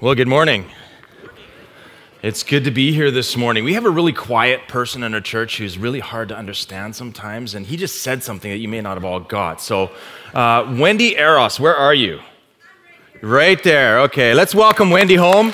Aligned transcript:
Well, 0.00 0.14
good 0.14 0.28
morning. 0.28 0.66
It's 2.22 2.44
good 2.44 2.62
to 2.66 2.70
be 2.70 2.92
here 2.92 3.10
this 3.10 3.36
morning. 3.36 3.64
We 3.64 3.74
have 3.74 3.84
a 3.84 3.90
really 3.90 4.12
quiet 4.12 4.68
person 4.68 5.02
in 5.02 5.12
our 5.12 5.20
church 5.20 5.58
who's 5.58 5.76
really 5.76 5.98
hard 5.98 6.28
to 6.28 6.36
understand 6.36 6.94
sometimes, 6.94 7.52
and 7.56 7.66
he 7.66 7.76
just 7.76 8.00
said 8.00 8.22
something 8.22 8.48
that 8.48 8.58
you 8.58 8.68
may 8.68 8.80
not 8.80 8.94
have 8.94 9.04
all 9.04 9.18
got. 9.18 9.60
So, 9.60 9.90
uh, 10.34 10.72
Wendy 10.78 11.16
Eros, 11.16 11.58
where 11.58 11.74
are 11.74 11.94
you? 11.94 12.20
Right 13.22 13.60
there. 13.64 14.02
Okay, 14.02 14.34
let's 14.34 14.54
welcome 14.54 14.90
Wendy 14.90 15.16
home. 15.16 15.52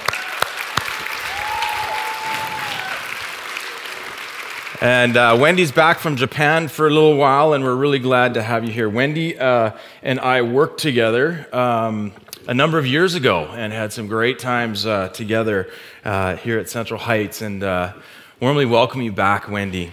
And 4.82 5.16
uh, 5.16 5.38
Wendy's 5.40 5.72
back 5.72 5.98
from 5.98 6.16
Japan 6.16 6.68
for 6.68 6.86
a 6.86 6.90
little 6.90 7.16
while, 7.16 7.54
and 7.54 7.64
we're 7.64 7.74
really 7.74 7.98
glad 7.98 8.34
to 8.34 8.42
have 8.42 8.66
you 8.66 8.72
here. 8.74 8.90
Wendy 8.90 9.38
uh, 9.38 9.70
and 10.02 10.20
I 10.20 10.42
worked 10.42 10.80
together 10.80 11.48
um, 11.50 12.12
a 12.46 12.54
number 12.54 12.78
of 12.78 12.86
years 12.86 13.14
ago 13.14 13.48
and 13.52 13.72
had 13.72 13.92
some 13.92 14.06
great 14.06 14.38
times 14.38 14.84
uh, 14.84 15.08
together 15.08 15.70
uh, 16.04 16.36
here 16.36 16.58
at 16.58 16.68
Central 16.68 17.00
Heights. 17.00 17.40
And 17.40 17.62
uh, 17.62 17.94
warmly 18.40 18.66
welcome 18.66 19.00
you 19.00 19.12
back, 19.12 19.48
Wendy. 19.48 19.92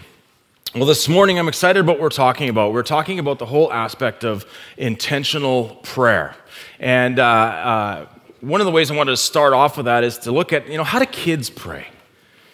Well, 0.76 0.85
this 0.85 1.07
morning 1.07 1.40
I'm 1.40 1.48
excited 1.48 1.79
about 1.79 1.93
what 1.93 2.02
we're 2.02 2.09
talking 2.09 2.49
about. 2.49 2.73
We're 2.73 2.84
talking 2.84 3.20
about 3.20 3.40
the 3.40 3.45
whole 3.45 3.71
aspect 3.71 4.23
of 4.23 4.45
intentional 4.77 5.79
prayer. 5.84 6.35
And 6.79 7.20
uh, 7.20 8.05
one 8.41 8.59
of 8.59 8.65
the 8.65 8.71
ways 8.71 8.91
I 8.91 8.95
wanted 8.95 9.12
to 9.12 9.18
start 9.18 9.54
off 9.54 9.77
with 9.77 9.85
that 9.85 10.04
is 10.04 10.18
to 10.20 10.31
look 10.31 10.52
at, 10.52 10.68
you 10.68 10.77
know, 10.77 10.84
how 10.84 10.99
do 10.99 11.05
kids 11.05 11.49
pray? 11.49 11.88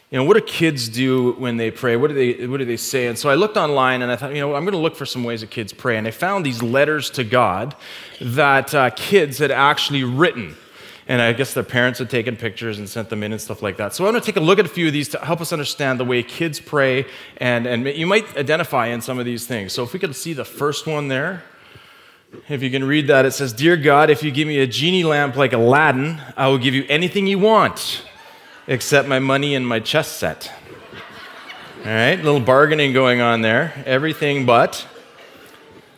You 0.10 0.18
know, 0.18 0.24
what 0.24 0.36
do 0.36 0.42
kids 0.42 0.88
do 0.88 1.34
when 1.34 1.58
they 1.58 1.70
pray? 1.70 1.98
What 1.98 2.08
do 2.08 2.14
they, 2.14 2.48
what 2.48 2.58
do 2.58 2.66
they 2.66 2.78
say? 2.78 3.08
And 3.08 3.18
so 3.18 3.30
I 3.30 3.36
looked 3.36 3.58
online 3.58 4.02
and 4.02 4.10
I 4.10 4.16
thought, 4.16 4.34
you 4.34 4.40
know, 4.40 4.56
I'm 4.56 4.64
going 4.64 4.72
to 4.72 4.80
look 4.80 4.96
for 4.96 5.06
some 5.06 5.26
ways 5.26 5.42
that 5.42 5.50
kids 5.50 5.74
pray. 5.74 5.98
And 5.98 6.08
I 6.08 6.12
found 6.12 6.46
these 6.46 6.64
letters 6.64 7.10
to 7.12 7.26
God 7.26 7.76
that 8.22 8.74
uh, 8.74 8.90
kids 8.92 9.38
had 9.40 9.52
actually 9.52 10.06
written. 10.06 10.56
And 11.10 11.22
I 11.22 11.34
guess 11.34 11.54
their 11.54 11.64
parents 11.64 12.00
had 12.00 12.10
taken 12.10 12.38
pictures 12.38 12.80
and 12.80 12.88
sent 12.88 13.10
them 13.10 13.22
in 13.22 13.34
and 13.34 13.42
stuff 13.42 13.62
like 13.62 13.78
that. 13.78 13.94
So 13.94 14.06
I 14.06 14.12
want 14.12 14.24
to 14.24 14.26
take 14.26 14.38
a 14.38 14.44
look 14.44 14.60
at 14.60 14.66
a 14.66 14.70
few 14.70 14.88
of 14.88 14.94
these 14.94 15.10
to 15.10 15.20
help 15.20 15.42
us 15.42 15.52
understand 15.52 16.00
the 16.00 16.06
way 16.06 16.24
kids 16.24 16.62
pray. 16.62 17.06
And, 17.38 17.68
and 17.68 17.86
you 17.86 18.08
might 18.08 18.38
identify 18.38 18.88
in 18.88 19.02
some 19.02 19.20
of 19.20 19.26
these 19.26 19.46
things. 19.46 19.74
So 19.74 19.84
if 19.84 19.92
we 19.92 20.00
could 20.00 20.16
see 20.16 20.32
the 20.32 20.46
first 20.46 20.88
one 20.88 21.10
there. 21.10 21.44
If 22.50 22.62
you 22.62 22.70
can 22.70 22.84
read 22.84 23.08
that, 23.08 23.26
it 23.26 23.32
says, 23.32 23.54
Dear 23.54 23.78
God, 23.78 24.10
if 24.10 24.22
you 24.22 24.32
give 24.32 24.50
me 24.50 24.60
a 24.60 24.68
genie 24.68 25.06
lamp 25.06 25.38
like 25.38 25.54
Aladdin, 25.54 26.22
I 26.36 26.48
will 26.48 26.58
give 26.58 26.74
you 26.74 26.86
anything 26.90 27.26
you 27.26 27.40
want 27.40 28.04
except 28.68 29.08
my 29.08 29.20
money 29.20 29.56
and 29.56 29.68
my 29.68 29.80
chess 29.80 30.08
set. 30.08 30.52
All 31.80 31.92
right, 31.92 32.16
little 32.16 32.40
bargaining 32.40 32.94
going 32.94 33.22
on 33.22 33.42
there. 33.42 33.74
Everything 33.86 34.46
but. 34.46 34.86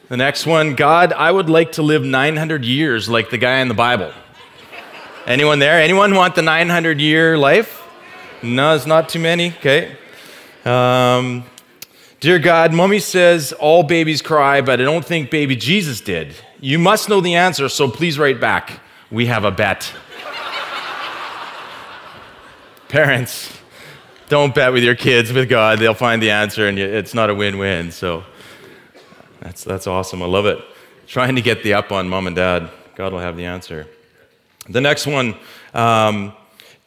The 0.09 0.17
next 0.17 0.45
one, 0.45 0.75
God, 0.75 1.13
I 1.13 1.31
would 1.31 1.49
like 1.49 1.73
to 1.73 1.83
live 1.83 2.03
900 2.03 2.65
years 2.65 3.09
like 3.09 3.29
the 3.29 3.37
guy 3.37 3.59
in 3.59 3.67
the 3.67 3.73
Bible. 3.73 4.11
Anyone 5.25 5.59
there? 5.59 5.81
Anyone 5.81 6.15
want 6.15 6.35
the 6.35 6.41
900 6.41 6.99
year 6.99 7.37
life? 7.37 7.83
No, 8.41 8.75
it's 8.75 8.85
not 8.85 9.09
too 9.09 9.19
many. 9.19 9.49
Okay. 9.59 9.95
Um, 10.65 11.43
Dear 12.19 12.37
God, 12.37 12.73
mommy 12.73 12.99
says 12.99 13.53
all 13.53 13.81
babies 13.81 14.21
cry, 14.21 14.59
but 14.59 14.81
I 14.81 14.83
don't 14.83 15.05
think 15.05 15.31
baby 15.31 15.55
Jesus 15.55 16.01
did. 16.01 16.35
You 16.59 16.77
must 16.77 17.07
know 17.07 17.21
the 17.21 17.35
answer, 17.35 17.69
so 17.69 17.89
please 17.89 18.19
write 18.19 18.41
back. 18.41 18.81
We 19.09 19.27
have 19.27 19.45
a 19.45 19.51
bet. 19.51 19.93
Parents, 22.89 23.55
don't 24.29 24.53
bet 24.53 24.73
with 24.73 24.83
your 24.83 24.95
kids 24.95 25.31
with 25.31 25.47
God. 25.47 25.77
They'll 25.77 25.93
find 25.93 26.21
the 26.21 26.31
answer, 26.31 26.67
and 26.67 26.79
it's 26.79 27.13
not 27.13 27.29
a 27.29 27.35
win 27.35 27.59
win. 27.59 27.91
So 27.91 28.23
that's, 29.39 29.63
that's 29.63 29.85
awesome. 29.85 30.23
I 30.23 30.25
love 30.25 30.47
it. 30.47 30.57
Trying 31.05 31.35
to 31.35 31.41
get 31.43 31.61
the 31.61 31.75
up 31.75 31.91
on 31.91 32.09
mom 32.09 32.25
and 32.25 32.35
dad. 32.35 32.71
God 32.95 33.13
will 33.13 33.19
have 33.19 33.37
the 33.37 33.45
answer. 33.45 33.87
The 34.67 34.81
next 34.81 35.05
one 35.05 35.35
um, 35.73 36.33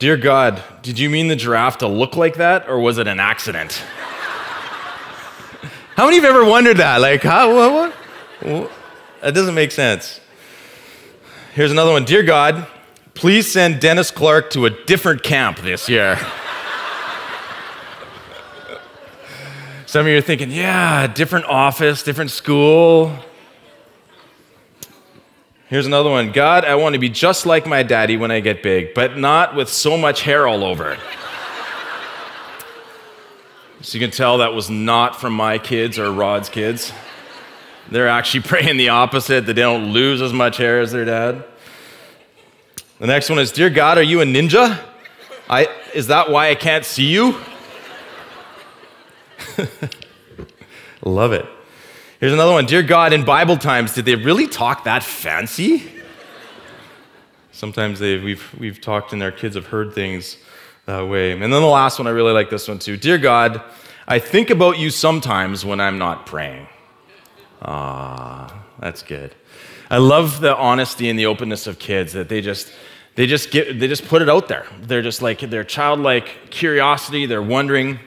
Dear 0.00 0.16
God, 0.16 0.60
did 0.82 0.98
you 0.98 1.08
mean 1.08 1.28
the 1.28 1.36
giraffe 1.36 1.78
to 1.78 1.86
look 1.86 2.16
like 2.16 2.34
that, 2.34 2.68
or 2.68 2.80
was 2.80 2.98
it 2.98 3.06
an 3.06 3.20
accident? 3.20 3.72
how 5.94 6.06
many 6.06 6.18
of 6.18 6.24
you 6.24 6.28
have 6.28 6.36
ever 6.36 6.44
wondered 6.44 6.78
that? 6.78 7.00
Like, 7.00 7.22
how, 7.22 7.54
what, 7.54 7.94
what? 8.40 8.72
That 9.20 9.34
doesn't 9.34 9.54
make 9.54 9.70
sense. 9.70 10.18
Here's 11.54 11.70
another 11.70 11.92
one 11.92 12.04
Dear 12.04 12.24
God, 12.24 12.66
Please 13.14 13.50
send 13.50 13.80
Dennis 13.80 14.10
Clark 14.10 14.50
to 14.50 14.66
a 14.66 14.70
different 14.70 15.22
camp 15.22 15.58
this 15.58 15.88
year. 15.88 16.18
Some 19.86 20.06
of 20.06 20.06
you 20.06 20.18
are 20.18 20.22
thinking, 20.22 20.50
yeah, 20.50 21.06
different 21.06 21.44
office, 21.46 22.02
different 22.02 22.30
school. 22.30 23.14
Here's 25.68 25.86
another 25.86 26.10
one 26.10 26.32
God, 26.32 26.64
I 26.64 26.74
want 26.76 26.94
to 26.94 26.98
be 26.98 27.08
just 27.08 27.46
like 27.46 27.66
my 27.66 27.82
daddy 27.82 28.16
when 28.16 28.30
I 28.30 28.40
get 28.40 28.62
big, 28.62 28.94
but 28.94 29.18
not 29.18 29.54
with 29.54 29.68
so 29.68 29.96
much 29.96 30.22
hair 30.22 30.46
all 30.46 30.64
over 30.64 30.96
so 33.82 33.98
you 33.98 34.04
can 34.04 34.12
tell 34.12 34.38
that 34.38 34.54
was 34.54 34.70
not 34.70 35.20
from 35.20 35.32
my 35.32 35.58
kids 35.58 35.98
or 35.98 36.10
Rod's 36.12 36.48
kids. 36.48 36.92
They're 37.90 38.08
actually 38.08 38.42
praying 38.42 38.76
the 38.76 38.90
opposite, 38.90 39.46
that 39.46 39.54
they 39.54 39.62
don't 39.62 39.92
lose 39.92 40.22
as 40.22 40.32
much 40.32 40.56
hair 40.56 40.80
as 40.80 40.92
their 40.92 41.04
dad. 41.04 41.44
The 43.02 43.08
next 43.08 43.28
one 43.28 43.40
is 43.40 43.50
Dear 43.50 43.68
God, 43.68 43.98
are 43.98 44.02
you 44.02 44.20
a 44.20 44.24
ninja? 44.24 44.78
I, 45.50 45.66
is 45.92 46.06
that 46.06 46.30
why 46.30 46.50
I 46.50 46.54
can't 46.54 46.84
see 46.84 47.06
you? 47.06 47.36
Love 51.02 51.32
it. 51.32 51.44
Here's 52.20 52.32
another 52.32 52.52
one 52.52 52.64
Dear 52.64 52.84
God, 52.84 53.12
in 53.12 53.24
Bible 53.24 53.56
times, 53.56 53.92
did 53.92 54.04
they 54.04 54.14
really 54.14 54.46
talk 54.46 54.84
that 54.84 55.02
fancy? 55.02 55.82
Sometimes 57.50 58.00
we've, 58.00 58.54
we've 58.56 58.80
talked 58.80 59.12
and 59.12 59.20
our 59.20 59.32
kids 59.32 59.56
have 59.56 59.66
heard 59.66 59.92
things 59.92 60.36
that 60.86 61.02
way. 61.08 61.32
And 61.32 61.42
then 61.42 61.50
the 61.50 61.62
last 61.62 61.98
one, 61.98 62.06
I 62.06 62.10
really 62.10 62.32
like 62.32 62.50
this 62.50 62.68
one 62.68 62.78
too. 62.78 62.96
Dear 62.96 63.18
God, 63.18 63.64
I 64.06 64.20
think 64.20 64.48
about 64.48 64.78
you 64.78 64.90
sometimes 64.90 65.64
when 65.64 65.80
I'm 65.80 65.98
not 65.98 66.24
praying. 66.24 66.68
Ah, 67.62 68.62
that's 68.78 69.02
good. 69.02 69.34
I 69.90 69.98
love 69.98 70.40
the 70.40 70.56
honesty 70.56 71.10
and 71.10 71.18
the 71.18 71.26
openness 71.26 71.66
of 71.66 71.80
kids 71.80 72.12
that 72.12 72.28
they 72.28 72.40
just 72.40 72.72
they 73.14 73.26
just 73.26 73.50
get 73.50 73.78
they 73.78 73.88
just 73.88 74.06
put 74.06 74.22
it 74.22 74.28
out 74.28 74.48
there. 74.48 74.66
They're 74.80 75.02
just 75.02 75.20
like 75.20 75.40
their 75.40 75.64
childlike 75.64 76.50
curiosity. 76.50 77.26
They're 77.26 77.42
wondering 77.42 77.98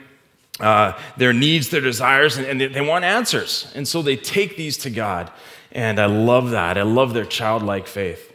uh, 0.59 0.97
their 1.17 1.33
needs 1.33 1.69
their 1.69 1.81
desires 1.81 2.37
and, 2.37 2.47
and 2.47 2.61
they, 2.61 2.67
they, 2.67 2.81
want 2.81 3.03
answers. 3.03 3.71
And 3.75 3.87
so 3.87 4.01
they 4.01 4.15
take 4.15 4.55
these 4.55 4.77
to 4.79 4.89
god. 4.89 5.31
And 5.71 5.99
i 5.99 6.05
love 6.05 6.51
that. 6.51 6.77
I 6.77 6.83
love 6.83 7.13
their 7.13 7.25
childlike 7.25 7.87
faith. 7.87 8.31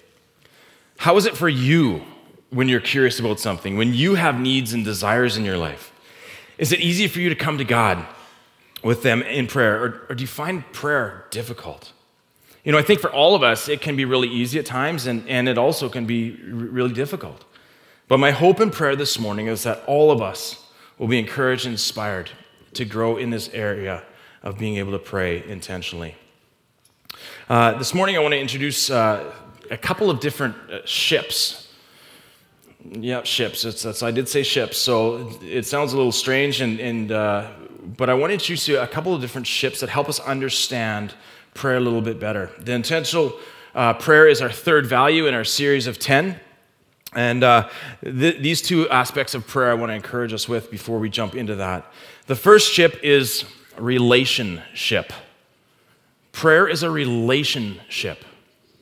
How 0.98 1.16
is 1.16 1.24
it 1.24 1.36
for 1.36 1.48
you 1.48 2.02
when 2.50 2.68
you're 2.68 2.80
curious 2.80 3.18
about 3.18 3.40
something 3.40 3.76
when 3.76 3.94
you 3.94 4.16
have 4.16 4.38
needs 4.38 4.72
and 4.74 4.84
desires 4.84 5.36
in 5.36 5.44
your 5.44 5.56
life? 5.56 5.92
Is 6.58 6.72
it 6.72 6.80
easy 6.80 7.08
for 7.08 7.20
you 7.20 7.30
to 7.30 7.34
come 7.34 7.56
to 7.56 7.64
god 7.64 8.04
with 8.84 9.02
them 9.02 9.22
in 9.22 9.46
prayer? 9.46 9.82
Or, 9.82 10.06
or 10.10 10.14
do 10.14 10.20
you 10.20 10.28
find 10.28 10.70
prayer 10.72 11.24
difficult 11.30 11.92
you 12.64 12.72
know, 12.72 12.78
I 12.78 12.82
think 12.82 13.00
for 13.00 13.10
all 13.10 13.34
of 13.34 13.42
us, 13.42 13.68
it 13.68 13.80
can 13.80 13.96
be 13.96 14.04
really 14.04 14.28
easy 14.28 14.58
at 14.58 14.66
times, 14.66 15.06
and, 15.06 15.26
and 15.28 15.48
it 15.48 15.56
also 15.56 15.88
can 15.88 16.06
be 16.06 16.32
really 16.42 16.92
difficult. 16.92 17.44
But 18.08 18.18
my 18.18 18.32
hope 18.32 18.60
and 18.60 18.72
prayer 18.72 18.96
this 18.96 19.18
morning 19.18 19.46
is 19.46 19.62
that 19.62 19.82
all 19.86 20.10
of 20.10 20.20
us 20.20 20.66
will 20.98 21.08
be 21.08 21.18
encouraged 21.18 21.64
and 21.64 21.72
inspired 21.72 22.30
to 22.74 22.84
grow 22.84 23.16
in 23.16 23.30
this 23.30 23.48
area 23.50 24.02
of 24.42 24.58
being 24.58 24.76
able 24.76 24.92
to 24.92 24.98
pray 24.98 25.42
intentionally. 25.48 26.16
Uh, 27.48 27.72
this 27.78 27.94
morning, 27.94 28.16
I 28.16 28.18
want 28.20 28.32
to 28.32 28.38
introduce 28.38 28.90
uh, 28.90 29.32
a 29.70 29.76
couple 29.76 30.10
of 30.10 30.20
different 30.20 30.56
uh, 30.70 30.84
ships. 30.84 31.68
Yeah, 32.84 33.22
ships. 33.22 33.64
It's, 33.64 33.84
it's, 33.84 34.02
I 34.02 34.10
did 34.10 34.28
say 34.28 34.42
ships, 34.42 34.76
so 34.76 35.38
it 35.42 35.66
sounds 35.66 35.92
a 35.92 35.96
little 35.96 36.12
strange, 36.12 36.60
and, 36.60 36.78
and, 36.80 37.12
uh, 37.12 37.50
but 37.96 38.10
I 38.10 38.14
want 38.14 38.30
to 38.30 38.34
introduce 38.34 38.68
you 38.68 38.78
a 38.78 38.86
couple 38.86 39.14
of 39.14 39.20
different 39.20 39.46
ships 39.46 39.80
that 39.80 39.88
help 39.88 40.08
us 40.08 40.20
understand 40.20 41.14
prayer 41.60 41.76
a 41.76 41.80
little 41.80 42.00
bit 42.00 42.18
better. 42.18 42.50
The 42.58 42.72
intentional 42.72 43.38
uh, 43.74 43.92
prayer 43.92 44.26
is 44.26 44.40
our 44.40 44.50
third 44.50 44.86
value 44.86 45.26
in 45.26 45.34
our 45.34 45.44
series 45.44 45.86
of 45.86 45.98
10. 45.98 46.40
And 47.12 47.44
uh, 47.44 47.68
th- 48.02 48.40
these 48.40 48.62
two 48.62 48.88
aspects 48.88 49.34
of 49.34 49.46
prayer 49.46 49.70
I 49.70 49.74
want 49.74 49.90
to 49.90 49.94
encourage 49.94 50.32
us 50.32 50.48
with 50.48 50.70
before 50.70 50.98
we 50.98 51.10
jump 51.10 51.34
into 51.34 51.56
that. 51.56 51.84
The 52.28 52.34
first 52.34 52.72
ship 52.72 52.98
is 53.02 53.44
relationship. 53.76 55.12
Prayer 56.32 56.66
is 56.66 56.82
a 56.82 56.90
relationship 56.90 58.24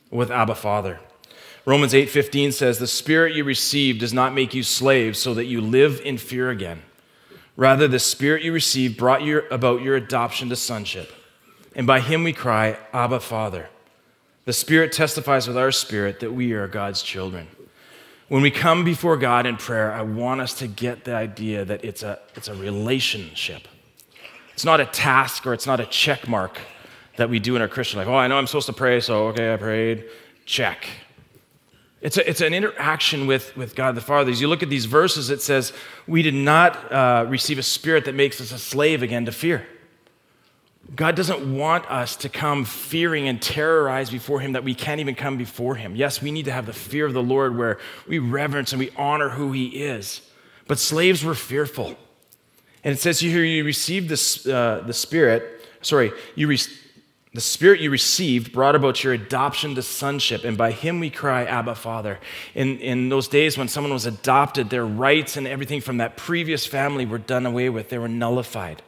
with 0.09 0.31
Abba 0.31 0.55
Father. 0.55 1.01
Romans 1.65 1.93
8:15 1.93 2.53
says, 2.53 2.79
"The 2.79 2.87
spirit 2.87 3.35
you 3.35 3.43
received 3.43 3.99
does 3.99 4.13
not 4.13 4.33
make 4.33 4.53
you 4.53 4.63
slaves 4.63 5.19
so 5.19 5.33
that 5.33 5.45
you 5.45 5.59
live 5.59 5.99
in 6.05 6.17
fear 6.17 6.49
again. 6.49 6.83
Rather, 7.57 7.89
the 7.89 7.99
spirit 7.99 8.41
you 8.41 8.53
received 8.53 8.95
brought 8.95 9.21
you 9.21 9.43
about 9.51 9.81
your 9.81 9.97
adoption 9.97 10.47
to 10.47 10.55
sonship." 10.55 11.18
And 11.75 11.85
by 11.85 11.99
him 11.99 12.23
we 12.23 12.33
cry, 12.33 12.77
Abba, 12.93 13.19
Father. 13.19 13.69
The 14.45 14.53
Spirit 14.53 14.91
testifies 14.91 15.47
with 15.47 15.57
our 15.57 15.71
spirit 15.71 16.19
that 16.21 16.33
we 16.33 16.53
are 16.53 16.67
God's 16.67 17.03
children. 17.03 17.47
When 18.29 18.41
we 18.41 18.51
come 18.51 18.83
before 18.83 19.17
God 19.17 19.45
in 19.45 19.57
prayer, 19.57 19.91
I 19.91 20.01
want 20.03 20.41
us 20.41 20.53
to 20.55 20.67
get 20.67 21.03
the 21.03 21.15
idea 21.15 21.65
that 21.65 21.83
it's 21.83 22.03
a, 22.03 22.19
it's 22.35 22.47
a 22.47 22.55
relationship. 22.55 23.67
It's 24.53 24.65
not 24.65 24.79
a 24.79 24.85
task 24.85 25.47
or 25.47 25.53
it's 25.53 25.65
not 25.65 25.79
a 25.79 25.85
check 25.85 26.27
mark 26.27 26.59
that 27.17 27.29
we 27.29 27.39
do 27.39 27.55
in 27.55 27.61
our 27.61 27.67
Christian 27.67 27.99
life. 27.99 28.07
Oh, 28.07 28.15
I 28.15 28.27
know 28.27 28.37
I'm 28.37 28.47
supposed 28.47 28.67
to 28.67 28.73
pray, 28.73 28.99
so 28.99 29.27
okay, 29.27 29.53
I 29.53 29.57
prayed. 29.57 30.05
Check. 30.45 30.87
It's, 32.01 32.17
a, 32.17 32.29
it's 32.29 32.41
an 32.41 32.53
interaction 32.53 33.27
with, 33.27 33.55
with 33.57 33.75
God 33.75 33.95
the 33.95 34.01
Father. 34.01 34.31
As 34.31 34.39
you 34.39 34.47
look 34.47 34.63
at 34.63 34.69
these 34.69 34.85
verses, 34.85 35.29
it 35.29 35.41
says, 35.41 35.73
We 36.07 36.21
did 36.21 36.33
not 36.33 36.91
uh, 36.91 37.25
receive 37.27 37.57
a 37.57 37.63
spirit 37.63 38.05
that 38.05 38.15
makes 38.15 38.39
us 38.39 38.51
a 38.51 38.57
slave 38.57 39.03
again 39.03 39.25
to 39.25 39.31
fear. 39.31 39.65
God 40.95 41.15
doesn't 41.15 41.55
want 41.55 41.89
us 41.89 42.15
to 42.17 42.29
come 42.29 42.65
fearing 42.65 43.27
and 43.27 43.41
terrorized 43.41 44.11
before 44.11 44.39
Him 44.39 44.53
that 44.53 44.63
we 44.63 44.73
can't 44.73 44.99
even 44.99 45.15
come 45.15 45.37
before 45.37 45.75
Him. 45.75 45.95
Yes, 45.95 46.21
we 46.21 46.31
need 46.31 46.45
to 46.45 46.51
have 46.51 46.65
the 46.65 46.73
fear 46.73 47.05
of 47.05 47.13
the 47.13 47.23
Lord 47.23 47.57
where 47.57 47.77
we 48.07 48.17
reverence 48.19 48.71
and 48.71 48.79
we 48.79 48.89
honor 48.95 49.29
who 49.29 49.51
He 49.51 49.83
is. 49.83 50.21
But 50.67 50.79
slaves 50.79 51.23
were 51.23 51.35
fearful. 51.35 51.95
And 52.83 52.93
it 52.93 52.99
says 52.99 53.19
here, 53.19 53.43
you 53.43 53.63
received 53.63 54.09
this, 54.09 54.47
uh, 54.47 54.83
the 54.85 54.93
Spirit, 54.93 55.67
sorry, 55.81 56.11
you 56.35 56.47
re- 56.47 56.57
the 57.33 57.41
Spirit 57.41 57.81
you 57.81 57.91
received 57.91 58.51
brought 58.51 58.75
about 58.75 59.03
your 59.03 59.13
adoption 59.13 59.75
to 59.75 59.83
sonship, 59.83 60.43
and 60.43 60.57
by 60.57 60.71
Him 60.71 60.99
we 60.99 61.11
cry, 61.11 61.45
Abba, 61.45 61.75
Father. 61.75 62.19
In, 62.55 62.79
in 62.79 63.09
those 63.09 63.27
days 63.27 63.57
when 63.57 63.67
someone 63.67 63.93
was 63.93 64.07
adopted, 64.07 64.71
their 64.71 64.85
rights 64.85 65.37
and 65.37 65.45
everything 65.45 65.81
from 65.81 65.97
that 65.97 66.17
previous 66.17 66.65
family 66.65 67.05
were 67.05 67.19
done 67.19 67.45
away 67.45 67.69
with, 67.69 67.89
they 67.89 67.99
were 67.99 68.07
nullified. 68.07 68.81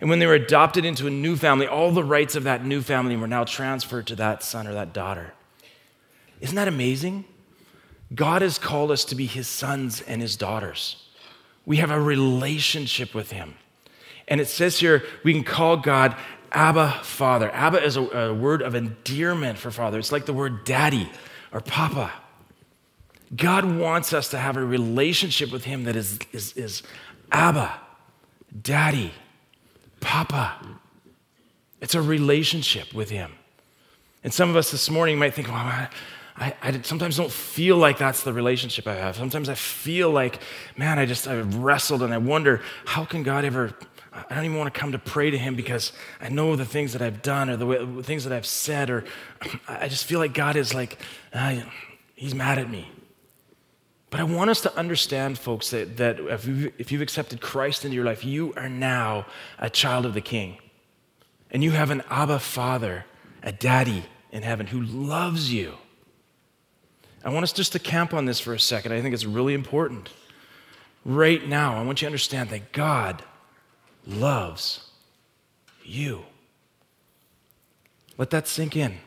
And 0.00 0.08
when 0.08 0.18
they 0.18 0.26
were 0.26 0.34
adopted 0.34 0.84
into 0.84 1.06
a 1.06 1.10
new 1.10 1.36
family, 1.36 1.66
all 1.66 1.90
the 1.90 2.04
rights 2.04 2.34
of 2.34 2.44
that 2.44 2.64
new 2.64 2.80
family 2.80 3.16
were 3.16 3.26
now 3.26 3.44
transferred 3.44 4.06
to 4.06 4.16
that 4.16 4.42
son 4.42 4.66
or 4.66 4.72
that 4.72 4.92
daughter. 4.94 5.34
Isn't 6.40 6.56
that 6.56 6.68
amazing? 6.68 7.26
God 8.14 8.42
has 8.42 8.58
called 8.58 8.90
us 8.90 9.04
to 9.06 9.14
be 9.14 9.26
his 9.26 9.46
sons 9.46 10.00
and 10.00 10.22
his 10.22 10.36
daughters. 10.36 11.06
We 11.66 11.76
have 11.76 11.90
a 11.90 12.00
relationship 12.00 13.14
with 13.14 13.30
him. 13.30 13.54
And 14.26 14.40
it 14.40 14.48
says 14.48 14.78
here, 14.78 15.04
we 15.22 15.34
can 15.34 15.44
call 15.44 15.76
God 15.76 16.16
Abba 16.52 17.00
Father. 17.02 17.50
Abba 17.52 17.84
is 17.84 17.96
a, 17.96 18.02
a 18.02 18.34
word 18.34 18.62
of 18.62 18.74
endearment 18.74 19.58
for 19.58 19.70
father. 19.70 19.98
It's 19.98 20.12
like 20.12 20.26
the 20.26 20.32
word 20.32 20.64
daddy 20.64 21.10
or 21.52 21.60
papa. 21.60 22.12
God 23.36 23.64
wants 23.64 24.12
us 24.12 24.30
to 24.30 24.38
have 24.38 24.56
a 24.56 24.64
relationship 24.64 25.52
with 25.52 25.64
him 25.64 25.84
that 25.84 25.94
is, 25.94 26.18
is, 26.32 26.52
is 26.54 26.82
Abba, 27.30 27.72
daddy. 28.60 29.12
Papa. 30.00 30.56
It's 31.80 31.94
a 31.94 32.02
relationship 32.02 32.92
with 32.92 33.10
Him. 33.10 33.32
And 34.22 34.32
some 34.32 34.50
of 34.50 34.56
us 34.56 34.70
this 34.70 34.90
morning 34.90 35.18
might 35.18 35.34
think, 35.34 35.48
well, 35.48 35.56
I, 35.56 35.88
I, 36.36 36.54
I, 36.62 36.80
sometimes 36.82 37.16
don't 37.16 37.32
feel 37.32 37.76
like 37.76 37.98
that's 37.98 38.22
the 38.22 38.32
relationship 38.32 38.86
I 38.86 38.94
have. 38.94 39.16
Sometimes 39.16 39.48
I 39.48 39.54
feel 39.54 40.10
like, 40.10 40.40
man, 40.76 40.98
I 40.98 41.06
just, 41.06 41.26
I've 41.26 41.54
wrestled 41.56 42.02
and 42.02 42.12
I 42.12 42.18
wonder, 42.18 42.60
how 42.84 43.04
can 43.04 43.22
God 43.22 43.44
ever, 43.44 43.74
I 44.12 44.34
don't 44.34 44.44
even 44.44 44.58
want 44.58 44.72
to 44.72 44.78
come 44.78 44.92
to 44.92 44.98
pray 44.98 45.30
to 45.30 45.38
Him 45.38 45.54
because 45.54 45.92
I 46.20 46.28
know 46.28 46.56
the 46.56 46.66
things 46.66 46.92
that 46.92 47.02
I've 47.02 47.22
done 47.22 47.48
or 47.48 47.56
the, 47.56 47.66
way, 47.66 47.84
the 47.84 48.02
things 48.02 48.24
that 48.24 48.32
I've 48.32 48.46
said, 48.46 48.90
or 48.90 49.04
I 49.68 49.88
just 49.88 50.04
feel 50.04 50.18
like 50.18 50.34
God 50.34 50.56
is 50.56 50.74
like, 50.74 50.98
uh, 51.32 51.60
He's 52.14 52.34
mad 52.34 52.58
at 52.58 52.70
me. 52.70 52.90
But 54.10 54.20
I 54.20 54.24
want 54.24 54.50
us 54.50 54.60
to 54.62 54.76
understand, 54.76 55.38
folks, 55.38 55.70
that, 55.70 55.96
that 55.98 56.18
if, 56.18 56.44
you've, 56.44 56.72
if 56.78 56.92
you've 56.92 57.00
accepted 57.00 57.40
Christ 57.40 57.84
into 57.84 57.94
your 57.94 58.04
life, 58.04 58.24
you 58.24 58.52
are 58.56 58.68
now 58.68 59.26
a 59.58 59.70
child 59.70 60.04
of 60.04 60.14
the 60.14 60.20
King. 60.20 60.58
And 61.50 61.62
you 61.62 61.70
have 61.70 61.90
an 61.90 62.02
Abba 62.10 62.40
Father, 62.40 63.06
a 63.42 63.52
daddy 63.52 64.04
in 64.32 64.42
heaven 64.42 64.66
who 64.66 64.80
loves 64.80 65.52
you. 65.52 65.74
I 67.24 67.30
want 67.30 67.44
us 67.44 67.52
just 67.52 67.72
to 67.72 67.78
camp 67.78 68.12
on 68.12 68.24
this 68.24 68.40
for 68.40 68.52
a 68.52 68.60
second. 68.60 68.92
I 68.92 69.00
think 69.00 69.14
it's 69.14 69.24
really 69.24 69.54
important. 69.54 70.08
Right 71.04 71.46
now, 71.46 71.76
I 71.76 71.82
want 71.82 72.00
you 72.00 72.06
to 72.06 72.08
understand 72.08 72.50
that 72.50 72.72
God 72.72 73.22
loves 74.06 74.90
you. 75.84 76.24
Let 78.18 78.30
that 78.30 78.48
sink 78.48 78.76
in. 78.76 78.98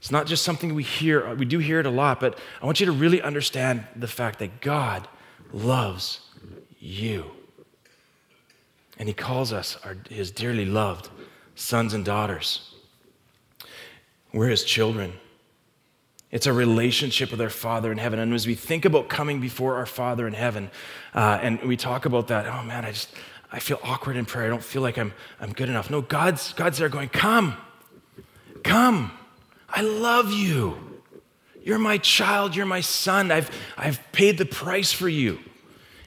It's 0.00 0.10
not 0.10 0.26
just 0.26 0.42
something 0.42 0.74
we 0.74 0.82
hear, 0.82 1.34
we 1.34 1.44
do 1.44 1.58
hear 1.58 1.78
it 1.78 1.84
a 1.84 1.90
lot, 1.90 2.20
but 2.20 2.38
I 2.62 2.66
want 2.66 2.80
you 2.80 2.86
to 2.86 2.92
really 2.92 3.20
understand 3.20 3.86
the 3.94 4.08
fact 4.08 4.38
that 4.38 4.62
God 4.62 5.06
loves 5.52 6.20
you. 6.78 7.26
And 8.98 9.08
He 9.08 9.14
calls 9.14 9.52
us 9.52 9.76
our, 9.84 9.98
His 10.08 10.30
dearly 10.30 10.64
loved 10.64 11.10
sons 11.54 11.92
and 11.92 12.02
daughters. 12.02 12.74
We're 14.32 14.48
His 14.48 14.64
children. 14.64 15.12
It's 16.30 16.46
a 16.46 16.52
relationship 16.52 17.30
with 17.30 17.40
our 17.42 17.50
Father 17.50 17.92
in 17.92 17.98
heaven. 17.98 18.20
And 18.20 18.32
as 18.32 18.46
we 18.46 18.54
think 18.54 18.86
about 18.86 19.10
coming 19.10 19.38
before 19.38 19.76
our 19.76 19.86
Father 19.86 20.26
in 20.26 20.32
heaven, 20.32 20.70
uh, 21.14 21.40
and 21.42 21.60
we 21.62 21.76
talk 21.76 22.06
about 22.06 22.28
that, 22.28 22.46
oh 22.46 22.62
man, 22.62 22.86
I 22.86 22.92
just, 22.92 23.12
I 23.52 23.58
feel 23.58 23.80
awkward 23.82 24.16
in 24.16 24.24
prayer. 24.24 24.46
I 24.46 24.48
don't 24.48 24.64
feel 24.64 24.80
like 24.80 24.96
I'm, 24.96 25.12
I'm 25.40 25.52
good 25.52 25.68
enough. 25.68 25.90
No, 25.90 26.00
God's, 26.00 26.54
God's 26.54 26.78
there 26.78 26.88
going, 26.88 27.10
come, 27.10 27.56
come. 28.62 29.12
I 29.72 29.82
love 29.82 30.32
you. 30.32 30.76
You're 31.62 31.78
my 31.78 31.98
child. 31.98 32.56
You're 32.56 32.66
my 32.66 32.80
son. 32.80 33.30
I've, 33.30 33.50
I've 33.76 34.00
paid 34.12 34.38
the 34.38 34.46
price 34.46 34.92
for 34.92 35.08
you. 35.08 35.38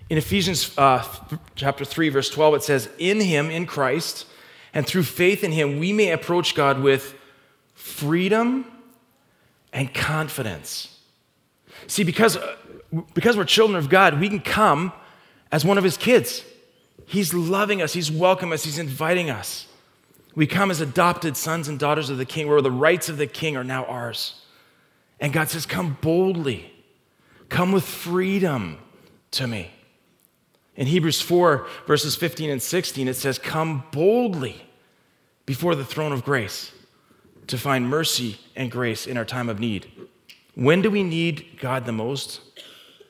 In 0.10 0.18
Ephesians 0.18 0.78
uh, 0.78 1.06
chapter 1.56 1.86
3, 1.86 2.10
verse 2.10 2.30
12, 2.30 2.56
it 2.56 2.64
says, 2.64 2.90
In 3.00 3.20
him, 3.20 3.50
in 3.50 3.66
Christ, 3.66 4.26
and 4.74 4.86
through 4.86 5.04
faith 5.04 5.44
in 5.44 5.52
him, 5.52 5.80
we 5.80 5.94
may 5.94 6.12
approach 6.12 6.56
God 6.56 6.82
with 6.82 7.16
freedom 7.74 8.66
and 9.72 9.94
confidence. 9.94 11.00
See, 11.88 12.04
because, 12.04 12.38
because 13.14 13.38
we're 13.38 13.46
children 13.46 13.78
of 13.78 13.90
God, 13.90 14.20
we 14.20 14.30
can 14.30 14.40
come 14.40 14.94
as 15.52 15.64
one 15.64 15.78
of 15.78 15.84
his 15.84 15.98
kids. 15.98 16.44
He's 17.06 17.34
loving 17.34 17.82
us, 17.82 17.94
he's 17.94 18.12
welcoming 18.12 18.54
us, 18.54 18.64
he's 18.64 18.80
inviting 18.80 19.30
us. 19.30 19.68
We 20.36 20.48
come 20.48 20.72
as 20.72 20.82
adopted 20.82 21.38
sons 21.38 21.68
and 21.68 21.78
daughters 21.78 22.10
of 22.10 22.18
the 22.18 22.26
king, 22.26 22.48
where 22.48 22.62
the 22.62 22.72
rights 22.72 23.10
of 23.10 23.18
the 23.18 23.28
king 23.28 23.56
are 23.56 23.64
now 23.64 23.86
ours. 23.86 24.42
And 25.20 25.32
God 25.32 25.50
says, 25.50 25.66
Come 25.66 25.98
boldly, 26.02 26.72
come 27.50 27.72
with 27.72 27.86
freedom 27.86 28.80
to 29.32 29.48
me. 29.48 29.72
In 30.76 30.88
Hebrews 30.88 31.22
4, 31.22 31.68
verses 31.86 32.16
15 32.16 32.50
and 32.50 32.62
16, 32.62 33.08
it 33.08 33.14
says, 33.14 33.38
Come 33.38 33.84
boldly 33.92 34.66
before 35.46 35.76
the 35.76 35.86
throne 35.86 36.12
of 36.12 36.26
grace 36.26 36.72
to 37.48 37.58
find 37.58 37.88
mercy 37.88 38.40
and 38.56 38.72
grace 38.72 39.06
in 39.06 39.18
our 39.18 39.26
time 39.26 39.50
of 39.50 39.60
need. 39.60 39.92
When 40.56 40.82
do 40.82 40.90
we 40.90 41.04
need 41.04 41.60
God 41.60 41.86
the 41.86 41.92
most? 41.92 42.42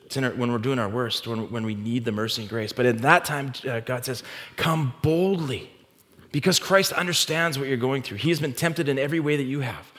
It's 0.04 0.16
our, 0.16 0.30
when 0.30 0.52
we're 0.52 0.58
doing 0.58 0.78
our 0.78 0.88
worst, 0.88 1.26
when, 1.26 1.50
when 1.50 1.64
we 1.64 1.74
need 1.74 2.04
the 2.04 2.12
mercy 2.12 2.42
and 2.42 2.48
grace. 2.48 2.72
But 2.72 2.84
in 2.84 2.98
that 2.98 3.24
time, 3.24 3.52
uh, 3.68 3.80
God 3.80 4.04
says, 4.04 4.22
Come 4.56 4.94
boldly 5.00 5.70
because 6.34 6.58
Christ 6.58 6.92
understands 6.94 7.60
what 7.60 7.68
you're 7.68 7.76
going 7.76 8.02
through. 8.02 8.16
He 8.16 8.30
has 8.30 8.40
been 8.40 8.54
tempted 8.54 8.88
in 8.88 8.98
every 8.98 9.20
way 9.20 9.36
that 9.36 9.44
you 9.44 9.60
have, 9.60 9.92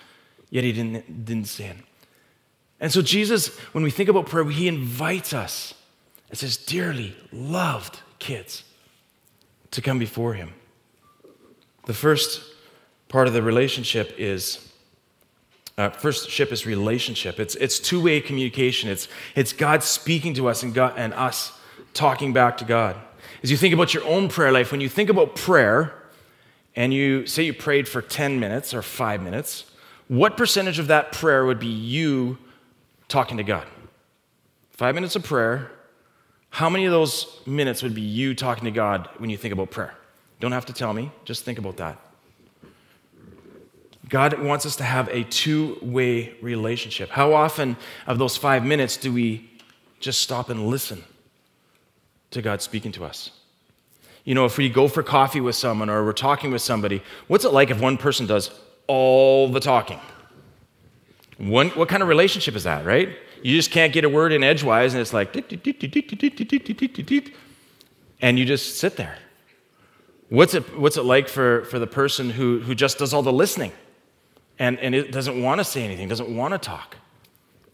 yet 0.50 0.66
he 0.66 0.74
didn't, 0.74 1.24
didn't 1.24 1.46
sin. 1.46 1.84
And 2.78 2.92
so, 2.92 3.02
Jesus, 3.02 3.58
when 3.72 3.86
we 3.86 3.90
think 3.90 4.10
about 4.10 4.26
prayer, 4.26 4.44
he 4.44 4.68
invites 4.68 5.32
us 5.32 5.76
as 6.30 6.42
his 6.42 6.58
dearly 6.58 7.16
loved 7.32 8.02
kids 8.20 8.66
to 9.72 9.82
come 9.82 9.98
before 9.98 10.34
him. 10.34 10.54
The 11.86 11.94
first 11.94 12.42
part 13.08 13.30
of 13.30 13.34
the 13.34 13.42
relationship 13.42 14.14
is 14.18 14.74
uh, 15.78 15.92
first 15.92 16.30
ship 16.30 16.52
is 16.52 16.66
relationship. 16.66 17.40
It's, 17.40 17.56
it's 17.56 17.80
two 17.80 18.04
way 18.04 18.20
communication. 18.20 18.90
It's, 18.90 19.08
it's 19.36 19.54
God 19.54 19.84
speaking 19.84 20.34
to 20.34 20.50
us 20.50 20.64
and, 20.64 20.74
God, 20.74 20.96
and 20.98 21.14
us 21.14 21.58
talking 21.94 22.34
back 22.34 22.58
to 22.58 22.66
God. 22.66 22.98
As 23.42 23.52
you 23.52 23.56
think 23.56 23.74
about 23.74 23.94
your 23.94 24.04
own 24.04 24.28
prayer 24.28 24.52
life, 24.52 24.74
when 24.74 24.82
you 24.82 24.90
think 24.90 25.10
about 25.10 25.38
prayer, 25.38 26.02
and 26.76 26.94
you 26.94 27.26
say 27.26 27.44
you 27.44 27.54
prayed 27.54 27.88
for 27.88 28.02
10 28.02 28.40
minutes 28.40 28.74
or 28.74 28.82
five 28.82 29.22
minutes, 29.22 29.66
what 30.08 30.38
percentage 30.38 30.80
of 30.80 30.88
that 30.88 31.12
prayer 31.12 31.46
would 31.46 31.60
be 31.60 31.68
you 31.68 32.38
talking 33.08 33.38
to 33.38 33.44
God? 33.44 33.66
Five 34.72 34.94
minutes 34.96 35.16
of 35.16 35.24
prayer, 35.24 35.72
how 36.50 36.70
many 36.70 36.86
of 36.86 36.92
those 36.92 37.42
minutes 37.46 37.82
would 37.82 37.96
be 37.96 38.02
you 38.02 38.36
talking 38.36 38.66
to 38.66 38.72
God 38.72 39.10
when 39.18 39.30
you 39.30 39.38
think 39.38 39.54
about 39.54 39.72
prayer? 39.72 39.94
Don't 40.40 40.52
have 40.52 40.66
to 40.66 40.74
tell 40.74 40.94
me, 40.94 41.12
just 41.24 41.44
think 41.44 41.58
about 41.58 41.78
that. 41.78 42.00
God 44.08 44.40
wants 44.42 44.66
us 44.66 44.76
to 44.78 44.84
have 44.84 45.08
a 45.10 45.24
two 45.24 45.78
way 45.82 46.36
relationship. 46.42 47.10
How 47.10 47.34
often 47.34 47.78
of 48.06 48.20
those 48.20 48.38
five 48.38 48.64
minutes 48.64 48.98
do 48.98 49.12
we 49.12 49.50
just 50.00 50.20
stop 50.20 50.50
and 50.50 50.68
listen 50.68 51.04
to 52.32 52.42
God 52.42 52.62
speaking 52.62 52.92
to 52.94 53.06
us? 53.06 53.32
You 54.26 54.36
know, 54.36 54.46
if 54.46 54.58
we 54.58 54.70
go 54.70 54.88
for 54.88 55.04
coffee 55.04 55.40
with 55.40 55.56
someone 55.56 55.90
or 55.90 56.04
we're 56.04 56.12
talking 56.12 56.52
with 56.52 56.62
somebody, 56.62 57.02
what's 57.28 57.46
it 57.46 57.54
like 57.54 57.70
if 57.70 57.80
one 57.80 57.96
person 57.96 58.26
does 58.26 58.52
all 58.88 59.48
the 59.48 59.60
talking? 59.60 60.00
One, 61.38 61.70
what 61.70 61.88
kind 61.90 62.02
of 62.02 62.10
relationship 62.10 62.56
is 62.56 62.64
that, 62.64 62.86
right? 62.86 63.10
You 63.44 63.56
just 63.56 63.70
can't 63.70 63.94
get 63.94 64.04
a 64.04 64.10
word 64.10 64.34
in 64.34 64.44
edgewise, 64.44 64.94
and 64.94 65.02
it's 65.02 65.14
like, 65.14 65.36
and 68.22 68.40
you 68.40 68.46
just 68.46 68.80
sit 68.80 68.96
there. 68.98 69.18
What's 70.30 70.56
it, 70.56 70.78
what's 70.78 70.98
it 70.98 71.04
like 71.04 71.28
for, 71.28 71.66
for 71.66 71.78
the 71.78 71.86
person 71.86 72.32
who, 72.32 72.60
who 72.62 72.74
just 72.74 72.98
does 72.98 73.14
all 73.14 73.22
the 73.22 73.32
listening 73.32 73.72
and, 74.58 74.80
and 74.80 74.96
it 74.96 75.12
doesn't 75.12 75.40
want 75.42 75.60
to 75.60 75.64
say 75.64 75.84
anything, 75.84 76.08
doesn't 76.08 76.36
want 76.36 76.54
to 76.54 76.58
talk? 76.58 76.98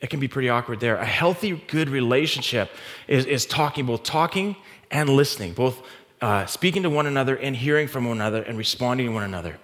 It 0.01 0.09
can 0.09 0.19
be 0.19 0.27
pretty 0.27 0.49
awkward 0.49 0.81
there. 0.81 0.97
A 0.97 1.05
healthy, 1.05 1.51
good 1.67 1.87
relationship 1.87 2.71
is, 3.07 3.25
is 3.25 3.45
talking, 3.45 3.85
both 3.85 4.03
talking 4.03 4.57
and 4.89 5.09
listening, 5.09 5.53
both 5.53 5.81
uh, 6.21 6.45
speaking 6.45 6.83
to 6.83 6.89
one 6.89 7.07
another 7.07 7.35
and 7.35 7.55
hearing 7.55 7.87
from 7.87 8.05
one 8.05 8.17
another 8.17 8.43
and 8.43 8.57
responding 8.57 9.07
to 9.07 9.13
one 9.13 9.23
another. 9.23 9.57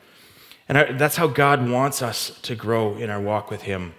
And 0.68 0.78
I, 0.78 0.92
that's 0.94 1.16
how 1.16 1.28
God 1.28 1.70
wants 1.70 2.02
us 2.02 2.38
to 2.42 2.56
grow 2.56 2.98
in 2.98 3.10
our 3.10 3.22
walk 3.22 3.50
with 3.50 3.62
Him. 3.62 3.94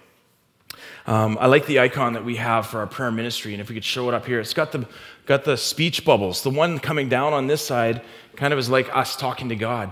Um, 1.07 1.37
I 1.39 1.47
like 1.47 1.65
the 1.65 1.79
icon 1.79 2.13
that 2.13 2.23
we 2.23 2.35
have 2.35 2.67
for 2.67 2.79
our 2.79 2.87
prayer 2.87 3.11
ministry, 3.11 3.53
and 3.53 3.61
if 3.61 3.69
we 3.69 3.75
could 3.75 3.83
show 3.83 4.07
it 4.09 4.13
up 4.13 4.25
here, 4.25 4.39
it's 4.39 4.53
got 4.53 4.71
the, 4.71 4.87
got 5.25 5.43
the 5.43 5.57
speech 5.57 6.05
bubbles. 6.05 6.43
The 6.43 6.51
one 6.51 6.77
coming 6.77 7.09
down 7.09 7.33
on 7.33 7.47
this 7.47 7.65
side 7.65 8.03
kind 8.35 8.53
of 8.53 8.59
is 8.59 8.69
like 8.69 8.95
us 8.95 9.15
talking 9.15 9.49
to 9.49 9.55
God. 9.55 9.91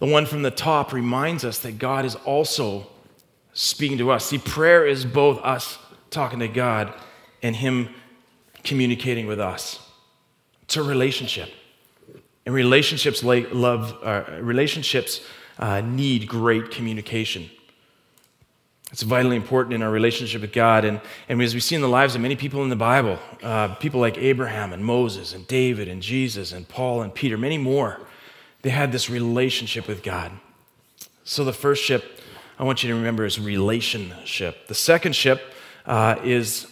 The 0.00 0.06
one 0.06 0.26
from 0.26 0.42
the 0.42 0.50
top 0.50 0.92
reminds 0.92 1.44
us 1.44 1.60
that 1.60 1.78
God 1.78 2.04
is 2.04 2.14
also 2.16 2.86
speaking 3.54 3.96
to 3.98 4.10
us. 4.10 4.26
See, 4.26 4.38
prayer 4.38 4.86
is 4.86 5.06
both 5.06 5.38
us 5.42 5.78
talking 6.10 6.40
to 6.40 6.48
God 6.48 6.92
and 7.42 7.56
Him 7.56 7.88
communicating 8.64 9.26
with 9.26 9.40
us. 9.40 9.78
It's 10.64 10.76
a 10.76 10.82
relationship. 10.82 11.50
And 12.46 12.54
relationships 12.54 13.22
love, 13.22 13.96
uh, 14.02 14.24
relationships 14.40 15.20
uh, 15.58 15.80
need 15.80 16.28
great 16.28 16.70
communication. 16.70 17.50
It's 18.92 19.02
vitally 19.02 19.36
important 19.36 19.74
in 19.74 19.82
our 19.82 19.90
relationship 19.90 20.42
with 20.42 20.52
God. 20.52 20.84
And, 20.84 21.00
and 21.28 21.42
as 21.42 21.54
we 21.54 21.60
see 21.60 21.74
in 21.74 21.80
the 21.80 21.88
lives 21.88 22.14
of 22.14 22.20
many 22.20 22.36
people 22.36 22.62
in 22.62 22.68
the 22.68 22.76
Bible, 22.76 23.18
uh, 23.42 23.74
people 23.76 24.00
like 24.00 24.18
Abraham 24.18 24.72
and 24.72 24.84
Moses 24.84 25.34
and 25.34 25.46
David 25.48 25.88
and 25.88 26.00
Jesus 26.00 26.52
and 26.52 26.68
Paul 26.68 27.02
and 27.02 27.12
Peter, 27.12 27.36
many 27.36 27.58
more, 27.58 27.98
they 28.62 28.70
had 28.70 28.92
this 28.92 29.10
relationship 29.10 29.88
with 29.88 30.02
God. 30.02 30.32
So 31.24 31.44
the 31.44 31.52
first 31.52 31.82
ship 31.82 32.20
I 32.58 32.62
want 32.62 32.82
you 32.82 32.88
to 32.90 32.94
remember 32.94 33.24
is 33.24 33.40
relationship. 33.40 34.68
The 34.68 34.74
second 34.74 35.16
ship 35.16 35.42
uh, 35.86 36.16
is 36.22 36.68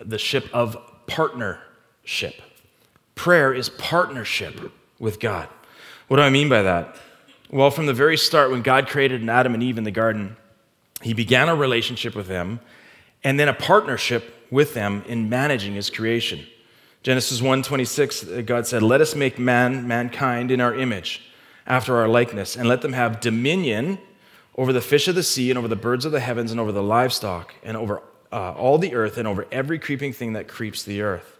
the 0.00 0.18
ship 0.18 0.48
of 0.52 0.76
partnership. 1.06 2.34
Prayer 3.14 3.54
is 3.54 3.68
partnership 3.68 4.72
with 5.00 5.18
God. 5.18 5.48
What 6.06 6.18
do 6.18 6.22
I 6.22 6.30
mean 6.30 6.48
by 6.48 6.62
that? 6.62 6.94
Well, 7.50 7.72
from 7.72 7.86
the 7.86 7.94
very 7.94 8.16
start, 8.16 8.52
when 8.52 8.62
God 8.62 8.86
created 8.86 9.28
Adam 9.28 9.54
and 9.54 9.62
Eve 9.62 9.78
in 9.78 9.84
the 9.84 9.90
garden, 9.90 10.36
he 11.02 11.14
began 11.14 11.48
a 11.48 11.56
relationship 11.56 12.14
with 12.14 12.28
them 12.28 12.60
and 13.24 13.40
then 13.40 13.48
a 13.48 13.54
partnership 13.54 14.46
with 14.50 14.74
them 14.74 15.02
in 15.08 15.28
managing 15.28 15.74
his 15.74 15.90
creation. 15.90 16.46
Genesis 17.02 17.40
1:26 17.40 18.44
God 18.44 18.66
said, 18.66 18.82
"Let 18.82 19.00
us 19.00 19.14
make 19.14 19.38
man 19.38 19.88
mankind 19.88 20.50
in 20.50 20.60
our 20.60 20.74
image, 20.74 21.22
after 21.66 21.96
our 21.96 22.08
likeness, 22.08 22.56
and 22.56 22.68
let 22.68 22.82
them 22.82 22.92
have 22.92 23.20
dominion 23.20 23.98
over 24.56 24.72
the 24.72 24.80
fish 24.80 25.08
of 25.08 25.14
the 25.14 25.22
sea 25.22 25.50
and 25.50 25.58
over 25.58 25.68
the 25.68 25.76
birds 25.76 26.04
of 26.04 26.12
the 26.12 26.20
heavens 26.20 26.50
and 26.50 26.60
over 26.60 26.72
the 26.72 26.82
livestock 26.82 27.54
and 27.64 27.76
over 27.76 28.02
uh, 28.32 28.52
all 28.52 28.78
the 28.78 28.94
earth 28.94 29.16
and 29.16 29.26
over 29.26 29.46
every 29.50 29.78
creeping 29.78 30.12
thing 30.12 30.34
that 30.34 30.46
creeps 30.46 30.82
the 30.82 31.00
earth." 31.00 31.38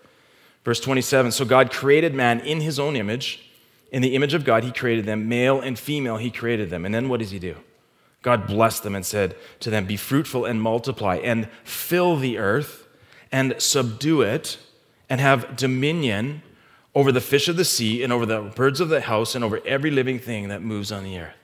Verse 0.65 0.81
27, 0.81 1.33
so 1.33 1.45
God 1.45 1.71
created 1.71 2.15
man 2.15 2.41
in 2.41 2.61
his 2.61 2.79
own 2.79 2.97
image, 2.97 3.50
in 3.91 4.03
the 4.03 4.15
image 4.15 4.35
of 4.35 4.45
God 4.45 4.65
he 4.65 4.73
created 4.73 5.05
them, 5.05 5.29
male 5.29 5.61
and 5.61 5.79
female 5.79 6.17
he 6.17 6.31
created 6.31 6.71
them. 6.71 6.85
And 6.85 6.95
then 6.95 7.09
what 7.09 7.21
does 7.21 7.31
he 7.31 7.39
do? 7.39 7.57
God 8.23 8.47
blessed 8.47 8.83
them 8.83 8.95
and 8.95 9.05
said 9.05 9.35
to 9.61 9.71
them, 9.71 9.87
Be 9.87 9.97
fruitful 9.97 10.45
and 10.45 10.61
multiply, 10.61 11.17
and 11.17 11.49
fill 11.65 12.17
the 12.17 12.39
earth, 12.39 12.87
and 13.33 13.55
subdue 13.59 14.23
it, 14.23 14.59
and 15.09 15.21
have 15.21 15.57
dominion 15.57 16.43
over 16.95 17.13
the 17.13 17.21
fish 17.21 17.49
of 17.49 17.57
the 17.57 17.65
sea, 17.65 18.03
and 18.03 18.13
over 18.13 18.27
the 18.27 18.43
birds 18.43 18.81
of 18.81 18.89
the 18.89 19.01
house, 19.01 19.35
and 19.35 19.45
over 19.45 19.61
every 19.65 19.91
living 19.91 20.19
thing 20.19 20.49
that 20.49 20.61
moves 20.61 20.93
on 20.93 21.05
the 21.05 21.19
earth. 21.19 21.35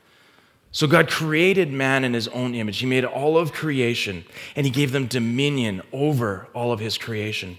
So 0.73 0.87
God 0.87 1.09
created 1.09 1.73
man 1.73 2.05
in 2.05 2.13
his 2.13 2.29
own 2.29 2.55
image. 2.55 2.79
He 2.79 2.87
made 2.87 3.05
all 3.05 3.39
of 3.39 3.53
creation, 3.53 4.27
and 4.55 4.67
he 4.67 4.71
gave 4.71 4.93
them 4.93 5.07
dominion 5.07 5.81
over 5.93 6.49
all 6.53 6.73
of 6.73 6.81
his 6.81 6.99
creation. 6.99 7.57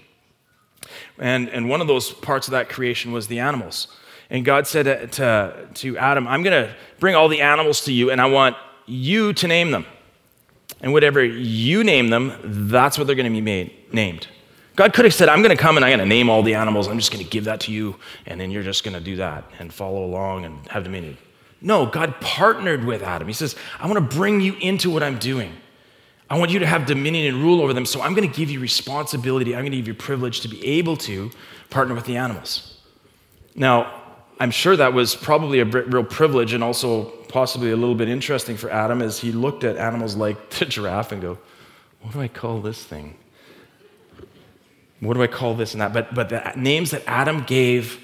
And, 1.18 1.48
and 1.48 1.68
one 1.68 1.80
of 1.80 1.88
those 1.88 2.12
parts 2.12 2.46
of 2.46 2.52
that 2.52 2.68
creation 2.68 3.10
was 3.10 3.26
the 3.26 3.40
animals. 3.40 3.88
And 4.30 4.44
God 4.44 4.66
said 4.66 4.84
to, 4.84 5.06
to, 5.06 5.68
to 5.74 5.98
Adam, 5.98 6.28
I'm 6.28 6.42
going 6.42 6.66
to 6.66 6.74
bring 7.00 7.14
all 7.14 7.28
the 7.28 7.40
animals 7.40 7.84
to 7.84 7.92
you, 7.92 8.10
and 8.10 8.20
I 8.20 8.26
want 8.26 8.56
you 8.86 9.32
to 9.32 9.46
name 9.46 9.70
them. 9.70 9.86
And 10.80 10.92
whatever 10.92 11.24
you 11.24 11.82
name 11.82 12.10
them, 12.10 12.32
that's 12.70 12.98
what 12.98 13.06
they're 13.06 13.16
going 13.16 13.24
to 13.24 13.32
be 13.32 13.40
made, 13.40 13.72
named. 13.92 14.28
God 14.76 14.92
could 14.92 15.06
have 15.06 15.14
said, 15.14 15.28
I'm 15.28 15.42
going 15.42 15.56
to 15.56 15.60
come 15.60 15.76
and 15.76 15.84
I'm 15.84 15.90
going 15.90 15.98
to 15.98 16.06
name 16.06 16.30
all 16.30 16.42
the 16.42 16.54
animals. 16.54 16.86
I'm 16.86 16.98
just 16.98 17.10
going 17.10 17.24
to 17.24 17.28
give 17.28 17.44
that 17.44 17.60
to 17.62 17.72
you, 17.72 17.96
and 18.26 18.40
then 18.40 18.50
you're 18.50 18.62
just 18.62 18.84
going 18.84 18.94
to 18.94 19.00
do 19.00 19.16
that 19.16 19.44
and 19.58 19.72
follow 19.72 20.04
along 20.04 20.44
and 20.44 20.64
have 20.68 20.84
dominion. 20.84 21.18
No, 21.60 21.86
God 21.86 22.20
partnered 22.20 22.84
with 22.84 23.02
Adam. 23.02 23.26
He 23.26 23.34
says, 23.34 23.56
I 23.80 23.86
want 23.88 23.96
to 23.98 24.16
bring 24.16 24.40
you 24.40 24.54
into 24.60 24.90
what 24.90 25.02
I'm 25.02 25.18
doing. 25.18 25.52
I 26.30 26.38
want 26.38 26.50
you 26.50 26.58
to 26.60 26.66
have 26.66 26.86
dominion 26.86 27.34
and 27.34 27.42
rule 27.42 27.60
over 27.60 27.72
them, 27.72 27.86
so 27.86 28.02
I'm 28.02 28.14
going 28.14 28.30
to 28.30 28.36
give 28.36 28.50
you 28.50 28.60
responsibility. 28.60 29.56
I'm 29.56 29.62
going 29.62 29.72
to 29.72 29.78
give 29.78 29.88
you 29.88 29.94
privilege 29.94 30.42
to 30.42 30.48
be 30.48 30.64
able 30.64 30.96
to 30.98 31.30
partner 31.70 31.94
with 31.94 32.04
the 32.04 32.16
animals. 32.16 32.78
Now, 33.56 33.92
I'm 34.40 34.50
sure 34.50 34.76
that 34.76 34.92
was 34.92 35.16
probably 35.16 35.60
a 35.60 35.64
real 35.64 36.04
privilege 36.04 36.52
and 36.52 36.62
also 36.62 37.04
possibly 37.28 37.70
a 37.70 37.76
little 37.76 37.94
bit 37.94 38.08
interesting 38.08 38.56
for 38.56 38.70
Adam 38.70 39.02
as 39.02 39.18
he 39.18 39.32
looked 39.32 39.64
at 39.64 39.76
animals 39.76 40.16
like 40.16 40.50
the 40.50 40.64
giraffe 40.64 41.12
and 41.12 41.20
go, 41.20 41.38
what 42.02 42.12
do 42.12 42.20
I 42.20 42.28
call 42.28 42.60
this 42.60 42.82
thing? 42.84 43.16
What 45.00 45.14
do 45.14 45.22
I 45.22 45.26
call 45.26 45.54
this 45.54 45.74
and 45.74 45.80
that? 45.80 45.92
But, 45.92 46.14
but 46.14 46.28
the 46.28 46.52
names 46.56 46.90
that 46.92 47.02
Adam 47.06 47.42
gave 47.44 48.00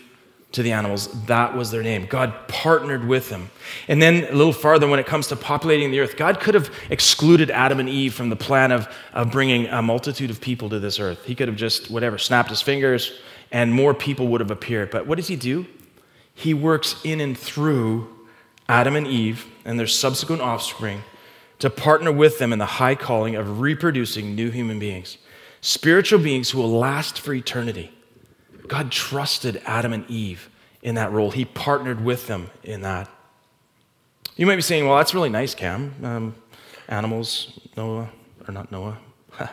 to 0.52 0.62
the 0.62 0.70
animals, 0.70 1.08
that 1.26 1.56
was 1.56 1.72
their 1.72 1.82
name. 1.82 2.06
God 2.06 2.32
partnered 2.46 3.04
with 3.06 3.28
them. 3.28 3.50
And 3.88 4.00
then 4.00 4.24
a 4.24 4.32
little 4.32 4.52
farther, 4.52 4.86
when 4.86 5.00
it 5.00 5.06
comes 5.06 5.26
to 5.28 5.36
populating 5.36 5.90
the 5.90 5.98
earth, 5.98 6.16
God 6.16 6.38
could 6.38 6.54
have 6.54 6.72
excluded 6.90 7.50
Adam 7.50 7.80
and 7.80 7.88
Eve 7.88 8.14
from 8.14 8.28
the 8.28 8.36
plan 8.36 8.70
of, 8.70 8.88
of 9.12 9.32
bringing 9.32 9.66
a 9.66 9.82
multitude 9.82 10.30
of 10.30 10.40
people 10.40 10.68
to 10.70 10.78
this 10.78 11.00
earth. 11.00 11.24
He 11.24 11.34
could 11.34 11.48
have 11.48 11.56
just, 11.56 11.90
whatever, 11.90 12.18
snapped 12.18 12.50
his 12.50 12.62
fingers 12.62 13.18
and 13.50 13.72
more 13.72 13.94
people 13.94 14.28
would 14.28 14.40
have 14.40 14.52
appeared. 14.52 14.90
But 14.90 15.08
what 15.08 15.16
does 15.16 15.26
he 15.26 15.36
do? 15.36 15.66
He 16.34 16.52
works 16.52 16.96
in 17.04 17.20
and 17.20 17.38
through 17.38 18.08
Adam 18.68 18.96
and 18.96 19.06
Eve 19.06 19.46
and 19.64 19.78
their 19.78 19.86
subsequent 19.86 20.42
offspring 20.42 21.02
to 21.60 21.70
partner 21.70 22.12
with 22.12 22.38
them 22.38 22.52
in 22.52 22.58
the 22.58 22.66
high 22.66 22.94
calling 22.94 23.36
of 23.36 23.60
reproducing 23.60 24.34
new 24.34 24.50
human 24.50 24.78
beings, 24.78 25.18
spiritual 25.60 26.18
beings 26.18 26.50
who 26.50 26.58
will 26.58 26.70
last 26.70 27.18
for 27.20 27.32
eternity. 27.32 27.92
God 28.66 28.90
trusted 28.90 29.62
Adam 29.64 29.92
and 29.92 30.08
Eve 30.10 30.50
in 30.82 30.96
that 30.96 31.12
role, 31.12 31.30
He 31.30 31.46
partnered 31.46 32.04
with 32.04 32.26
them 32.26 32.50
in 32.62 32.82
that. 32.82 33.08
You 34.36 34.46
might 34.46 34.56
be 34.56 34.62
saying, 34.62 34.86
well, 34.86 34.98
that's 34.98 35.14
really 35.14 35.30
nice, 35.30 35.54
Cam. 35.54 35.94
Um, 36.02 36.34
animals, 36.88 37.58
Noah, 37.76 38.10
or 38.46 38.52
not 38.52 38.70
Noah, 38.70 38.98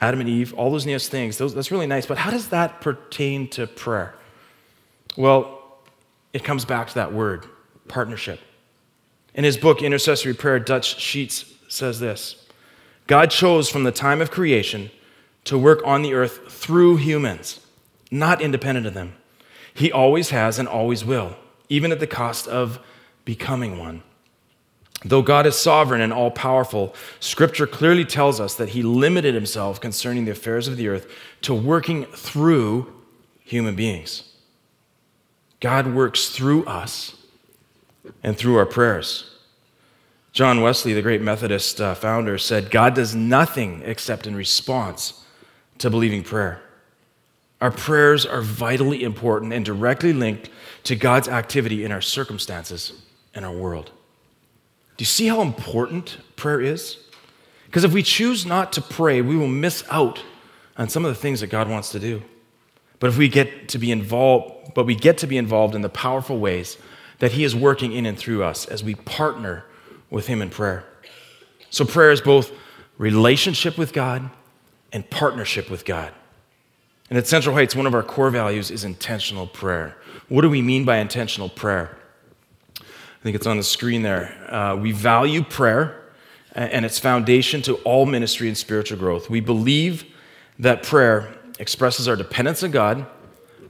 Adam 0.00 0.20
and 0.20 0.28
Eve, 0.28 0.52
all 0.54 0.70
those 0.70 0.84
nice 0.84 1.08
things, 1.08 1.38
those, 1.38 1.54
that's 1.54 1.70
really 1.70 1.86
nice, 1.86 2.04
but 2.04 2.18
how 2.18 2.30
does 2.30 2.48
that 2.48 2.80
pertain 2.80 3.48
to 3.50 3.66
prayer? 3.66 4.14
Well, 5.16 5.57
it 6.32 6.44
comes 6.44 6.64
back 6.64 6.88
to 6.88 6.94
that 6.94 7.12
word 7.12 7.46
partnership. 7.86 8.40
In 9.34 9.44
his 9.44 9.56
book, 9.56 9.82
Intercessory 9.82 10.34
Prayer, 10.34 10.58
Dutch 10.58 10.98
Sheets 11.00 11.44
says 11.68 12.00
this 12.00 12.46
God 13.06 13.30
chose 13.30 13.68
from 13.68 13.84
the 13.84 13.92
time 13.92 14.20
of 14.20 14.30
creation 14.30 14.90
to 15.44 15.58
work 15.58 15.80
on 15.84 16.02
the 16.02 16.14
earth 16.14 16.52
through 16.52 16.96
humans, 16.96 17.60
not 18.10 18.40
independent 18.40 18.86
of 18.86 18.94
them. 18.94 19.14
He 19.72 19.92
always 19.92 20.30
has 20.30 20.58
and 20.58 20.68
always 20.68 21.04
will, 21.04 21.36
even 21.68 21.92
at 21.92 22.00
the 22.00 22.06
cost 22.06 22.48
of 22.48 22.80
becoming 23.24 23.78
one. 23.78 24.02
Though 25.04 25.22
God 25.22 25.46
is 25.46 25.56
sovereign 25.56 26.00
and 26.00 26.12
all 26.12 26.30
powerful, 26.30 26.94
Scripture 27.20 27.66
clearly 27.66 28.04
tells 28.04 28.40
us 28.40 28.56
that 28.56 28.70
He 28.70 28.82
limited 28.82 29.34
Himself 29.34 29.80
concerning 29.80 30.24
the 30.24 30.32
affairs 30.32 30.66
of 30.66 30.76
the 30.76 30.88
earth 30.88 31.06
to 31.42 31.54
working 31.54 32.04
through 32.06 32.92
human 33.40 33.76
beings. 33.76 34.27
God 35.60 35.88
works 35.88 36.28
through 36.28 36.64
us 36.64 37.16
and 38.22 38.36
through 38.36 38.56
our 38.56 38.66
prayers. 38.66 39.34
John 40.32 40.60
Wesley, 40.60 40.92
the 40.92 41.02
great 41.02 41.20
Methodist 41.20 41.80
uh, 41.80 41.94
founder, 41.94 42.38
said, 42.38 42.70
God 42.70 42.94
does 42.94 43.14
nothing 43.14 43.82
except 43.84 44.26
in 44.26 44.36
response 44.36 45.24
to 45.78 45.90
believing 45.90 46.22
prayer. 46.22 46.62
Our 47.60 47.72
prayers 47.72 48.24
are 48.24 48.40
vitally 48.40 49.02
important 49.02 49.52
and 49.52 49.64
directly 49.64 50.12
linked 50.12 50.48
to 50.84 50.94
God's 50.94 51.28
activity 51.28 51.84
in 51.84 51.90
our 51.90 52.00
circumstances 52.00 52.92
and 53.34 53.44
our 53.44 53.52
world. 53.52 53.90
Do 54.96 55.02
you 55.02 55.06
see 55.06 55.26
how 55.26 55.40
important 55.42 56.18
prayer 56.36 56.60
is? 56.60 56.98
Because 57.66 57.84
if 57.84 57.92
we 57.92 58.02
choose 58.02 58.46
not 58.46 58.72
to 58.74 58.80
pray, 58.80 59.20
we 59.20 59.36
will 59.36 59.48
miss 59.48 59.84
out 59.90 60.22
on 60.76 60.88
some 60.88 61.04
of 61.04 61.14
the 61.14 61.20
things 61.20 61.40
that 61.40 61.48
God 61.48 61.68
wants 61.68 61.90
to 61.90 61.98
do. 61.98 62.22
But 63.00 63.08
if 63.08 63.18
we 63.18 63.28
get 63.28 63.68
to 63.68 63.78
be 63.78 63.90
involved, 63.90 64.74
but 64.74 64.84
we 64.84 64.94
get 64.94 65.18
to 65.18 65.26
be 65.26 65.36
involved 65.36 65.74
in 65.74 65.82
the 65.82 65.88
powerful 65.88 66.38
ways 66.38 66.76
that 67.18 67.32
He 67.32 67.44
is 67.44 67.54
working 67.54 67.92
in 67.92 68.06
and 68.06 68.18
through 68.18 68.42
us 68.42 68.66
as 68.66 68.82
we 68.82 68.94
partner 68.94 69.64
with 70.10 70.26
Him 70.26 70.42
in 70.42 70.50
prayer. 70.50 70.84
So, 71.70 71.84
prayer 71.84 72.10
is 72.10 72.20
both 72.20 72.50
relationship 72.96 73.78
with 73.78 73.92
God 73.92 74.30
and 74.92 75.08
partnership 75.10 75.70
with 75.70 75.84
God. 75.84 76.12
And 77.10 77.18
at 77.18 77.26
Central 77.26 77.54
Heights, 77.54 77.74
one 77.74 77.86
of 77.86 77.94
our 77.94 78.02
core 78.02 78.30
values 78.30 78.70
is 78.70 78.84
intentional 78.84 79.46
prayer. 79.46 79.96
What 80.28 80.42
do 80.42 80.50
we 80.50 80.60
mean 80.60 80.84
by 80.84 80.98
intentional 80.98 81.48
prayer? 81.48 81.96
I 82.80 83.22
think 83.22 83.34
it's 83.34 83.46
on 83.46 83.56
the 83.56 83.62
screen 83.62 84.02
there. 84.02 84.52
Uh, 84.52 84.76
we 84.76 84.92
value 84.92 85.42
prayer 85.42 86.02
and 86.54 86.84
its 86.84 86.98
foundation 86.98 87.62
to 87.62 87.74
all 87.76 88.06
ministry 88.06 88.48
and 88.48 88.56
spiritual 88.56 88.98
growth. 88.98 89.30
We 89.30 89.40
believe 89.40 90.04
that 90.58 90.82
prayer 90.82 91.37
expresses 91.58 92.08
our 92.08 92.16
dependence 92.16 92.62
on 92.62 92.70
God, 92.70 93.06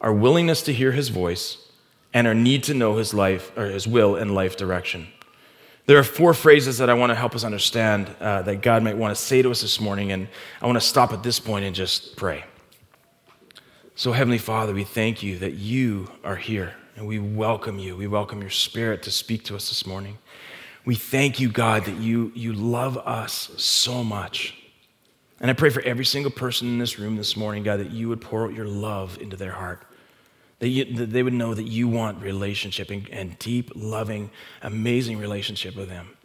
our 0.00 0.12
willingness 0.12 0.62
to 0.62 0.72
hear 0.72 0.92
His 0.92 1.08
voice, 1.08 1.58
and 2.12 2.26
our 2.26 2.34
need 2.34 2.62
to 2.64 2.74
know 2.74 2.96
His 2.96 3.12
life 3.12 3.56
or 3.56 3.66
His 3.66 3.86
will 3.86 4.16
and 4.16 4.34
life 4.34 4.56
direction. 4.56 5.08
There 5.86 5.98
are 5.98 6.04
four 6.04 6.34
phrases 6.34 6.78
that 6.78 6.90
I 6.90 6.94
want 6.94 7.10
to 7.10 7.14
help 7.14 7.34
us 7.34 7.44
understand 7.44 8.14
uh, 8.20 8.42
that 8.42 8.60
God 8.60 8.82
might 8.82 8.98
want 8.98 9.16
to 9.16 9.22
say 9.22 9.40
to 9.40 9.50
us 9.50 9.62
this 9.62 9.80
morning, 9.80 10.12
and 10.12 10.28
I 10.60 10.66
want 10.66 10.76
to 10.76 10.86
stop 10.86 11.14
at 11.14 11.22
this 11.22 11.40
point 11.40 11.64
and 11.64 11.74
just 11.74 12.14
pray. 12.14 12.44
So, 13.96 14.12
Heavenly 14.12 14.38
Father, 14.38 14.74
we 14.74 14.84
thank 14.84 15.22
you 15.22 15.38
that 15.38 15.54
you 15.54 16.10
are 16.22 16.36
here, 16.36 16.74
and 16.94 17.06
we 17.06 17.18
welcome 17.18 17.78
you. 17.78 17.96
We 17.96 18.06
welcome 18.06 18.42
your 18.42 18.50
Spirit 18.50 19.02
to 19.04 19.10
speak 19.10 19.44
to 19.44 19.56
us 19.56 19.70
this 19.70 19.86
morning. 19.86 20.18
We 20.84 20.94
thank 20.94 21.40
you, 21.40 21.48
God, 21.48 21.86
that 21.86 21.96
you, 21.96 22.32
you 22.34 22.52
love 22.52 22.98
us 22.98 23.50
so 23.56 24.04
much. 24.04 24.57
And 25.40 25.50
I 25.50 25.54
pray 25.54 25.70
for 25.70 25.80
every 25.82 26.04
single 26.04 26.32
person 26.32 26.68
in 26.68 26.78
this 26.78 26.98
room 26.98 27.16
this 27.16 27.36
morning, 27.36 27.62
God, 27.62 27.80
that 27.80 27.90
you 27.90 28.08
would 28.08 28.20
pour 28.20 28.44
out 28.44 28.54
your 28.54 28.66
love 28.66 29.18
into 29.20 29.36
their 29.36 29.52
heart. 29.52 29.84
That, 30.58 30.68
you, 30.68 30.84
that 30.96 31.12
they 31.12 31.22
would 31.22 31.34
know 31.34 31.54
that 31.54 31.68
you 31.68 31.86
want 31.86 32.20
relationship 32.20 32.90
and, 32.90 33.08
and 33.10 33.38
deep, 33.38 33.70
loving, 33.76 34.30
amazing 34.62 35.18
relationship 35.18 35.76
with 35.76 35.88
them. 35.88 36.16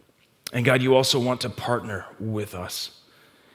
And 0.52 0.64
God, 0.64 0.82
you 0.82 0.96
also 0.96 1.20
want 1.20 1.40
to 1.42 1.50
partner 1.50 2.06
with 2.18 2.54
us. 2.54 3.00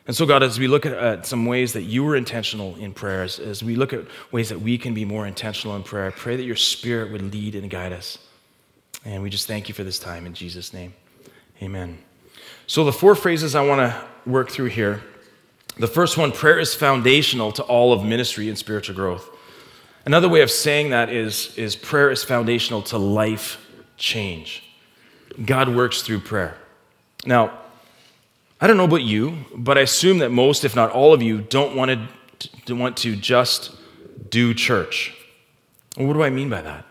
And 0.08 0.16
so, 0.16 0.26
God, 0.26 0.42
as 0.42 0.58
we 0.58 0.68
look 0.68 0.86
at 0.86 0.94
uh, 0.94 1.22
some 1.22 1.46
ways 1.46 1.74
that 1.74 1.84
you 1.84 2.04
were 2.04 2.16
intentional 2.16 2.76
in 2.78 2.94
prayers, 2.94 3.40
as 3.40 3.62
we 3.62 3.76
look 3.76 3.94
at 3.94 4.06
ways 4.32 4.50
that 4.50 4.60
we 4.60 4.78
can 4.78 4.94
be 4.94 5.06
more 5.06 5.28
intentional 5.28 5.76
in 5.76 5.84
prayer, 5.84 6.08
I 6.08 6.10
pray 6.12 6.36
that 6.36 6.44
your 6.44 6.56
spirit 6.56 7.12
would 7.12 7.34
lead 7.34 7.56
and 7.56 7.70
guide 7.70 7.94
us. 7.94 8.18
And 9.06 9.22
we 9.22 9.30
just 9.30 9.48
thank 9.48 9.70
you 9.70 9.76
for 9.76 9.84
this 9.84 10.00
time 10.00 10.26
in 10.26 10.34
Jesus' 10.34 10.74
name. 10.74 10.94
Amen. 11.62 12.00
So, 12.68 12.86
the 12.86 12.94
four 12.94 13.14
phrases 13.14 13.54
I 13.54 13.62
want 13.62 13.82
to 13.82 14.08
work 14.26 14.50
through 14.50 14.68
here 14.68 15.04
the 15.80 15.88
first 15.88 16.18
one 16.18 16.32
prayer 16.32 16.60
is 16.60 16.76
foundational 16.76 17.52
to 17.54 17.64
all 17.64 17.94
of 17.94 18.04
ministry 18.04 18.50
and 18.50 18.58
spiritual 18.58 18.96
growth. 18.96 19.30
Another 20.06 20.28
way 20.28 20.42
of 20.42 20.52
saying 20.52 20.90
that 20.90 21.10
is, 21.10 21.58
is 21.58 21.76
prayer 21.76 22.12
is 22.12 22.24
foundational 22.24 22.82
to 22.84 22.98
life 22.98 23.66
change. 23.98 24.64
God 25.46 25.70
works 25.70 26.02
through 26.02 26.20
prayer. 26.20 26.58
Now, 27.26 27.60
I 28.60 28.68
don't 28.68 28.76
know 28.76 28.86
about 28.86 29.04
you, 29.04 29.46
but 29.56 29.78
I 29.78 29.82
assume 29.82 30.20
that 30.20 30.32
most, 30.32 30.66
if 30.66 30.76
not 30.76 30.92
all 30.92 31.14
of 31.14 31.22
you, 31.22 31.42
don't 31.42 31.76
want 31.76 31.98
to, 32.66 32.76
want 32.76 32.98
to 32.98 33.16
just 33.16 33.76
do 34.30 34.54
church. 34.54 35.14
what 35.96 36.14
do 36.14 36.24
I 36.24 36.30
mean 36.30 36.50
by 36.50 36.62
that? 36.62 36.86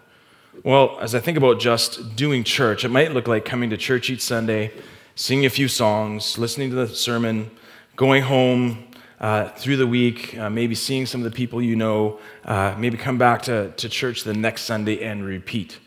Well, 0.65 0.99
as 1.01 1.15
I 1.15 1.21
think 1.21 1.37
about 1.37 1.61
just 1.61 2.17
doing 2.17 2.43
church, 2.43 2.85
it 2.85 2.89
might 2.89 3.13
look 3.13 3.29
like 3.29 3.45
coming 3.45 3.71
to 3.71 3.77
church 3.77 4.11
each 4.11 4.23
Sunday, 4.23 4.73
singing 5.15 5.47
a 5.47 5.51
few 5.51 5.69
songs, 5.69 6.39
listening 6.39 6.71
to 6.71 6.77
the 6.77 6.89
sermon, 6.89 7.51
going 7.99 8.23
home 8.23 8.87
uh, 9.19 9.49
through 9.49 9.77
the 9.77 9.87
week, 9.87 10.39
uh, 10.39 10.49
maybe 10.49 10.73
seeing 10.73 11.05
some 11.05 11.21
of 11.21 11.25
the 11.25 11.37
people 11.37 11.61
you 11.61 11.75
know, 11.75 12.21
uh, 12.45 12.73
maybe 12.79 12.97
come 12.97 13.19
back 13.19 13.43
to, 13.43 13.73
to 13.73 13.89
church 13.89 14.23
the 14.23 14.33
next 14.33 14.63
Sunday 14.63 15.03
and 15.03 15.25
repeat. 15.25 15.79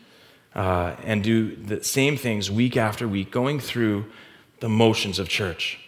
Uh, 0.54 0.94
and 1.02 1.24
do 1.24 1.56
the 1.56 1.82
same 1.82 2.14
things 2.14 2.50
week 2.50 2.76
after 2.76 3.08
week, 3.08 3.30
going 3.30 3.58
through 3.58 4.04
the 4.60 4.68
motions 4.68 5.18
of 5.18 5.26
church. 5.26 5.78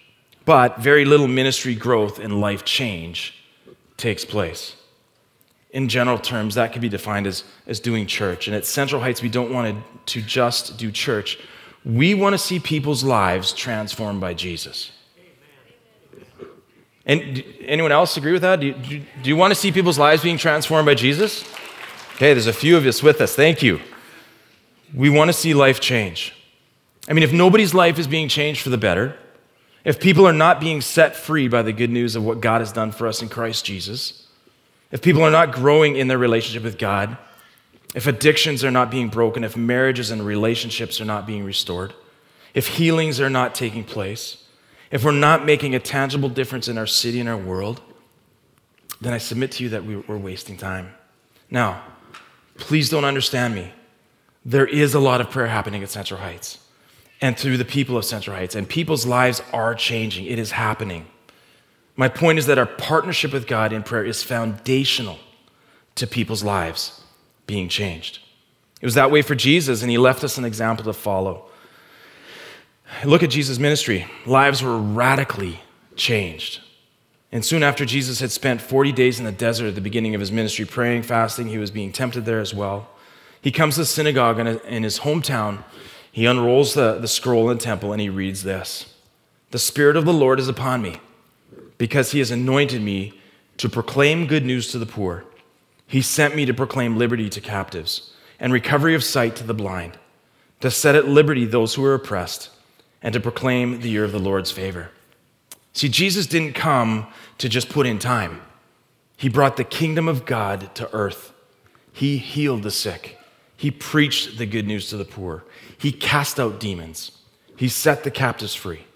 But 0.47 0.79
very 0.79 1.05
little 1.05 1.29
ministry 1.29 1.75
growth 1.75 2.19
and 2.19 2.41
life 2.41 2.65
change 2.65 3.35
takes 3.99 4.25
place. 4.25 4.75
In 5.73 5.91
general 5.91 6.17
terms, 6.17 6.55
that 6.55 6.73
could 6.73 6.81
be 6.81 6.89
defined 6.89 7.27
as, 7.27 7.45
as 7.67 7.79
doing 7.79 8.07
church. 8.07 8.47
And 8.47 8.57
at 8.57 8.65
Central 8.65 9.03
Heights, 9.03 9.21
we 9.21 9.29
don't 9.29 9.53
want 9.53 9.85
to 10.07 10.23
just 10.23 10.79
do 10.79 10.91
church. 10.91 11.39
We 11.85 12.15
want 12.15 12.33
to 12.33 12.39
see 12.39 12.59
people's 12.59 13.05
lives 13.05 13.53
transformed 13.53 14.23
by 14.23 14.33
Jesus. 14.33 14.91
And 17.07 17.45
anyone 17.61 17.93
else 17.93 18.17
agree 18.17 18.33
with 18.33 18.43
that? 18.43 18.61
Do 18.61 18.67
you, 18.67 18.75
do 19.23 19.29
you 19.29 19.37
want 19.37 19.51
to 19.51 19.55
see 19.55 19.71
people's 19.71 19.99
lives 19.99 20.23
being 20.23 20.39
transformed 20.39 20.87
by 20.87 20.95
Jesus? 20.95 21.45
Okay, 22.15 22.33
there's 22.33 22.47
a 22.47 22.53
few 22.53 22.77
of 22.77 22.87
us 22.87 23.03
with 23.03 23.21
us. 23.21 23.35
Thank 23.35 23.63
you. 23.63 23.81
We 24.95 25.11
want 25.11 25.29
to 25.29 25.33
see 25.33 25.53
life 25.53 25.81
change. 25.81 26.35
I 27.09 27.13
mean, 27.13 27.23
if 27.23 27.33
nobody's 27.33 27.75
life 27.75 27.99
is 27.99 28.07
being 28.07 28.29
changed 28.29 28.63
for 28.63 28.71
the 28.71 28.79
better, 28.79 29.19
if 29.85 30.01
people 30.01 30.27
are 30.27 30.33
not 30.33 30.61
being 30.61 30.81
set 30.81 31.15
free 31.15 31.49
by 31.49 31.63
the 31.63 31.73
good 31.73 31.91
news 31.91 32.17
of 32.17 32.25
what 32.25 32.41
God 32.41 32.61
has 32.61 32.73
done 32.73 32.93
for 32.93 33.07
us 33.07 33.21
in 33.21 33.29
Christ 33.29 33.67
Jesus, 33.67 34.27
if 34.91 35.03
people 35.03 35.23
are 35.23 35.31
not 35.31 35.53
growing 35.53 35.97
in 35.97 36.09
their 36.09 36.17
relationship 36.17 36.63
with 36.63 36.79
God, 36.79 37.19
if 37.95 38.07
addictions 38.07 38.65
are 38.65 38.71
not 38.71 38.91
being 38.91 39.09
broken, 39.09 39.45
if 39.45 39.57
marriages 39.57 40.11
and 40.11 40.25
relationships 40.25 41.01
are 41.01 41.05
not 41.05 41.27
being 41.27 41.45
restored, 41.45 41.93
if 42.55 42.69
healings 42.69 43.21
are 43.21 43.29
not 43.29 43.55
taking 43.55 43.85
place, 43.85 44.44
if 44.95 45.03
we're 45.03 45.11
not 45.11 45.45
making 45.45 45.75
a 45.75 45.81
tangible 45.81 46.29
difference 46.29 46.69
in 46.69 46.79
our 46.79 46.87
city 46.87 47.19
and 47.19 47.29
our 47.29 47.37
world, 47.37 47.81
then 49.01 49.13
I 49.13 49.19
submit 49.19 49.51
to 49.53 49.65
you 49.65 49.71
that 49.71 49.85
we're 49.85 50.17
wasting 50.17 50.57
time. 50.57 50.95
Now, 51.51 51.83
please 52.59 52.91
don't 52.91 53.05
understand 53.05 53.57
me. 53.57 53.73
There 54.45 54.69
is 54.69 54.95
a 54.95 55.01
lot 55.01 55.21
of 55.21 55.31
prayer 55.31 55.49
happening 55.49 55.83
at 55.83 55.91
Central 55.91 56.21
Heights 56.21 56.61
and 57.21 57.37
through 57.37 57.57
the 57.57 57.65
people 57.65 57.97
of 57.97 58.05
Central 58.05 58.37
Heights, 58.37 58.55
and 58.55 58.69
people's 58.69 59.05
lives 59.05 59.43
are 59.53 59.75
changing. 59.75 60.27
It 60.27 60.39
is 60.39 60.53
happening. 60.53 61.07
My 61.97 62.09
point 62.09 62.39
is 62.39 62.47
that 62.47 62.59
our 62.59 62.67
partnership 62.67 63.33
with 63.33 63.49
God 63.49 63.73
in 63.73 63.83
prayer 63.83 64.05
is 64.05 64.23
foundational 64.23 65.19
to 65.97 66.07
people's 66.07 66.45
lives 66.45 67.03
being 67.49 67.69
changed. 67.69 68.21
It 68.81 68.87
was 68.87 68.95
that 68.95 69.11
way 69.11 69.23
for 69.23 69.35
Jesus, 69.35 69.83
and 69.83 69.91
he 69.91 69.99
left 69.99 70.23
us 70.23 70.39
an 70.39 70.45
example 70.45 70.85
to 70.85 70.93
follow. 70.93 71.49
Look 73.03 73.23
at 73.23 73.31
Jesus' 73.31 73.59
ministry. 73.59 74.07
Lives 74.27 74.63
were 74.63 74.79
radically 74.79 75.61
changed. 75.97 76.61
And 77.33 77.45
soon 77.45 77.63
after 77.63 77.85
Jesus 77.85 78.21
had 78.21 78.31
spent 78.31 78.61
40 78.61 78.93
days 78.93 79.19
in 79.19 79.25
the 79.25 79.33
desert 79.33 79.69
at 79.69 79.75
the 79.75 79.81
beginning 79.81 80.15
of 80.15 80.21
his 80.21 80.31
ministry, 80.31 80.65
praying, 80.65 81.03
fasting, 81.03 81.49
he 81.49 81.59
was 81.59 81.71
being 81.71 81.93
tempted 81.93 82.25
there 82.25 82.41
as 82.41 82.55
well. 82.55 82.89
He 83.41 83.51
comes 83.51 83.75
to 83.75 83.81
the 83.81 83.87
synagogue 83.87 84.39
in 84.39 84.83
his 84.85 85.01
hometown. 85.01 85.65
He 86.13 86.27
unrolls 86.27 86.75
the, 86.75 86.99
the 86.99 87.09
scroll 87.09 87.51
in 87.51 87.59
the 87.59 87.63
temple 87.63 87.93
and 87.93 88.01
he 88.01 88.09
reads 88.09 88.45
this 88.45 88.95
The 89.51 89.59
Spirit 89.59 89.97
of 89.97 90.05
the 90.05 90.13
Lord 90.13 90.39
is 90.39 90.49
upon 90.49 90.81
me, 90.81 91.01
because 91.77 92.13
he 92.13 92.21
has 92.21 92.31
anointed 92.31 92.81
me 92.81 93.21
to 93.57 93.69
proclaim 93.69 94.27
good 94.27 94.45
news 94.45 94.71
to 94.73 94.79
the 94.79 94.87
poor. 94.87 95.25
He 95.87 96.01
sent 96.01 96.37
me 96.37 96.47
to 96.47 96.55
proclaim 96.55 96.97
liberty 96.97 97.29
to 97.29 97.41
captives 97.41 98.13
and 98.39 98.53
recovery 98.53 98.95
of 98.95 99.05
sight 99.05 99.37
to 99.37 99.45
the 99.45 99.55
blind, 99.55 99.99
to 100.61 100.71
set 100.71 100.95
at 100.95 101.09
liberty 101.09 101.45
those 101.45 101.75
who 101.75 101.85
are 101.85 101.95
oppressed 101.95 102.51
and 103.05 103.13
to 103.13 103.21
proclaim 103.21 103.81
the 103.81 103.91
year 103.91 104.03
of 104.03 104.13
the 104.13 104.19
Lord's 104.19 104.51
favor. 104.51 104.91
See, 105.75 105.89
Jesus 105.89 106.27
didn't 106.27 106.55
come 106.55 107.07
to 107.39 107.49
just 107.49 107.69
put 107.69 107.87
in 107.87 108.01
time, 108.01 108.41
He 109.17 109.29
brought 109.29 109.57
the 109.57 109.65
kingdom 109.65 110.09
of 110.09 110.25
God 110.25 110.75
to 110.75 110.93
earth. 110.93 111.33
He 111.93 112.17
healed 112.17 112.65
the 112.65 112.73
sick, 112.73 113.19
He 113.57 113.71
preached 113.71 114.39
the 114.39 114.47
good 114.47 114.67
news 114.67 114.89
to 114.89 114.97
the 114.97 115.05
poor, 115.05 115.45
He 115.79 115.93
cast 115.93 116.41
out 116.41 116.59
demons, 116.59 117.13
He 117.57 117.69
set 117.69 118.03
the 118.03 118.11
captives 118.11 118.55
free, 118.55 118.87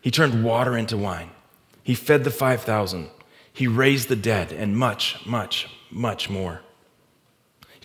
He 0.00 0.10
turned 0.10 0.44
water 0.44 0.76
into 0.76 0.96
wine, 0.96 1.30
He 1.82 1.94
fed 1.94 2.24
the 2.24 2.30
5,000, 2.30 3.10
He 3.52 3.66
raised 3.66 4.08
the 4.08 4.16
dead, 4.16 4.52
and 4.52 4.78
much, 4.78 5.26
much, 5.26 5.68
much 5.90 6.30
more. 6.30 6.60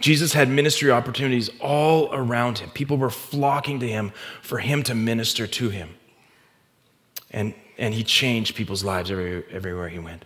Jesus 0.03 0.33
had 0.33 0.49
ministry 0.49 0.91
opportunities 0.91 1.49
all 1.61 2.13
around 2.13 2.59
him. 2.59 2.69
People 2.71 2.97
were 2.97 3.09
flocking 3.09 3.79
to 3.79 3.87
him 3.87 4.11
for 4.41 4.57
him 4.57 4.83
to 4.83 4.93
minister 4.93 5.47
to 5.47 5.69
him. 5.69 5.95
And, 7.31 7.53
and 7.77 7.93
he 7.93 8.03
changed 8.03 8.53
people's 8.53 8.83
lives 8.83 9.09
every, 9.09 9.45
everywhere 9.49 9.87
he 9.87 9.99
went. 9.99 10.25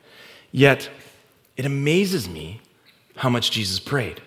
Yet, 0.52 0.90
it 1.58 1.64
amazes 1.64 2.28
me 2.28 2.60
how 3.18 3.30
much 3.30 3.52
Jesus 3.52 3.80
prayed. 3.80 4.20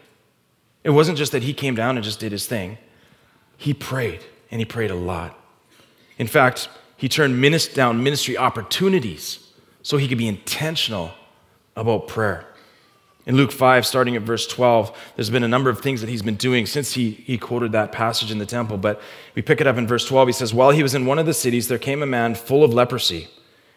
It 0.84 0.90
wasn't 0.90 1.18
just 1.18 1.32
that 1.32 1.42
he 1.42 1.52
came 1.52 1.74
down 1.74 1.96
and 1.96 2.04
just 2.04 2.20
did 2.20 2.30
his 2.30 2.46
thing, 2.46 2.78
he 3.56 3.74
prayed, 3.74 4.20
and 4.52 4.60
he 4.60 4.64
prayed 4.64 4.92
a 4.92 4.94
lot. 4.94 5.36
In 6.16 6.28
fact, 6.28 6.68
he 6.96 7.08
turned 7.08 7.42
down 7.74 8.04
ministry 8.04 8.38
opportunities 8.38 9.50
so 9.82 9.96
he 9.96 10.06
could 10.06 10.16
be 10.16 10.28
intentional 10.28 11.10
about 11.74 12.06
prayer. 12.06 12.46
In 13.26 13.36
Luke 13.36 13.52
5, 13.52 13.86
starting 13.86 14.16
at 14.16 14.22
verse 14.22 14.46
12, 14.46 14.96
there's 15.14 15.30
been 15.30 15.44
a 15.44 15.48
number 15.48 15.68
of 15.68 15.80
things 15.80 16.00
that 16.00 16.08
he's 16.08 16.22
been 16.22 16.36
doing 16.36 16.64
since 16.64 16.94
he, 16.94 17.10
he 17.10 17.36
quoted 17.36 17.72
that 17.72 17.92
passage 17.92 18.30
in 18.30 18.38
the 18.38 18.46
temple. 18.46 18.78
But 18.78 19.00
we 19.34 19.42
pick 19.42 19.60
it 19.60 19.66
up 19.66 19.76
in 19.76 19.86
verse 19.86 20.06
12. 20.06 20.28
He 20.28 20.32
says, 20.32 20.54
While 20.54 20.70
he 20.70 20.82
was 20.82 20.94
in 20.94 21.04
one 21.04 21.18
of 21.18 21.26
the 21.26 21.34
cities, 21.34 21.68
there 21.68 21.78
came 21.78 22.02
a 22.02 22.06
man 22.06 22.34
full 22.34 22.64
of 22.64 22.72
leprosy. 22.72 23.28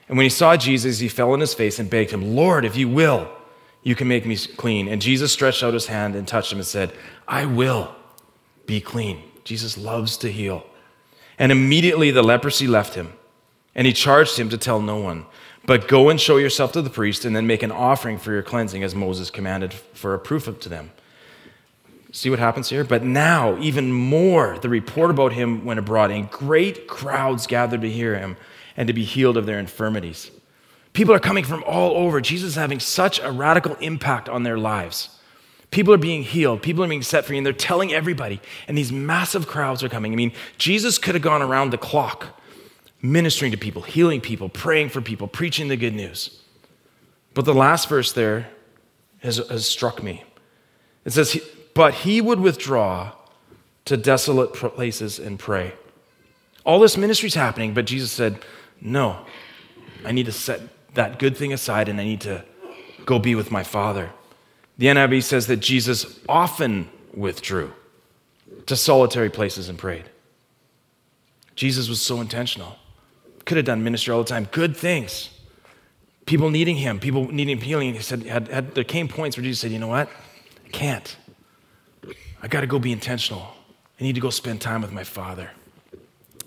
And 0.07 0.17
when 0.17 0.25
he 0.25 0.29
saw 0.29 0.55
Jesus, 0.55 0.99
he 0.99 1.07
fell 1.07 1.33
on 1.33 1.39
his 1.39 1.53
face 1.53 1.77
and 1.77 1.89
begged 1.89 2.11
him, 2.11 2.35
Lord, 2.35 2.65
if 2.65 2.77
you 2.77 2.87
will, 2.87 3.29
you 3.83 3.95
can 3.95 4.07
make 4.07 4.25
me 4.25 4.37
clean. 4.37 4.87
And 4.87 5.01
Jesus 5.01 5.33
stretched 5.33 5.61
out 5.61 5.73
his 5.73 5.87
hand 5.87 6.15
and 6.15 6.27
touched 6.27 6.51
him 6.51 6.59
and 6.59 6.67
said, 6.67 6.93
I 7.27 7.45
will 7.45 7.93
be 8.65 8.79
clean. 8.79 9.23
Jesus 9.43 9.77
loves 9.77 10.17
to 10.17 10.31
heal. 10.31 10.65
And 11.37 11.51
immediately 11.51 12.11
the 12.11 12.23
leprosy 12.23 12.67
left 12.67 12.95
him, 12.95 13.13
and 13.75 13.87
he 13.87 13.93
charged 13.93 14.37
him 14.37 14.49
to 14.49 14.57
tell 14.57 14.79
no 14.79 14.97
one. 14.97 15.25
But 15.65 15.87
go 15.87 16.09
and 16.09 16.19
show 16.19 16.37
yourself 16.37 16.73
to 16.73 16.81
the 16.81 16.89
priest, 16.89 17.23
and 17.23 17.35
then 17.35 17.47
make 17.47 17.63
an 17.63 17.71
offering 17.71 18.17
for 18.17 18.31
your 18.31 18.43
cleansing, 18.43 18.83
as 18.83 18.93
Moses 18.93 19.29
commanded 19.29 19.73
for 19.73 20.13
a 20.13 20.19
proof 20.19 20.45
to 20.59 20.69
them. 20.69 20.91
See 22.11 22.29
what 22.29 22.39
happens 22.39 22.69
here? 22.69 22.83
But 22.83 23.03
now, 23.03 23.57
even 23.59 23.91
more, 23.91 24.59
the 24.59 24.69
report 24.69 25.09
about 25.09 25.33
him 25.33 25.65
went 25.65 25.79
abroad, 25.79 26.11
and 26.11 26.29
great 26.29 26.87
crowds 26.87 27.47
gathered 27.47 27.81
to 27.81 27.89
hear 27.89 28.17
him 28.17 28.37
and 28.77 28.87
to 28.87 28.93
be 28.93 29.03
healed 29.03 29.37
of 29.37 29.45
their 29.45 29.57
infirmities. 29.57 30.29
People 30.93 31.13
are 31.13 31.19
coming 31.19 31.43
from 31.43 31.63
all 31.63 31.97
over. 31.97 32.21
Jesus 32.21 32.49
is 32.49 32.55
having 32.55 32.79
such 32.79 33.19
a 33.19 33.31
radical 33.31 33.73
impact 33.75 34.29
on 34.29 34.43
their 34.43 34.57
lives. 34.57 35.09
People 35.71 35.91
are 35.91 35.97
being 35.97 36.21
healed, 36.21 36.61
people 36.61 36.83
are 36.83 36.87
being 36.87 37.01
set 37.01 37.25
free, 37.25 37.35
and 37.35 37.43
they're 37.43 37.51
telling 37.51 37.91
everybody. 37.91 38.39
And 38.67 38.77
these 38.77 38.91
massive 38.91 39.47
crowds 39.47 39.81
are 39.81 39.89
coming. 39.89 40.13
I 40.13 40.15
mean, 40.15 40.33
Jesus 40.59 40.99
could 40.99 41.15
have 41.15 41.23
gone 41.23 41.41
around 41.41 41.71
the 41.71 41.79
clock 41.79 42.39
ministering 43.03 43.51
to 43.51 43.57
people, 43.57 43.81
healing 43.81 44.21
people, 44.21 44.49
praying 44.49 44.89
for 44.89 45.01
people, 45.01 45.27
preaching 45.27 45.67
the 45.67 45.75
good 45.75 45.93
news. 45.93 46.41
But 47.33 47.45
the 47.45 47.53
last 47.53 47.89
verse 47.89 48.13
there 48.13 48.47
has, 49.19 49.37
has 49.37 49.67
struck 49.67 50.01
me. 50.01 50.23
It 51.05 51.11
says, 51.11 51.37
But 51.75 51.93
he 51.93 52.21
would 52.21 52.39
withdraw 52.39 53.11
to 53.85 53.97
desolate 53.97 54.53
places 54.53 55.19
and 55.19 55.37
pray. 55.37 55.73
All 56.65 56.79
this 56.79 56.95
ministry 56.95 57.27
is 57.27 57.35
happening, 57.35 57.73
but 57.73 57.85
Jesus 57.85 58.11
said, 58.11 58.39
No, 58.79 59.25
I 60.05 60.13
need 60.13 60.25
to 60.27 60.31
set 60.31 60.61
that 60.93 61.19
good 61.19 61.35
thing 61.35 61.51
aside 61.51 61.89
and 61.89 61.99
I 61.99 62.05
need 62.05 62.21
to 62.21 62.45
go 63.05 63.19
be 63.19 63.35
with 63.35 63.51
my 63.51 63.63
Father. 63.63 64.11
The 64.77 64.87
NIV 64.87 65.23
says 65.23 65.47
that 65.47 65.57
Jesus 65.57 66.19
often 66.29 66.89
withdrew 67.13 67.73
to 68.65 68.75
solitary 68.77 69.29
places 69.29 69.67
and 69.67 69.77
prayed. 69.77 70.05
Jesus 71.55 71.89
was 71.89 72.01
so 72.01 72.21
intentional. 72.21 72.77
Could 73.45 73.57
have 73.57 73.65
done 73.65 73.83
ministry 73.83 74.13
all 74.13 74.23
the 74.23 74.29
time, 74.29 74.47
good 74.51 74.75
things. 74.75 75.29
People 76.25 76.49
needing 76.49 76.77
him, 76.77 76.99
people 76.99 77.29
needing 77.31 77.59
healing. 77.59 77.93
He 77.93 77.99
said, 77.99 78.23
had, 78.23 78.47
had, 78.47 78.75
there 78.75 78.83
came 78.83 79.07
points 79.07 79.35
where 79.35 79.43
Jesus 79.43 79.59
said, 79.59 79.71
You 79.71 79.79
know 79.79 79.87
what? 79.87 80.09
I 80.65 80.69
can't. 80.69 81.17
I 82.41 82.47
got 82.47 82.61
to 82.61 82.67
go 82.67 82.79
be 82.79 82.91
intentional. 82.91 83.53
I 83.99 84.03
need 84.03 84.15
to 84.15 84.21
go 84.21 84.29
spend 84.29 84.61
time 84.61 84.81
with 84.81 84.91
my 84.91 85.03
Father. 85.03 85.51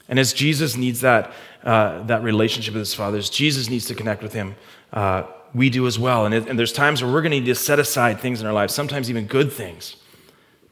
And 0.09 0.18
as 0.18 0.32
Jesus 0.32 0.76
needs 0.76 1.00
that, 1.00 1.32
uh, 1.64 2.02
that 2.04 2.22
relationship 2.22 2.74
with 2.74 2.80
his 2.80 2.94
Father, 2.94 3.18
as 3.18 3.28
Jesus 3.28 3.68
needs 3.68 3.87
to 3.87 3.94
connect 3.94 4.22
with 4.22 4.32
him, 4.32 4.54
uh, 4.92 5.24
we 5.54 5.70
do 5.70 5.87
as 5.87 5.98
well. 5.98 6.26
And, 6.26 6.35
it, 6.35 6.48
and 6.48 6.59
there's 6.59 6.72
times 6.72 7.02
where 7.02 7.12
we're 7.12 7.22
going 7.22 7.32
to 7.32 7.40
need 7.40 7.46
to 7.46 7.54
set 7.54 7.78
aside 7.78 8.20
things 8.20 8.40
in 8.40 8.46
our 8.46 8.52
lives, 8.52 8.74
sometimes 8.74 9.11
even 9.11 9.26
good 9.26 9.52
things, 9.52 9.96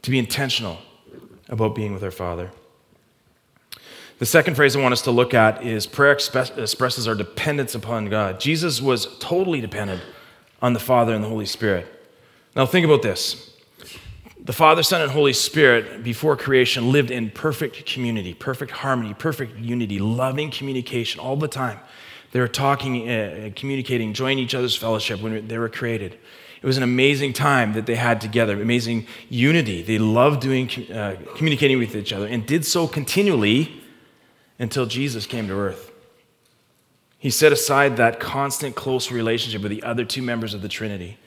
to 0.03 0.11
be 0.11 0.19
intentional 0.19 0.79
about 1.49 1.75
being 1.75 1.93
with 1.93 2.05
our 2.05 2.11
Father. 2.11 2.51
The 4.21 4.27
second 4.27 4.55
phrase 4.55 4.77
I 4.77 4.81
want 4.81 4.93
us 4.93 5.03
to 5.03 5.11
look 5.11 5.35
at 5.35 5.65
is 5.65 5.87
prayer 5.87 6.13
expresses 6.13 7.09
our 7.09 7.17
dependence 7.17 7.75
upon 7.75 8.09
God. 8.09 8.39
Jesus 8.39 8.81
was 8.81 9.19
totally 9.19 9.61
dependent 9.61 10.03
on 10.63 10.73
the 10.73 10.79
Father 10.79 11.15
and 11.15 11.25
the 11.25 11.29
Holy 11.29 11.47
Spirit. 11.47 11.87
Now, 12.55 12.65
think 12.65 12.85
about 12.85 13.03
this. 13.03 13.51
The 14.39 14.53
Father, 14.53 14.85
Son, 14.85 15.01
and 15.01 15.11
Holy 15.11 15.33
Spirit, 15.33 16.05
before 16.05 16.37
creation, 16.37 16.93
lived 16.93 17.11
in 17.11 17.31
perfect 17.31 17.87
community, 17.87 18.35
perfect 18.35 18.71
harmony, 18.71 19.15
perfect 19.15 19.59
unity, 19.59 19.99
loving 19.99 20.51
communication 20.51 21.19
all 21.19 21.35
the 21.35 21.49
time. 21.49 21.81
They 22.31 22.41
were 22.41 22.49
talking, 22.49 23.09
uh, 23.09 23.51
communicating, 23.57 24.13
joining 24.13 24.39
each 24.39 24.55
other's 24.55 24.77
fellowship 24.77 25.21
when 25.21 25.49
they 25.49 25.59
were 25.59 25.69
created. 25.69 26.19
It 26.63 26.67
was 26.67 26.77
an 26.77 26.83
amazing 26.83 27.33
time 27.33 27.73
that 27.73 27.87
they 27.87 27.97
had 27.97 28.21
together, 28.21 28.61
amazing 28.61 29.07
unity. 29.29 29.83
They 29.83 29.99
loved 29.99 30.41
doing, 30.41 30.71
uh, 30.93 31.17
communicating 31.37 31.79
with 31.79 31.97
each 31.97 32.13
other 32.13 32.27
and 32.27 32.47
did 32.47 32.65
so 32.65 32.87
continually 32.87 33.81
until 34.59 34.87
Jesus 34.87 35.27
came 35.27 35.49
to 35.49 35.55
earth. 35.55 35.91
He 37.19 37.31
set 37.31 37.53
aside 37.53 37.97
that 37.97 38.21
constant, 38.21 38.77
close 38.77 39.11
relationship 39.11 39.63
with 39.63 39.71
the 39.71 39.83
other 39.83 40.05
two 40.05 40.23
members 40.23 40.53
of 40.53 40.63
the 40.63 40.69
Trinity 40.69 41.19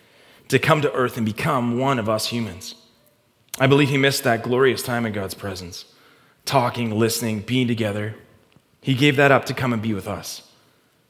to 0.48 0.60
come 0.60 0.82
to 0.82 0.94
earth 0.94 1.18
and 1.18 1.26
become 1.26 1.80
one 1.80 2.00
of 2.00 2.08
us 2.08 2.28
humans. 2.28 2.76
I 3.60 3.68
believe 3.68 3.90
he 3.90 3.98
missed 3.98 4.24
that 4.24 4.44
glorious 4.44 4.84
time 4.84 5.06
in 5.06 5.14
God's 5.14 5.34
presence, 5.34 5.86
talking, 6.46 6.92
listening, 6.92 7.42
being 7.42 7.68
together. 7.68 8.16
He 8.82 8.94
gave 8.94 9.16
that 9.16 9.32
up 9.32 9.46
to 9.46 9.54
come 9.54 9.74
and 9.74 9.82
be 9.82 9.94
with 9.94 10.08
us. 10.08 10.44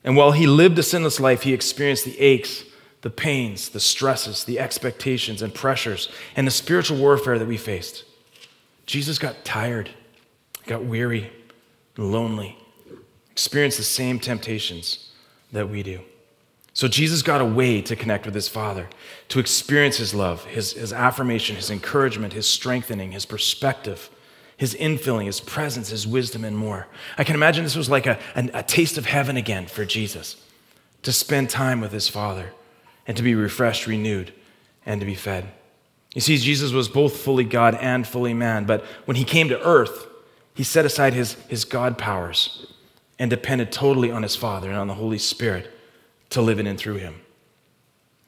And 0.04 0.16
while 0.16 0.32
he 0.32 0.48
lived 0.48 0.80
a 0.80 0.84
sinless 0.84 1.20
life, 1.20 1.44
he 1.44 1.54
experienced 1.54 2.06
the 2.06 2.20
aches, 2.20 2.64
the 3.02 3.10
pains, 3.10 3.70
the 3.70 3.80
stresses, 3.82 4.46
the 4.46 4.60
expectations 4.60 5.42
and 5.42 5.54
pressures, 5.54 6.10
and 6.36 6.48
the 6.48 6.52
spiritual 6.52 6.98
warfare 6.98 7.38
that 7.38 7.48
we 7.48 7.58
faced. 7.58 8.06
Jesus 8.86 9.20
got 9.20 9.44
tired, 9.44 9.90
got 10.66 10.86
weary, 10.86 11.30
lonely, 11.98 12.58
experience 13.32 13.78
the 13.78 13.84
same 13.84 14.20
temptations 14.20 15.12
that 15.52 15.70
we 15.70 15.84
do. 15.84 16.02
So 16.74 16.88
Jesus 16.88 17.22
got 17.22 17.42
a 17.42 17.46
way 17.46 17.82
to 17.82 17.96
connect 17.96 18.26
with 18.26 18.36
his 18.36 18.48
Father, 18.48 18.88
to 19.30 19.40
experience 19.40 19.98
his 19.98 20.14
love, 20.14 20.46
his, 20.46 20.74
his 20.74 20.94
affirmation, 20.94 21.56
his 21.56 21.72
encouragement, 21.72 22.34
his 22.34 22.48
strengthening, 22.48 23.14
his 23.14 23.26
perspective 23.26 24.10
his 24.58 24.74
infilling, 24.74 25.28
his 25.28 25.40
presence, 25.40 25.90
his 25.90 26.08
wisdom, 26.08 26.44
and 26.44 26.58
more. 26.58 26.88
I 27.18 27.24
can 27.24 27.36
imagine 27.36 27.64
this 27.64 27.76
was 27.76 27.90
like 27.90 28.08
a, 28.08 28.20
a, 28.36 28.50
a, 28.56 28.64
taste 28.64 28.98
of 28.98 29.06
heaven 29.06 29.38
again 29.38 29.68
for 29.68 29.86
Jesus 29.86 30.36
to 31.04 31.14
spend 31.14 31.52
time 31.52 31.80
with 31.80 31.92
his 31.92 32.10
Father 32.10 32.54
and 33.06 33.16
to 33.16 33.24
be 33.24 33.36
refreshed, 33.36 33.86
renewed, 33.86 34.34
and 34.86 35.00
to 35.00 35.06
be 35.06 35.14
fed. 35.14 35.48
You 36.16 36.22
see, 36.22 36.38
Jesus 36.38 36.72
was 36.72 36.90
both 36.90 37.18
fully 37.18 37.44
God 37.44 37.76
and 37.76 38.06
fully 38.06 38.34
man, 38.34 38.66
but 38.66 38.84
when 39.06 39.16
he 39.16 39.24
came 39.24 39.48
to 39.50 39.62
earth, 39.62 40.08
he 40.58 40.64
set 40.64 40.88
aside 40.88 41.14
his, 41.14 41.36
his 41.48 41.66
God 41.66 42.00
powers 42.00 42.66
and 43.20 43.30
depended 43.30 43.72
totally 43.72 44.10
on 44.10 44.24
his 44.24 44.36
Father 44.36 44.70
and 44.70 44.78
on 44.80 44.88
the 44.88 44.96
Holy 44.96 45.20
Spirit 45.20 45.72
to 46.32 46.42
live 46.42 46.58
in 46.58 46.66
and 46.66 46.80
through 46.80 46.96
him. 46.96 47.22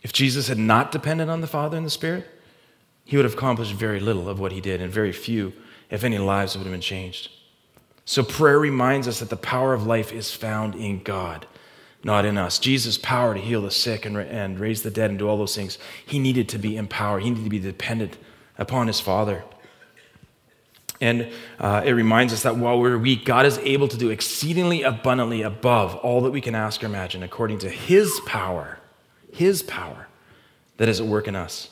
If 0.04 0.14
Jesus 0.14 0.48
had 0.48 0.60
not 0.60 0.92
depended 0.92 1.28
on 1.28 1.42
the 1.42 1.48
Father 1.48 1.76
and 1.76 1.86
the 1.88 1.90
Spirit, 1.90 2.28
he 3.04 3.18
would 3.18 3.26
have 3.26 3.34
accomplished 3.34 3.74
very 3.74 4.00
little 4.00 4.30
of 4.30 4.40
what 4.40 4.52
he 4.52 4.62
did 4.62 4.80
and 4.80 4.94
very 4.94 5.12
few 5.12 5.54
if 5.90 6.04
any 6.04 6.20
lives 6.20 6.56
would 6.56 6.66
have 6.66 6.72
been 6.72 6.82
changed. 6.82 7.32
So 8.06 8.22
prayer 8.22 8.60
reminds 8.60 9.08
us 9.08 9.20
that 9.22 9.32
the 9.32 9.36
power 9.36 9.74
of 9.74 9.88
life 9.88 10.14
is 10.14 10.32
found 10.32 10.76
in 10.76 11.02
God, 11.02 11.48
not 12.04 12.26
in 12.26 12.38
us. 12.38 12.60
Jesus' 12.60 13.00
power 13.00 13.34
to 13.34 13.42
heal 13.42 13.64
the 13.64 13.72
sick 13.72 14.06
and, 14.06 14.16
and 14.16 14.60
raise 14.60 14.84
the 14.84 14.92
dead 14.92 15.10
and 15.10 15.18
do 15.18 15.28
all 15.28 15.38
those 15.38 15.56
things, 15.56 15.80
he 16.06 16.20
needed 16.20 16.48
to 16.50 16.60
be 16.60 16.78
empowered. 16.78 17.24
He 17.24 17.32
needed 17.32 17.46
to 17.46 17.50
be 17.50 17.58
dependent 17.58 18.18
upon 18.60 18.86
his 18.86 19.00
Father. 19.00 19.44
And 21.02 21.32
uh, 21.60 21.82
it 21.86 21.92
reminds 21.92 22.34
us 22.34 22.44
that 22.44 22.58
while 22.58 22.80
we're 22.80 22.98
weak, 22.98 23.24
God 23.24 23.46
is 23.46 23.58
able 23.60 23.88
to 23.88 23.98
do 23.98 24.10
exceedingly 24.10 24.84
abundantly 24.84 25.42
above 25.42 25.96
all 25.96 26.22
that 26.22 26.32
we 26.32 26.42
can 26.42 26.56
ask 26.56 26.84
or 26.84 26.88
imagine 26.88 27.24
according 27.24 27.60
to 27.60 27.70
his 27.70 28.20
power, 28.26 28.80
his 29.32 29.64
power 29.64 30.08
that 30.78 30.90
is 30.90 31.00
at 31.00 31.08
work 31.08 31.28
in 31.28 31.36
us. 31.36 31.70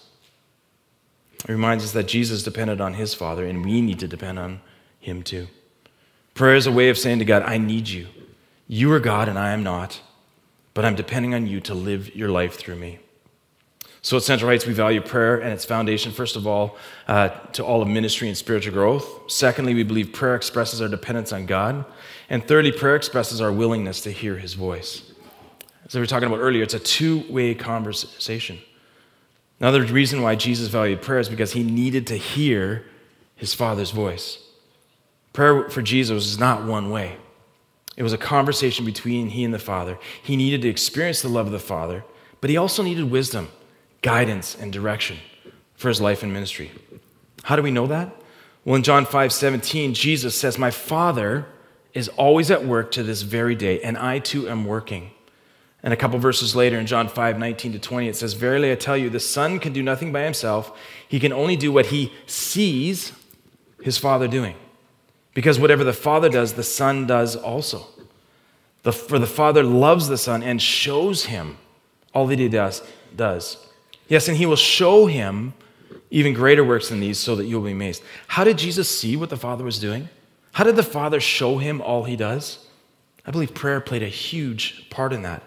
It 1.43 1.49
reminds 1.49 1.83
us 1.83 1.91
that 1.91 2.07
Jesus 2.07 2.41
depended 2.41 2.81
on 2.81 2.93
his 2.93 3.13
Father, 3.13 3.45
and 3.45 3.63
we 3.63 3.81
need 3.81 3.99
to 3.99 4.07
depend 4.07 4.39
on 4.39 4.61
him 4.99 5.23
too. 5.23 5.47
Prayer 6.33 6.55
is 6.55 6.67
a 6.67 6.71
way 6.71 6.89
of 6.89 6.97
saying 6.97 7.19
to 7.19 7.25
God, 7.25 7.43
I 7.43 7.57
need 7.57 7.89
you. 7.89 8.07
You 8.67 8.91
are 8.93 8.99
God, 8.99 9.27
and 9.29 9.37
I 9.37 9.51
am 9.51 9.63
not, 9.63 10.01
but 10.73 10.85
I'm 10.85 10.95
depending 10.95 11.33
on 11.33 11.47
you 11.47 11.59
to 11.61 11.73
live 11.73 12.15
your 12.15 12.29
life 12.29 12.55
through 12.55 12.75
me. 12.75 12.99
So 14.07 14.15
at 14.15 14.23
Central 14.23 14.49
Heights, 14.49 14.65
we 14.65 14.71
value 14.71 15.01
prayer 15.01 15.35
and 15.35 15.51
its 15.51 15.65
foundation, 15.65 16.13
first 16.13 16.37
of 16.37 16.47
all, 16.47 16.77
uh, 17.09 17.27
to 17.51 17.65
all 17.65 17.81
of 17.81 17.89
ministry 17.89 18.29
and 18.29 18.37
spiritual 18.37 18.71
growth. 18.71 19.05
Secondly, 19.29 19.73
we 19.73 19.83
believe 19.83 20.13
prayer 20.13 20.33
expresses 20.33 20.81
our 20.81 20.87
dependence 20.87 21.33
on 21.33 21.45
God. 21.45 21.83
And 22.29 22.47
thirdly, 22.47 22.71
prayer 22.71 22.95
expresses 22.95 23.41
our 23.41 23.51
willingness 23.51 23.99
to 24.03 24.11
hear 24.11 24.37
his 24.37 24.53
voice. 24.53 25.11
As 25.85 25.93
we 25.93 25.99
were 25.99 26.05
talking 26.05 26.27
about 26.27 26.39
earlier, 26.39 26.63
it's 26.63 26.73
a 26.73 26.79
two 26.79 27.29
way 27.29 27.53
conversation. 27.53 28.59
Another 29.59 29.83
reason 29.83 30.21
why 30.21 30.35
Jesus 30.35 30.69
valued 30.69 31.01
prayer 31.01 31.19
is 31.19 31.27
because 31.27 31.51
he 31.51 31.63
needed 31.63 32.07
to 32.07 32.15
hear 32.15 32.85
his 33.35 33.53
Father's 33.53 33.91
voice. 33.91 34.37
Prayer 35.33 35.69
for 35.69 35.81
Jesus 35.81 36.13
was 36.13 36.39
not 36.39 36.63
one 36.63 36.91
way, 36.91 37.17
it 37.97 38.03
was 38.03 38.13
a 38.13 38.17
conversation 38.17 38.85
between 38.85 39.31
he 39.31 39.43
and 39.43 39.53
the 39.53 39.59
Father. 39.59 39.99
He 40.23 40.37
needed 40.37 40.61
to 40.61 40.69
experience 40.69 41.21
the 41.21 41.27
love 41.27 41.47
of 41.47 41.51
the 41.51 41.59
Father, 41.59 42.05
but 42.39 42.49
he 42.49 42.55
also 42.55 42.83
needed 42.83 43.11
wisdom, 43.11 43.49
guidance, 44.01 44.55
and 44.59 44.71
direction 44.71 45.17
for 45.75 45.89
his 45.89 46.01
life 46.01 46.23
and 46.23 46.33
ministry. 46.33 46.71
How 47.43 47.55
do 47.55 47.61
we 47.61 47.71
know 47.71 47.87
that? 47.87 48.15
Well, 48.65 48.75
in 48.75 48.83
John 48.83 49.05
5 49.05 49.31
17, 49.31 49.93
Jesus 49.93 50.37
says, 50.37 50.57
My 50.57 50.71
Father 50.71 51.45
is 51.93 52.09
always 52.09 52.51
at 52.51 52.65
work 52.65 52.91
to 52.91 53.03
this 53.03 53.21
very 53.21 53.55
day, 53.55 53.81
and 53.81 53.97
I 53.97 54.19
too 54.19 54.49
am 54.49 54.65
working. 54.65 55.11
And 55.83 55.93
a 55.93 55.97
couple 55.97 56.19
verses 56.19 56.55
later 56.55 56.77
in 56.77 56.85
John 56.85 57.07
5 57.07 57.39
19 57.39 57.73
to 57.73 57.79
20, 57.79 58.07
it 58.09 58.15
says, 58.15 58.33
Verily 58.33 58.71
I 58.71 58.75
tell 58.75 58.97
you, 58.97 59.09
the 59.09 59.19
Son 59.19 59.59
can 59.59 59.73
do 59.73 59.81
nothing 59.83 60.11
by 60.11 60.23
himself. 60.23 60.77
He 61.07 61.19
can 61.19 61.31
only 61.31 61.55
do 61.55 61.71
what 61.71 61.87
he 61.87 62.11
sees 62.25 63.13
his 63.81 63.97
Father 63.97 64.27
doing. 64.27 64.55
Because 65.33 65.59
whatever 65.59 65.83
the 65.83 65.93
Father 65.93 66.29
does, 66.29 66.53
the 66.53 66.63
Son 66.63 67.05
does 67.05 67.35
also. 67.35 67.85
The, 68.83 68.91
for 68.91 69.19
the 69.19 69.27
Father 69.27 69.63
loves 69.63 70.07
the 70.07 70.17
Son 70.17 70.41
and 70.41 70.61
shows 70.61 71.25
him 71.25 71.57
all 72.13 72.27
that 72.27 72.39
he 72.39 72.49
does, 72.49 72.81
does. 73.15 73.66
Yes, 74.07 74.27
and 74.27 74.37
he 74.37 74.45
will 74.45 74.55
show 74.55 75.05
him 75.05 75.53
even 76.09 76.33
greater 76.33 76.63
works 76.63 76.89
than 76.89 76.99
these 76.99 77.17
so 77.17 77.35
that 77.35 77.45
you'll 77.45 77.61
be 77.61 77.71
amazed. 77.71 78.01
How 78.27 78.43
did 78.43 78.57
Jesus 78.57 78.87
see 78.89 79.15
what 79.15 79.29
the 79.29 79.37
Father 79.37 79.63
was 79.63 79.79
doing? 79.79 80.09
How 80.53 80.63
did 80.63 80.75
the 80.75 80.83
Father 80.83 81.19
show 81.19 81.57
him 81.57 81.81
all 81.81 82.05
he 82.05 82.15
does? 82.15 82.65
I 83.25 83.31
believe 83.31 83.53
prayer 83.53 83.81
played 83.81 84.03
a 84.03 84.07
huge 84.07 84.89
part 84.89 85.11
in 85.11 85.23
that 85.23 85.43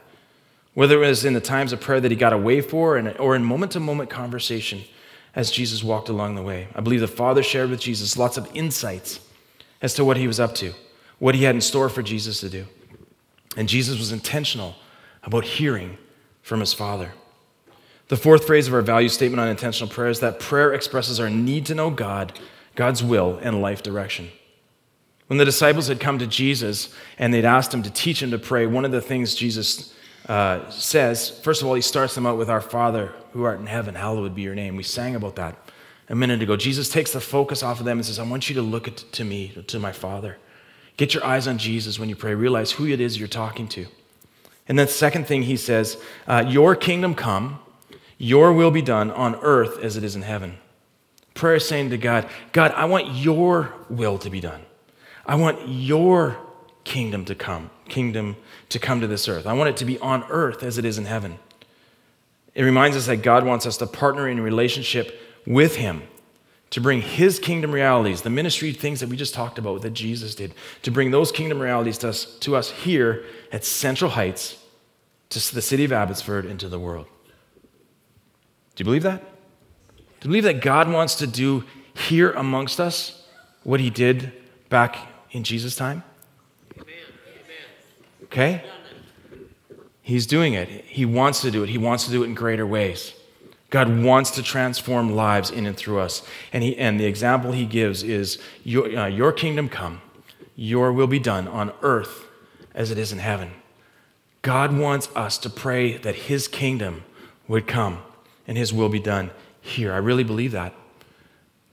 whether 0.75 1.03
it 1.03 1.09
was 1.09 1.25
in 1.25 1.35
the 1.35 1.41
times 1.41 1.73
of 1.73 1.81
prayer 1.81 2.01
that 2.01 2.11
he 2.11 2.17
got 2.17 2.33
away 2.33 2.61
for 2.61 2.99
or 3.19 3.37
in 3.37 3.45
moment 3.45 3.73
to 3.73 3.81
moment 3.81 4.11
conversation 4.11 4.83
as 5.35 5.51
Jesus 5.51 5.83
walked 5.83 6.09
along 6.09 6.35
the 6.35 6.43
way. 6.43 6.69
I 6.75 6.81
believe 6.81 7.01
the 7.01 7.09
Father 7.09 7.43
shared 7.43 7.71
with 7.71 7.81
Jesus 7.81 8.17
lots 8.17 8.37
of 8.37 8.49
insights 8.55 9.21
as 9.83 9.95
to 9.95 10.05
what 10.05 10.17
he 10.17 10.27
was 10.27 10.41
up 10.41 10.55
to, 10.57 10.73
what 11.19 11.35
he 11.35 11.45
had 11.45 11.55
in 11.55 11.61
store 11.61 11.89
for 11.89 12.03
Jesus 12.03 12.41
to 12.41 12.49
do. 12.49 12.67
And 13.57 13.69
Jesus 13.69 13.99
was 13.99 14.13
intentional 14.13 14.77
about 15.23 15.45
hearing 15.45 15.99
from 16.43 16.61
his 16.61 16.73
Father. 16.73 17.13
The 18.11 18.17
fourth 18.17 18.45
phrase 18.45 18.67
of 18.67 18.75
our 18.75 18.83
value 18.83 19.09
statement 19.09 19.41
on 19.41 19.47
intentional 19.47 19.89
prayer 19.89 20.11
is 20.11 20.19
that 20.19 20.41
prayer 20.41 20.73
expresses 20.75 21.21
our 21.21 21.31
need 21.31 21.67
to 21.67 21.77
know 21.77 21.91
God, 21.91 22.37
God's 22.75 23.05
will, 23.05 23.39
and 23.41 23.63
life 23.63 23.85
direction. 23.85 24.31
When 25.29 25.39
the 25.39 25.45
disciples 25.45 25.87
had 25.87 26.01
come 26.01 26.19
to 26.19 26.27
Jesus 26.27 26.93
and 27.21 27.33
they'd 27.33 27.45
asked 27.45 27.73
him 27.73 27.85
to 27.85 27.91
teach 27.91 28.21
him 28.21 28.33
to 28.33 28.39
pray, 28.41 28.67
one 28.67 28.85
of 28.85 28.91
the 28.91 29.01
things 29.01 29.37
Jesus 29.37 29.95
uh, 30.29 30.69
says, 30.71 31.31
first 31.31 31.63
of 31.63 31.69
all, 31.69 31.75
he 31.75 31.81
starts 31.81 32.17
them 32.17 32.27
out 32.27 32.37
with 32.37 32.51
Our 32.51 32.61
Father 32.61 33.13
who 33.33 33.45
art 33.45 33.61
in 33.61 33.67
heaven, 33.67 33.95
hallowed 33.95 34.35
be 34.35 34.43
your 34.43 34.57
name. 34.57 34.75
We 34.75 34.83
sang 34.83 35.15
about 35.15 35.37
that 35.37 35.57
a 36.09 36.17
minute 36.17 36.43
ago. 36.43 36.57
Jesus 36.57 36.89
takes 36.89 37.13
the 37.13 37.21
focus 37.21 37.63
off 37.63 37.79
of 37.79 37.87
them 37.87 37.99
and 37.99 38.05
says, 38.05 38.19
I 38.19 38.25
want 38.25 38.49
you 38.49 38.57
to 38.57 38.63
look 38.63 38.89
at, 38.89 38.97
to 39.13 39.25
me, 39.25 39.51
to 39.69 39.79
my 39.79 39.93
Father. 39.93 40.37
Get 40.97 41.15
your 41.15 41.25
eyes 41.25 41.47
on 41.47 41.59
Jesus 41.59 42.01
when 42.01 42.09
you 42.09 42.17
pray. 42.17 42.35
Realize 42.35 42.73
who 42.73 42.89
it 42.89 43.01
is 43.01 43.21
you're 43.21 43.29
talking 43.29 43.69
to. 43.69 43.87
And 44.67 44.77
then, 44.77 44.89
second 44.89 45.29
thing 45.29 45.45
he 45.45 45.57
says, 45.57 45.97
uh, 46.27 46.45
Your 46.49 46.75
kingdom 46.75 47.15
come, 47.15 47.61
your 48.21 48.53
will 48.53 48.71
be 48.71 48.83
done 48.83 49.11
on 49.11 49.35
earth 49.37 49.79
as 49.79 49.97
it 49.97 50.05
is 50.05 50.15
in 50.15 50.21
heaven. 50.21 50.59
Prayer 51.33 51.55
is 51.55 51.67
saying 51.67 51.89
to 51.89 51.97
God, 51.97 52.29
God, 52.53 52.71
I 52.73 52.85
want 52.85 53.09
your 53.15 53.73
will 53.89 54.19
to 54.19 54.29
be 54.29 54.41
done. 54.41 54.61
I 55.25 55.37
want 55.37 55.67
your 55.67 56.37
kingdom 56.85 57.25
to 57.25 57.35
come, 57.35 57.71
kingdom 57.89 58.37
to 58.69 58.79
come 58.79 59.01
to 59.01 59.07
this 59.07 59.27
earth. 59.27 59.47
I 59.47 59.55
want 59.55 59.71
it 59.71 59.79
to 59.79 59.87
be 59.87 59.99
on 60.01 60.25
earth 60.29 60.63
as 60.63 60.77
it 60.77 60.85
is 60.85 60.99
in 60.99 61.07
heaven. 61.07 61.39
It 62.55 62.63
reminds 62.65 62.95
us 62.95 63.07
that 63.07 63.23
God 63.23 63.47
wants 63.47 63.65
us 63.65 63.79
to 63.79 63.87
partner 63.87 64.29
in 64.29 64.39
relationship 64.41 65.19
with 65.47 65.77
Him 65.77 66.03
to 66.71 66.81
bring 66.81 67.01
His 67.01 67.39
kingdom 67.39 67.73
realities, 67.73 68.21
the 68.21 68.29
ministry 68.29 68.73
things 68.73 69.01
that 69.01 69.09
we 69.09 69.17
just 69.17 69.33
talked 69.33 69.57
about 69.57 69.81
that 69.81 69.95
Jesus 69.95 70.35
did, 70.35 70.53
to 70.83 70.91
bring 70.91 71.11
those 71.11 71.33
kingdom 71.33 71.59
realities 71.59 71.97
to 71.99 72.11
us, 72.11 72.27
to 72.41 72.55
us 72.55 72.71
here 72.71 73.25
at 73.51 73.65
Central 73.65 74.11
Heights, 74.11 74.59
to 75.31 75.55
the 75.55 75.63
city 75.63 75.85
of 75.85 75.93
Abbotsford, 75.93 76.45
and 76.45 76.61
to 76.61 76.69
the 76.69 76.79
world. 76.79 77.07
Do 78.81 78.85
you 78.85 78.87
believe 78.87 79.03
that? 79.03 79.21
Do 79.99 80.05
you 80.23 80.29
believe 80.29 80.45
that 80.45 80.63
God 80.63 80.91
wants 80.91 81.17
to 81.17 81.27
do 81.27 81.65
here 81.93 82.31
amongst 82.31 82.81
us 82.81 83.27
what 83.63 83.79
He 83.79 83.91
did 83.91 84.33
back 84.71 84.97
in 85.33 85.45
Jesus' 85.45 85.77
time? 85.77 86.03
Okay? 88.25 88.65
He's 90.01 90.27
doing 90.27 90.55
it. 90.55 90.71
He 90.87 91.05
wants 91.05 91.43
to 91.43 91.51
do 91.51 91.63
it. 91.63 91.69
He 91.69 91.77
wants 91.77 92.07
to 92.07 92.11
do 92.11 92.23
it 92.23 92.29
in 92.29 92.35
greater 92.35 92.67
ways. 92.67 93.13
God 93.69 94.03
wants 94.03 94.31
to 94.31 94.43
transform 94.43 95.15
lives 95.15 95.51
in 95.51 95.67
and 95.67 95.77
through 95.77 95.99
us. 95.99 96.27
And, 96.51 96.63
he, 96.63 96.75
and 96.79 96.99
the 96.99 97.05
example 97.05 97.53
he 97.53 97.67
gives 97.67 98.03
is 98.03 98.39
your, 98.65 98.99
uh, 98.99 99.09
your 99.09 99.31
kingdom 99.31 99.69
come, 99.69 100.01
your 100.57 100.91
will 100.91 101.07
be 101.07 101.19
done 101.19 101.47
on 101.49 101.75
earth 101.83 102.25
as 102.75 102.91
it 102.91 102.97
is 102.97 103.13
in 103.13 103.19
heaven. 103.19 103.51
God 104.41 104.75
wants 104.75 105.11
us 105.15 105.37
to 105.37 105.51
pray 105.51 105.99
that 105.99 106.15
his 106.15 106.49
kingdom 106.49 107.05
would 107.47 107.67
come 107.67 108.05
and 108.51 108.59
his 108.59 108.73
will 108.73 108.89
be 108.89 108.99
done 108.99 109.31
here. 109.61 109.93
I 109.93 109.99
really 109.99 110.25
believe 110.25 110.51
that. 110.53 110.75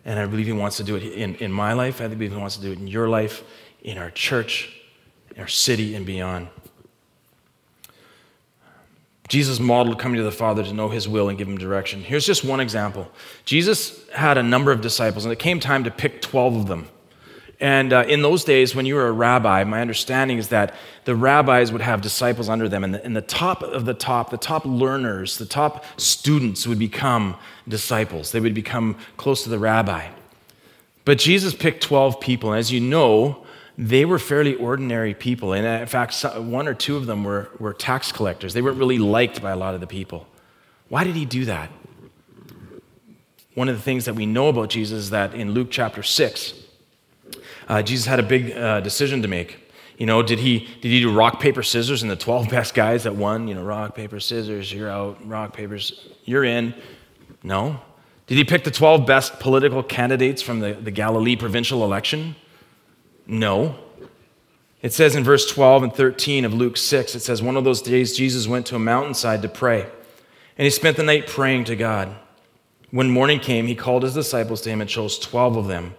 And 0.05 0.19
I 0.19 0.27
believe 0.27 0.45
he 0.45 0.51
wants 0.53 0.77
to 0.77 0.83
do 0.83 0.95
it 0.95 1.01
in, 1.01 1.33
in 1.37 1.51
my 1.51 1.73
life. 1.73 1.99
I 2.01 2.07
believe 2.07 2.31
he 2.31 2.37
wants 2.37 2.55
to 2.57 2.61
do 2.61 2.71
it 2.71 2.77
in 2.77 2.85
your 2.85 3.09
life, 3.09 3.43
in 3.81 3.97
our 3.97 4.11
church, 4.11 4.79
in 5.33 5.41
our 5.41 5.47
city, 5.47 5.95
and 5.95 6.05
beyond. 6.05 6.49
Jesus 9.27 9.59
modeled 9.59 9.97
coming 9.97 10.17
to 10.17 10.23
the 10.23 10.31
Father 10.31 10.63
to 10.63 10.71
know 10.71 10.89
his 10.89 11.07
will 11.07 11.29
and 11.29 11.37
give 11.37 11.47
him 11.47 11.57
direction. 11.57 12.03
Here's 12.03 12.27
just 12.27 12.43
one 12.43 12.59
example. 12.59 13.11
Jesus 13.43 14.07
had 14.11 14.37
a 14.37 14.43
number 14.43 14.71
of 14.71 14.79
disciples, 14.79 15.25
and 15.25 15.31
it 15.31 15.39
came 15.39 15.59
time 15.59 15.83
to 15.83 15.89
pick 15.89 16.21
12 16.21 16.57
of 16.57 16.67
them. 16.67 16.89
And 17.59 17.91
uh, 17.91 18.05
in 18.07 18.21
those 18.21 18.43
days, 18.43 18.75
when 18.75 18.85
you 18.85 18.95
were 18.95 19.07
a 19.07 19.11
rabbi, 19.11 19.63
my 19.63 19.81
understanding 19.81 20.37
is 20.37 20.49
that 20.49 20.75
the 21.05 21.15
rabbis 21.15 21.71
would 21.71 21.81
have 21.81 22.01
disciples 22.01 22.49
under 22.49 22.69
them, 22.69 22.83
and 22.83 22.93
the, 22.93 23.03
and 23.03 23.15
the 23.15 23.21
top 23.21 23.63
of 23.63 23.85
the 23.85 23.95
top, 23.95 24.29
the 24.29 24.37
top 24.37 24.63
learners, 24.65 25.37
the 25.37 25.45
top 25.45 25.83
students 25.99 26.67
would 26.67 26.77
become 26.77 27.35
disciples. 27.67 28.31
They 28.31 28.39
would 28.39 28.53
become 28.53 28.95
close 29.17 29.43
to 29.43 29.49
the 29.49 29.57
rabbi. 29.57 30.09
But 31.03 31.17
Jesus 31.17 31.55
picked 31.55 31.81
12 31.81 32.19
people, 32.19 32.51
and 32.51 32.59
as 32.59 32.71
you 32.71 32.79
know, 32.79 33.43
they 33.75 34.05
were 34.05 34.19
fairly 34.19 34.53
ordinary 34.55 35.15
people. 35.15 35.53
And 35.53 35.65
uh, 35.65 35.81
in 35.81 35.87
fact, 35.87 36.23
one 36.37 36.67
or 36.67 36.73
two 36.75 36.95
of 36.95 37.07
them 37.07 37.23
were, 37.23 37.49
were 37.59 37.73
tax 37.73 38.11
collectors. 38.11 38.53
They 38.53 38.61
weren't 38.61 38.77
really 38.77 38.99
liked 38.99 39.41
by 39.41 39.51
a 39.51 39.55
lot 39.55 39.73
of 39.73 39.81
the 39.81 39.87
people. 39.87 40.27
Why 40.89 41.03
did 41.03 41.15
he 41.15 41.25
do 41.25 41.45
that? 41.45 41.71
One 43.55 43.67
of 43.69 43.75
the 43.75 43.81
things 43.81 44.05
that 44.05 44.13
we 44.13 44.27
know 44.27 44.49
about 44.49 44.69
Jesus 44.69 45.05
is 45.05 45.09
that 45.09 45.33
in 45.33 45.51
Luke 45.51 45.69
chapter 45.71 46.03
6, 46.03 46.53
uh, 47.67 47.81
Jesus 47.81 48.05
had 48.05 48.19
a 48.19 48.23
big 48.23 48.55
uh, 48.55 48.79
decision 48.81 49.21
to 49.21 49.27
make. 49.27 49.71
You 49.97 50.05
know, 50.05 50.21
did 50.21 50.39
he, 50.39 50.59
did 50.59 50.89
he 50.89 50.99
do 50.99 51.11
rock, 51.11 51.39
paper, 51.39 51.63
scissors 51.63 52.01
and 52.03 52.11
the 52.11 52.15
12 52.15 52.49
best 52.51 52.73
guys 52.73 53.03
that 53.03 53.15
won? 53.15 53.47
You 53.47 53.55
know, 53.55 53.63
rock, 53.63 53.95
paper, 53.95 54.19
scissors, 54.19 54.71
you're 54.71 54.89
out, 54.89 55.27
rock, 55.27 55.53
papers, 55.53 56.07
you're 56.23 56.43
in. 56.43 56.73
No. 57.43 57.79
Did 58.27 58.37
he 58.37 58.43
pick 58.43 58.63
the 58.63 58.71
12 58.71 59.05
best 59.05 59.39
political 59.39 59.81
candidates 59.81 60.41
from 60.41 60.59
the, 60.59 60.73
the 60.73 60.91
Galilee 60.91 61.35
provincial 61.35 61.83
election? 61.83 62.35
No. 63.25 63.75
It 64.81 64.93
says 64.93 65.15
in 65.15 65.23
verse 65.23 65.49
12 65.49 65.83
and 65.83 65.93
13 65.93 66.45
of 66.45 66.53
Luke 66.53 66.77
6, 66.77 67.15
it 67.15 67.21
says, 67.21 67.41
One 67.41 67.57
of 67.57 67.63
those 67.63 67.81
days 67.81 68.15
Jesus 68.15 68.47
went 68.47 68.65
to 68.67 68.75
a 68.75 68.79
mountainside 68.79 69.41
to 69.41 69.49
pray, 69.49 69.81
and 70.57 70.65
he 70.65 70.69
spent 70.69 70.97
the 70.97 71.03
night 71.03 71.27
praying 71.27 71.63
to 71.65 71.75
God. 71.75 72.15
When 72.91 73.09
morning 73.09 73.39
came, 73.39 73.67
he 73.67 73.75
called 73.75 74.03
his 74.03 74.13
disciples 74.13 74.61
to 74.61 74.69
him 74.69 74.79
and 74.79 74.89
chose 74.89 75.17
12 75.19 75.57
of 75.57 75.67
them, 75.67 75.95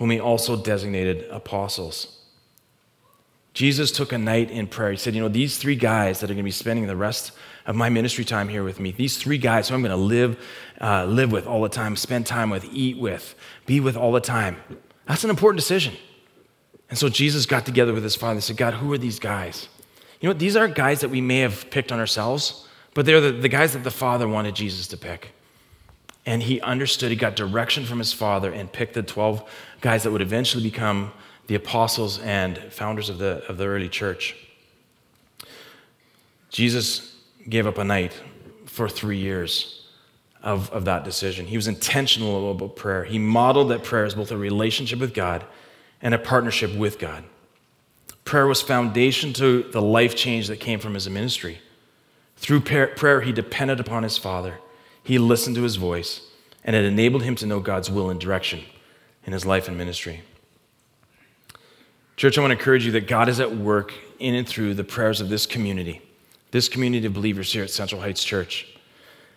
whom 0.00 0.10
he 0.10 0.18
also 0.18 0.56
designated 0.56 1.28
apostles. 1.30 2.16
Jesus 3.52 3.92
took 3.92 4.12
a 4.12 4.18
night 4.18 4.50
in 4.50 4.66
prayer. 4.66 4.92
He 4.92 4.96
said, 4.96 5.14
You 5.14 5.20
know, 5.20 5.28
these 5.28 5.58
three 5.58 5.76
guys 5.76 6.20
that 6.20 6.30
are 6.30 6.34
going 6.34 6.38
to 6.38 6.42
be 6.42 6.50
spending 6.50 6.86
the 6.86 6.96
rest 6.96 7.32
of 7.66 7.76
my 7.76 7.90
ministry 7.90 8.24
time 8.24 8.48
here 8.48 8.64
with 8.64 8.80
me, 8.80 8.92
these 8.92 9.18
three 9.18 9.36
guys 9.36 9.68
who 9.68 9.74
I'm 9.74 9.82
going 9.82 9.90
to 9.90 9.96
live, 9.96 10.42
uh, 10.80 11.04
live 11.04 11.30
with 11.30 11.46
all 11.46 11.60
the 11.60 11.68
time, 11.68 11.96
spend 11.96 12.24
time 12.24 12.48
with, 12.48 12.64
eat 12.72 12.98
with, 12.98 13.34
be 13.66 13.78
with 13.78 13.94
all 13.94 14.10
the 14.10 14.22
time. 14.22 14.56
That's 15.06 15.22
an 15.22 15.28
important 15.28 15.60
decision. 15.60 15.94
And 16.88 16.98
so 16.98 17.10
Jesus 17.10 17.44
got 17.44 17.66
together 17.66 17.92
with 17.92 18.02
his 18.02 18.16
father 18.16 18.36
and 18.36 18.42
said, 18.42 18.56
God, 18.56 18.72
who 18.72 18.90
are 18.94 18.98
these 18.98 19.18
guys? 19.18 19.68
You 20.22 20.30
know? 20.30 20.32
These 20.32 20.56
aren't 20.56 20.76
guys 20.76 21.02
that 21.02 21.10
we 21.10 21.20
may 21.20 21.40
have 21.40 21.70
picked 21.70 21.92
on 21.92 22.00
ourselves, 22.00 22.66
but 22.94 23.04
they're 23.04 23.20
the, 23.20 23.32
the 23.32 23.50
guys 23.50 23.74
that 23.74 23.84
the 23.84 23.90
father 23.90 24.26
wanted 24.26 24.54
Jesus 24.54 24.88
to 24.88 24.96
pick. 24.96 25.32
And 26.26 26.42
he 26.42 26.60
understood, 26.60 27.10
he 27.10 27.16
got 27.16 27.34
direction 27.34 27.84
from 27.84 27.98
his 27.98 28.12
father 28.12 28.52
and 28.52 28.70
picked 28.70 28.94
the 28.94 29.02
12 29.02 29.48
guys 29.80 30.02
that 30.02 30.10
would 30.10 30.22
eventually 30.22 30.62
become 30.62 31.12
the 31.46 31.54
apostles 31.54 32.18
and 32.20 32.58
founders 32.70 33.08
of 33.08 33.18
the, 33.18 33.42
of 33.48 33.56
the 33.56 33.66
early 33.66 33.88
church. 33.88 34.36
Jesus 36.50 37.16
gave 37.48 37.66
up 37.66 37.78
a 37.78 37.84
night 37.84 38.20
for 38.66 38.88
three 38.88 39.18
years 39.18 39.88
of, 40.42 40.70
of 40.70 40.84
that 40.84 41.04
decision. 41.04 41.46
He 41.46 41.56
was 41.56 41.66
intentional 41.66 42.50
about 42.50 42.76
prayer. 42.76 43.04
He 43.04 43.18
modeled 43.18 43.70
that 43.70 43.84
prayer 43.84 44.04
as 44.04 44.14
both 44.14 44.30
a 44.30 44.36
relationship 44.36 44.98
with 44.98 45.14
God 45.14 45.44
and 46.02 46.14
a 46.14 46.18
partnership 46.18 46.74
with 46.74 46.98
God. 46.98 47.24
Prayer 48.24 48.46
was 48.46 48.62
foundation 48.62 49.32
to 49.34 49.64
the 49.64 49.82
life 49.82 50.14
change 50.14 50.48
that 50.48 50.60
came 50.60 50.78
from 50.78 50.94
his 50.94 51.08
ministry. 51.08 51.60
Through 52.36 52.60
prayer, 52.60 53.20
he 53.20 53.32
depended 53.32 53.80
upon 53.80 54.02
his 54.02 54.16
Father. 54.16 54.58
He 55.02 55.18
listened 55.18 55.56
to 55.56 55.62
his 55.62 55.76
voice, 55.76 56.20
and 56.64 56.76
it 56.76 56.84
enabled 56.84 57.22
him 57.22 57.34
to 57.36 57.46
know 57.46 57.60
God's 57.60 57.90
will 57.90 58.08
and 58.08 58.20
direction 58.20 58.60
in 59.30 59.32
his 59.32 59.46
life 59.46 59.68
and 59.68 59.78
ministry. 59.78 60.22
Church, 62.16 62.36
I 62.36 62.40
want 62.40 62.50
to 62.50 62.58
encourage 62.58 62.84
you 62.84 62.90
that 62.90 63.06
God 63.06 63.28
is 63.28 63.38
at 63.38 63.56
work 63.56 63.94
in 64.18 64.34
and 64.34 64.44
through 64.46 64.74
the 64.74 64.82
prayers 64.82 65.20
of 65.20 65.28
this 65.28 65.46
community, 65.46 66.02
this 66.50 66.68
community 66.68 67.06
of 67.06 67.14
believers 67.14 67.52
here 67.52 67.62
at 67.62 67.70
Central 67.70 68.00
Heights 68.00 68.24
Church. 68.24 68.66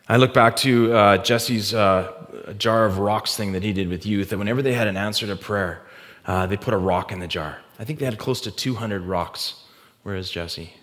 I 0.09 0.17
look 0.17 0.33
back 0.33 0.55
to 0.57 0.91
uh, 0.93 1.17
Jesse's 1.19 1.75
uh, 1.75 2.11
jar 2.57 2.85
of 2.85 2.97
rocks 2.97 3.37
thing 3.37 3.51
that 3.51 3.61
he 3.61 3.71
did 3.71 3.87
with 3.87 4.03
youth, 4.03 4.29
that 4.29 4.39
whenever 4.39 4.63
they 4.63 4.73
had 4.73 4.87
an 4.87 4.97
answer 4.97 5.27
to 5.27 5.35
prayer, 5.35 5.83
uh, 6.25 6.47
they 6.47 6.57
put 6.57 6.73
a 6.73 6.77
rock 6.77 7.11
in 7.11 7.19
the 7.19 7.27
jar. 7.27 7.59
I 7.77 7.83
think 7.83 7.99
they 7.99 8.05
had 8.05 8.17
close 8.17 8.41
to 8.41 8.51
200 8.51 9.03
rocks. 9.03 9.61
Where 10.01 10.15
is 10.15 10.31
Jesse? 10.31 10.73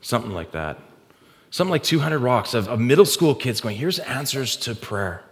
Something 0.00 0.32
like 0.32 0.50
that. 0.50 0.80
Something 1.50 1.70
like 1.70 1.84
200 1.84 2.18
rocks 2.18 2.52
of, 2.52 2.66
of 2.66 2.80
middle 2.80 3.06
school 3.06 3.32
kids 3.32 3.60
going, 3.60 3.76
here's 3.76 4.00
answers 4.00 4.56
to 4.56 4.74
prayer. 4.74 5.22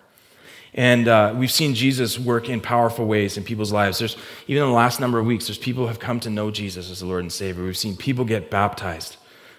And 0.75 1.07
uh, 1.07 1.35
we've 1.37 1.53
seen 1.53 1.75
Jesus 1.75 2.19
work 2.19 2.49
in 2.49 2.61
powerful 2.61 3.07
ways 3.07 3.37
in 3.37 3.45
people's 3.45 3.73
lives. 3.73 3.99
There's, 3.99 4.17
even 4.47 4.63
in 4.63 4.69
the 4.71 4.75
last 4.75 5.01
number 5.01 5.19
of 5.19 5.27
weeks, 5.27 5.47
there's 5.47 5.59
people 5.59 5.83
who 5.83 5.89
have 5.89 5.99
come 5.99 6.19
to 6.21 6.31
know 6.31 6.51
Jesus 6.51 6.91
as 6.91 7.01
the 7.01 7.07
Lord 7.07 7.23
and 7.23 7.33
Savior. 7.33 7.65
We've 7.65 7.77
seen 7.77 7.97
people 7.97 8.25
get 8.25 8.51
baptized. 8.51 9.17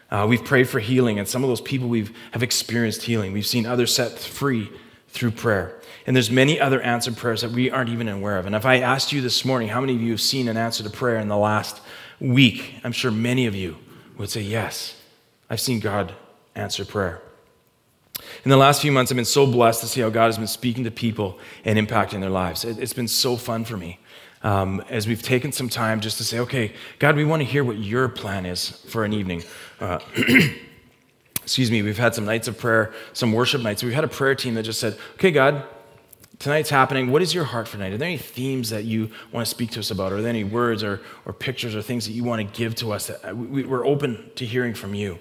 Uh, 0.10 0.26
we've 0.28 0.44
prayed 0.44 0.70
for 0.70 0.80
healing, 0.80 1.18
and 1.20 1.28
some 1.28 1.44
of 1.44 1.50
those 1.50 1.62
people 1.62 1.88
we've 1.88 2.16
have 2.32 2.44
experienced 2.44 3.04
healing. 3.04 3.32
We've 3.32 3.48
seen 3.48 3.66
others 3.66 3.94
set 3.94 4.20
free 4.20 4.72
through 5.10 5.32
prayer. 5.32 5.80
And 6.06 6.16
there's 6.16 6.30
many 6.30 6.60
other 6.60 6.82
answered 6.82 7.18
prayers 7.18 7.42
that 7.42 7.52
we 7.52 7.72
aren't 7.72 7.90
even 7.90 8.08
aware 8.08 8.38
of. 8.38 8.46
And 8.46 8.56
if 8.56 8.66
I 8.66 8.80
asked 8.80 9.12
you 9.12 9.22
this 9.22 9.46
morning, 9.46 9.70
how 9.70 9.82
many 9.82 9.96
of 9.96 10.02
you 10.02 10.12
have 10.12 10.22
seen 10.22 10.48
an 10.48 10.58
answer 10.58 10.84
to 10.84 10.90
prayer 10.90 11.18
in 11.18 11.30
the 11.30 11.38
last 11.38 11.82
week? 12.20 12.76
I'm 12.84 12.92
sure 12.92 13.12
many 13.12 13.46
of 13.46 13.56
you 13.56 13.78
would 14.18 14.30
say, 14.30 14.42
yes, 14.42 15.00
I've 15.50 15.62
seen 15.62 15.80
God 15.80 16.14
answer 16.56 16.84
prayer. 16.86 17.23
In 18.44 18.50
the 18.50 18.58
last 18.58 18.82
few 18.82 18.92
months, 18.92 19.10
I've 19.10 19.16
been 19.16 19.24
so 19.24 19.48
blessed 19.48 19.80
to 19.82 19.88
see 19.88 20.02
how 20.02 20.10
God 20.10 20.26
has 20.26 20.38
been 20.38 20.48
speaking 20.48 20.84
to 20.84 20.92
people 20.92 21.40
and 21.64 21.80
impacting 21.80 22.20
their 22.20 22.30
lives. 22.30 22.66
It's 22.66 22.92
been 22.92 23.08
so 23.08 23.38
fun 23.38 23.64
for 23.64 23.78
me. 23.78 24.00
Um, 24.42 24.84
as 24.90 25.08
we've 25.08 25.22
taken 25.22 25.54
some 25.54 25.70
time 25.70 26.02
just 26.02 26.18
to 26.18 26.26
say, 26.26 26.40
okay, 26.40 26.74
God, 27.00 27.16
we 27.16 27.24
want 27.24 27.42
to 27.42 27.46
hear 27.46 27.64
what 27.64 27.78
your 27.78 28.10
plan 28.10 28.46
is 28.46 28.70
for 28.90 29.06
an 29.06 29.14
evening. 29.14 29.44
Uh, 29.80 30.00
excuse 31.42 31.72
me, 31.72 31.82
we've 31.82 31.98
had 31.98 32.14
some 32.14 32.26
nights 32.26 32.50
of 32.50 32.58
prayer, 32.58 32.94
some 33.14 33.32
worship 33.32 33.62
nights. 33.62 33.82
We've 33.82 33.94
had 33.94 34.04
a 34.04 34.10
prayer 34.10 34.36
team 34.36 34.56
that 34.56 34.64
just 34.64 34.82
said, 34.82 34.98
okay, 35.14 35.32
God, 35.32 35.64
tonight's 36.40 36.70
happening. 36.70 37.12
What 37.12 37.22
is 37.22 37.34
your 37.34 37.46
heart 37.46 37.70
for 37.70 37.78
tonight? 37.78 37.94
Are 37.94 37.98
there 37.98 38.10
any 38.10 38.18
themes 38.18 38.72
that 38.72 38.84
you 38.84 39.10
want 39.32 39.48
to 39.48 39.50
speak 39.50 39.72
to 39.72 39.80
us 39.80 39.90
about? 39.90 40.12
Are 40.12 40.20
there 40.20 40.30
any 40.30 40.44
words 40.44 40.84
or, 40.84 41.00
or 41.26 41.32
pictures 41.32 41.74
or 41.78 41.82
things 41.82 42.06
that 42.08 42.12
you 42.12 42.26
want 42.26 42.42
to 42.42 42.58
give 42.60 42.76
to 42.76 42.92
us? 42.92 43.08
That 43.08 43.38
we, 43.38 43.64
are 43.64 43.86
open 43.86 44.32
to 44.36 44.46
hearing 44.46 44.74
from 44.74 44.94
you. 44.94 45.20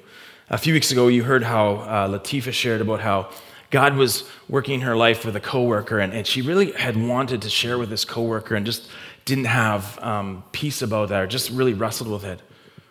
A 0.52 0.58
few 0.58 0.74
weeks 0.74 0.92
ago, 0.92 1.08
you 1.08 1.24
heard 1.24 1.42
how 1.42 1.76
uh, 1.76 2.08
Latifa 2.08 2.52
shared 2.52 2.82
about 2.82 3.00
how 3.00 3.30
God 3.70 3.96
was 3.96 4.28
working 4.50 4.74
in 4.74 4.80
her 4.82 4.94
life 4.94 5.24
with 5.24 5.34
a 5.34 5.40
coworker, 5.40 5.98
and, 5.98 6.12
and 6.12 6.26
she 6.26 6.42
really 6.42 6.72
had 6.72 6.94
wanted 6.94 7.40
to 7.40 7.48
share 7.48 7.78
with 7.78 7.88
this 7.88 8.04
coworker 8.04 8.54
and 8.54 8.66
just 8.66 8.90
didn't 9.24 9.46
have 9.46 9.98
um, 10.00 10.44
peace 10.52 10.82
about 10.82 11.08
that 11.08 11.22
or 11.22 11.26
just 11.26 11.48
really 11.48 11.72
wrestled 11.72 12.10
with 12.10 12.24
it. 12.24 12.42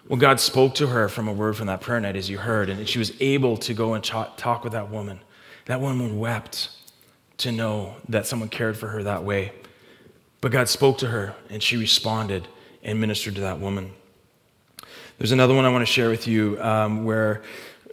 Well, 0.07 0.17
God 0.17 0.39
spoke 0.39 0.73
to 0.75 0.87
her 0.87 1.07
from 1.07 1.27
a 1.27 1.33
word 1.33 1.55
from 1.55 1.67
that 1.67 1.81
prayer 1.81 1.99
night, 1.99 2.15
as 2.15 2.31
you 2.31 2.39
heard, 2.39 2.67
and 2.67 2.89
she 2.89 2.97
was 2.97 3.13
able 3.21 3.57
to 3.57 3.75
go 3.75 3.93
and 3.93 4.03
talk 4.03 4.63
with 4.63 4.73
that 4.73 4.89
woman. 4.89 5.19
That 5.67 5.81
woman 5.81 6.17
wept 6.17 6.69
to 7.37 7.51
know 7.51 7.97
that 8.09 8.25
someone 8.25 8.49
cared 8.49 8.75
for 8.75 8.87
her 8.87 9.03
that 9.03 9.23
way. 9.23 9.53
But 10.41 10.51
God 10.51 10.67
spoke 10.67 10.97
to 10.97 11.09
her, 11.09 11.35
and 11.47 11.61
she 11.61 11.77
responded 11.77 12.47
and 12.81 12.99
ministered 12.99 13.35
to 13.35 13.41
that 13.41 13.59
woman. 13.59 13.91
There's 15.21 15.33
another 15.33 15.53
one 15.53 15.65
I 15.65 15.69
want 15.69 15.83
to 15.83 15.93
share 15.93 16.09
with 16.09 16.27
you 16.27 16.59
um, 16.59 17.03
where 17.03 17.43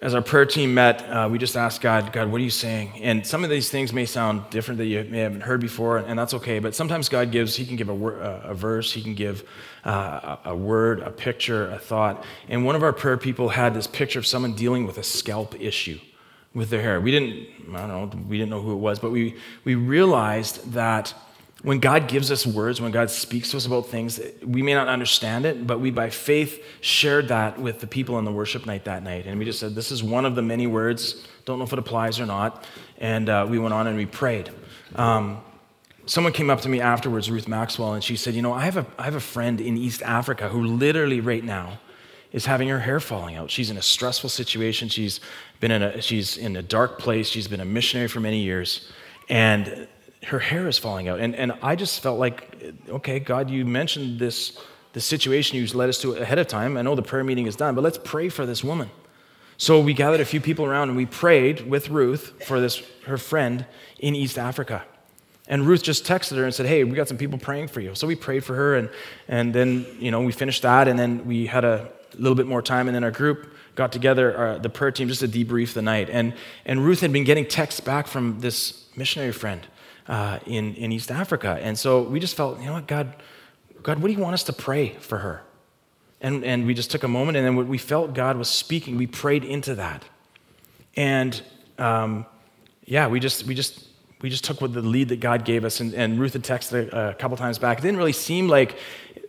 as 0.01 0.15
our 0.15 0.23
prayer 0.23 0.47
team 0.47 0.73
met, 0.73 1.03
uh, 1.11 1.29
we 1.31 1.37
just 1.37 1.59
asked 1.59 1.83
God, 1.83 2.11
God, 2.11 2.33
what 2.33 2.41
are 2.41 2.45
you 2.45 2.49
saying? 2.49 3.03
And 3.03 3.27
some 3.27 3.45
of 3.45 3.51
these 3.51 3.69
things 3.69 3.93
may 3.93 4.07
sound 4.07 4.49
different 4.49 4.79
that 4.79 4.87
you 4.87 5.05
may 5.05 5.19
haven't 5.19 5.43
heard 5.43 5.61
before, 5.61 5.99
and 5.99 6.19
that's 6.19 6.33
okay. 6.33 6.59
But 6.59 6.75
sometimes 6.75 7.11
God 7.11 7.31
gives, 7.31 7.55
He 7.55 7.67
can 7.67 7.77
give 7.77 7.91
a, 7.91 7.95
wor- 7.95 8.19
a 8.19 8.55
verse, 8.55 8.95
He 8.95 9.03
can 9.03 9.13
give 9.13 9.47
uh, 9.85 10.39
a 10.47 10.57
word, 10.57 11.01
a 11.01 11.11
picture, 11.11 11.71
a 11.71 11.79
thought. 11.79 12.25
And 12.49 12.65
one 12.65 12.75
of 12.75 12.83
our 12.83 12.95
prayer 12.95 13.19
people 13.19 13.51
had 13.51 13.75
this 13.75 13.87
picture 13.87 14.19
of 14.19 14.27
someone 14.27 14.55
dealing 14.55 14.87
with 14.87 14.97
a 14.97 15.03
scalp 15.03 15.55
issue 15.61 15.99
with 16.55 16.71
their 16.71 16.81
hair. 16.81 16.99
We 16.99 17.11
didn't, 17.11 17.77
I 17.77 17.87
don't 17.87 18.15
know, 18.15 18.21
we 18.27 18.39
didn't 18.39 18.49
know 18.49 18.63
who 18.63 18.73
it 18.73 18.77
was, 18.77 19.01
but 19.01 19.11
we, 19.11 19.37
we 19.65 19.75
realized 19.75 20.73
that 20.73 21.13
when 21.63 21.81
God 21.81 22.07
gives 22.07 22.31
us 22.31 22.47
words, 22.47 22.81
when 22.81 22.93
God 22.93 23.11
speaks 23.11 23.51
to 23.51 23.57
us 23.57 23.67
about 23.67 23.87
things, 23.87 24.21
we 24.45 24.63
may 24.63 24.75
not 24.75 24.87
understand 24.87 25.45
it, 25.45 25.67
but 25.67 25.81
we 25.81 25.91
by 25.91 26.09
faith 26.09 26.65
shared 26.81 27.29
that 27.29 27.59
with 27.59 27.81
the 27.81 27.87
people 27.87 28.19
in 28.19 28.25
the 28.25 28.33
worship 28.33 28.65
night 28.65 28.85
that 28.85 29.03
night. 29.03 29.27
And 29.27 29.39
we 29.39 29.45
just 29.45 29.59
said, 29.59 29.75
This 29.75 29.91
is 29.91 30.03
one 30.03 30.25
of 30.25 30.37
the 30.37 30.43
many 30.43 30.69
words. 30.69 31.27
Don't 31.45 31.59
know 31.59 31.65
if 31.65 31.73
it 31.73 31.79
applies 31.79 32.21
or 32.21 32.27
not. 32.27 32.65
And 32.99 33.29
uh, 33.29 33.47
we 33.49 33.59
went 33.59 33.75
on 33.75 33.89
and 33.89 33.97
we 33.97 34.07
prayed. 34.07 34.51
Um, 34.95 35.41
someone 36.07 36.33
came 36.33 36.49
up 36.49 36.61
to 36.61 36.69
me 36.69 36.81
afterwards, 36.81 37.29
Ruth 37.29 37.49
Maxwell, 37.49 37.95
and 37.95 38.05
she 38.05 38.15
said, 38.15 38.35
You 38.35 38.43
know, 38.43 38.53
I 38.53 38.65
have, 38.65 38.77
a, 38.77 38.87
I 38.97 39.05
have 39.05 39.17
a 39.17 39.21
friend 39.21 39.61
in 39.61 39.77
East 39.77 40.01
Africa 40.03 40.49
who 40.49 40.65
literally 40.65 41.21
right 41.21 41.43
now 41.43 41.81
is 42.31 42.47
having 42.47 42.69
her 42.69 42.79
hair 42.79 43.01
falling 43.01 43.35
out. 43.35 43.51
She's 43.51 43.71
in 43.71 43.77
a 43.77 43.83
stressful 43.83 44.31
situation. 44.31 44.89
She's 44.89 45.19
been 45.59 45.73
in 45.73 45.83
a, 45.83 46.01
she's 46.01 46.37
in 46.37 46.55
a 46.55 46.63
dark 46.63 47.01
place. 47.01 47.29
She's 47.29 47.49
been 47.49 47.61
a 47.61 47.65
missionary 47.65 48.07
for 48.07 48.21
many 48.21 48.43
years. 48.43 48.93
And 49.29 49.89
her 50.25 50.39
hair 50.39 50.67
is 50.69 50.79
falling 50.79 51.09
out. 51.09 51.21
And, 51.21 51.35
and 51.35 51.53
I 51.63 51.77
just 51.77 52.01
felt 52.01 52.19
like, 52.19 52.75
okay, 52.89 53.21
God, 53.21 53.51
you 53.51 53.65
mentioned 53.65 54.19
this, 54.19 54.59
this 54.93 55.05
situation 55.05 55.59
you 55.59 55.67
led 55.69 55.89
us 55.89 56.01
to 56.03 56.15
ahead 56.15 56.39
of 56.39 56.49
time. 56.49 56.77
I 56.77 56.83
know 56.83 56.95
the 56.95 57.03
prayer 57.03 57.25
meeting 57.25 57.47
is 57.47 57.57
done, 57.57 57.75
but 57.75 57.85
let's 57.85 57.99
pray 57.99 58.29
for 58.29 58.45
this 58.45 58.65
woman. 58.65 58.91
So 59.57 59.81
we 59.81 59.93
gathered 59.93 60.21
a 60.21 60.25
few 60.25 60.41
people 60.41 60.65
around 60.65 60.89
and 60.89 60.97
we 60.97 61.07
prayed 61.07 61.69
with 61.69 61.89
Ruth 61.89 62.45
for 62.45 62.61
this, 62.61 62.83
her 63.07 63.19
friend 63.19 63.67
in 63.99 64.15
East 64.15 64.39
Africa. 64.39 64.85
And 65.49 65.67
Ruth 65.67 65.83
just 65.83 66.05
texted 66.05 66.37
her 66.37 66.45
and 66.45 66.55
said, 66.55 66.67
Hey, 66.67 66.85
we 66.85 66.93
got 66.93 67.09
some 67.09 67.17
people 67.17 67.39
praying 67.39 67.69
for 67.69 67.81
you. 67.81 67.95
So 67.95 68.07
we 68.07 68.15
prayed 68.15 68.45
for 68.45 68.55
her, 68.55 68.77
and, 68.77 68.91
and 69.29 69.55
then, 69.55 69.87
you 69.99 70.11
know, 70.11 70.21
we 70.21 70.31
finished 70.31 70.61
that, 70.61 70.89
and 70.89 70.99
then 70.99 71.25
we 71.27 71.47
had 71.47 71.65
a 71.65 71.91
little 72.19 72.35
bit 72.35 72.47
more 72.47 72.61
time, 72.61 72.87
and 72.87 72.95
then 72.95 73.03
our 73.03 73.11
group 73.11 73.55
got 73.75 73.91
together, 73.91 74.39
uh, 74.39 74.59
the 74.59 74.69
prayer 74.69 74.91
team, 74.91 75.09
just 75.09 75.21
to 75.21 75.29
debrief 75.29 75.73
the 75.73 75.81
night. 75.81 76.11
And, 76.11 76.35
and 76.67 76.85
Ruth 76.85 77.01
had 77.01 77.15
been 77.15 77.25
getting 77.25 77.47
texts 77.47 77.81
back 77.81 78.07
from 78.07 78.41
this 78.41 78.85
missionary 78.95 79.33
friend 79.33 79.67
uh, 80.09 80.39
in, 80.47 80.75
in 80.75 80.91
East 80.91 81.11
Africa. 81.11 81.59
And 81.63 81.79
so 81.79 82.03
we 82.03 82.19
just 82.19 82.35
felt, 82.35 82.59
you 82.61 82.67
know 82.67 82.75
what, 82.75 82.87
God, 82.87 83.15
God, 83.83 84.01
what 84.01 84.09
do 84.09 84.15
you 84.15 84.21
want 84.21 84.35
us 84.35 84.45
to 84.45 84.53
pray 84.53 84.95
for 85.01 85.19
her? 85.19 85.43
And, 86.21 86.45
and 86.45 86.67
we 86.67 86.75
just 86.75 86.91
took 86.91 87.05
a 87.05 87.09
moment, 87.09 87.37
and 87.37 87.47
then 87.47 87.69
we 87.69 87.79
felt 87.79 88.13
God 88.13 88.37
was 88.37 88.49
speaking, 88.49 88.97
we 88.97 89.07
prayed 89.07 89.45
into 89.45 89.77
that. 89.77 90.05
And 90.97 91.41
um, 91.79 92.27
yeah, 92.85 93.07
we 93.07 93.21
just, 93.21 93.45
we 93.45 93.55
just, 93.55 93.87
we 94.21 94.29
just 94.29 94.45
took 94.45 94.61
what 94.61 94.73
the 94.73 94.83
lead 94.83 95.11
that 95.11 95.21
God 95.21 95.45
gave 95.45 95.65
us. 95.65 95.79
And, 95.79 95.95
and 95.95 96.19
Ruth 96.19 96.33
had 96.33 96.43
texted 96.43 96.93
a, 96.93 97.11
a 97.11 97.15
couple 97.15 97.37
times 97.37 97.59
back. 97.59 97.79
It 97.79 97.83
didn't 97.83 97.99
really 97.99 98.13
seem 98.13 98.49
like 98.49 98.77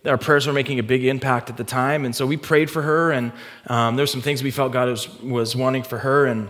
our 0.05 0.17
prayers 0.17 0.47
were 0.47 0.53
making 0.53 0.79
a 0.79 0.83
big 0.83 1.05
impact 1.05 1.51
at 1.51 1.57
the 1.57 1.63
time. 1.63 2.05
And 2.05 2.15
so 2.15 2.25
we 2.25 2.37
prayed 2.37 2.71
for 2.71 2.81
her, 2.81 3.11
and 3.11 3.33
um, 3.67 3.95
there 3.95 4.03
were 4.03 4.07
some 4.07 4.21
things 4.21 4.41
we 4.41 4.49
felt 4.49 4.71
God 4.71 4.89
was, 4.89 5.21
was 5.21 5.55
wanting 5.55 5.83
for 5.83 5.99
her. 5.99 6.25
And, 6.25 6.49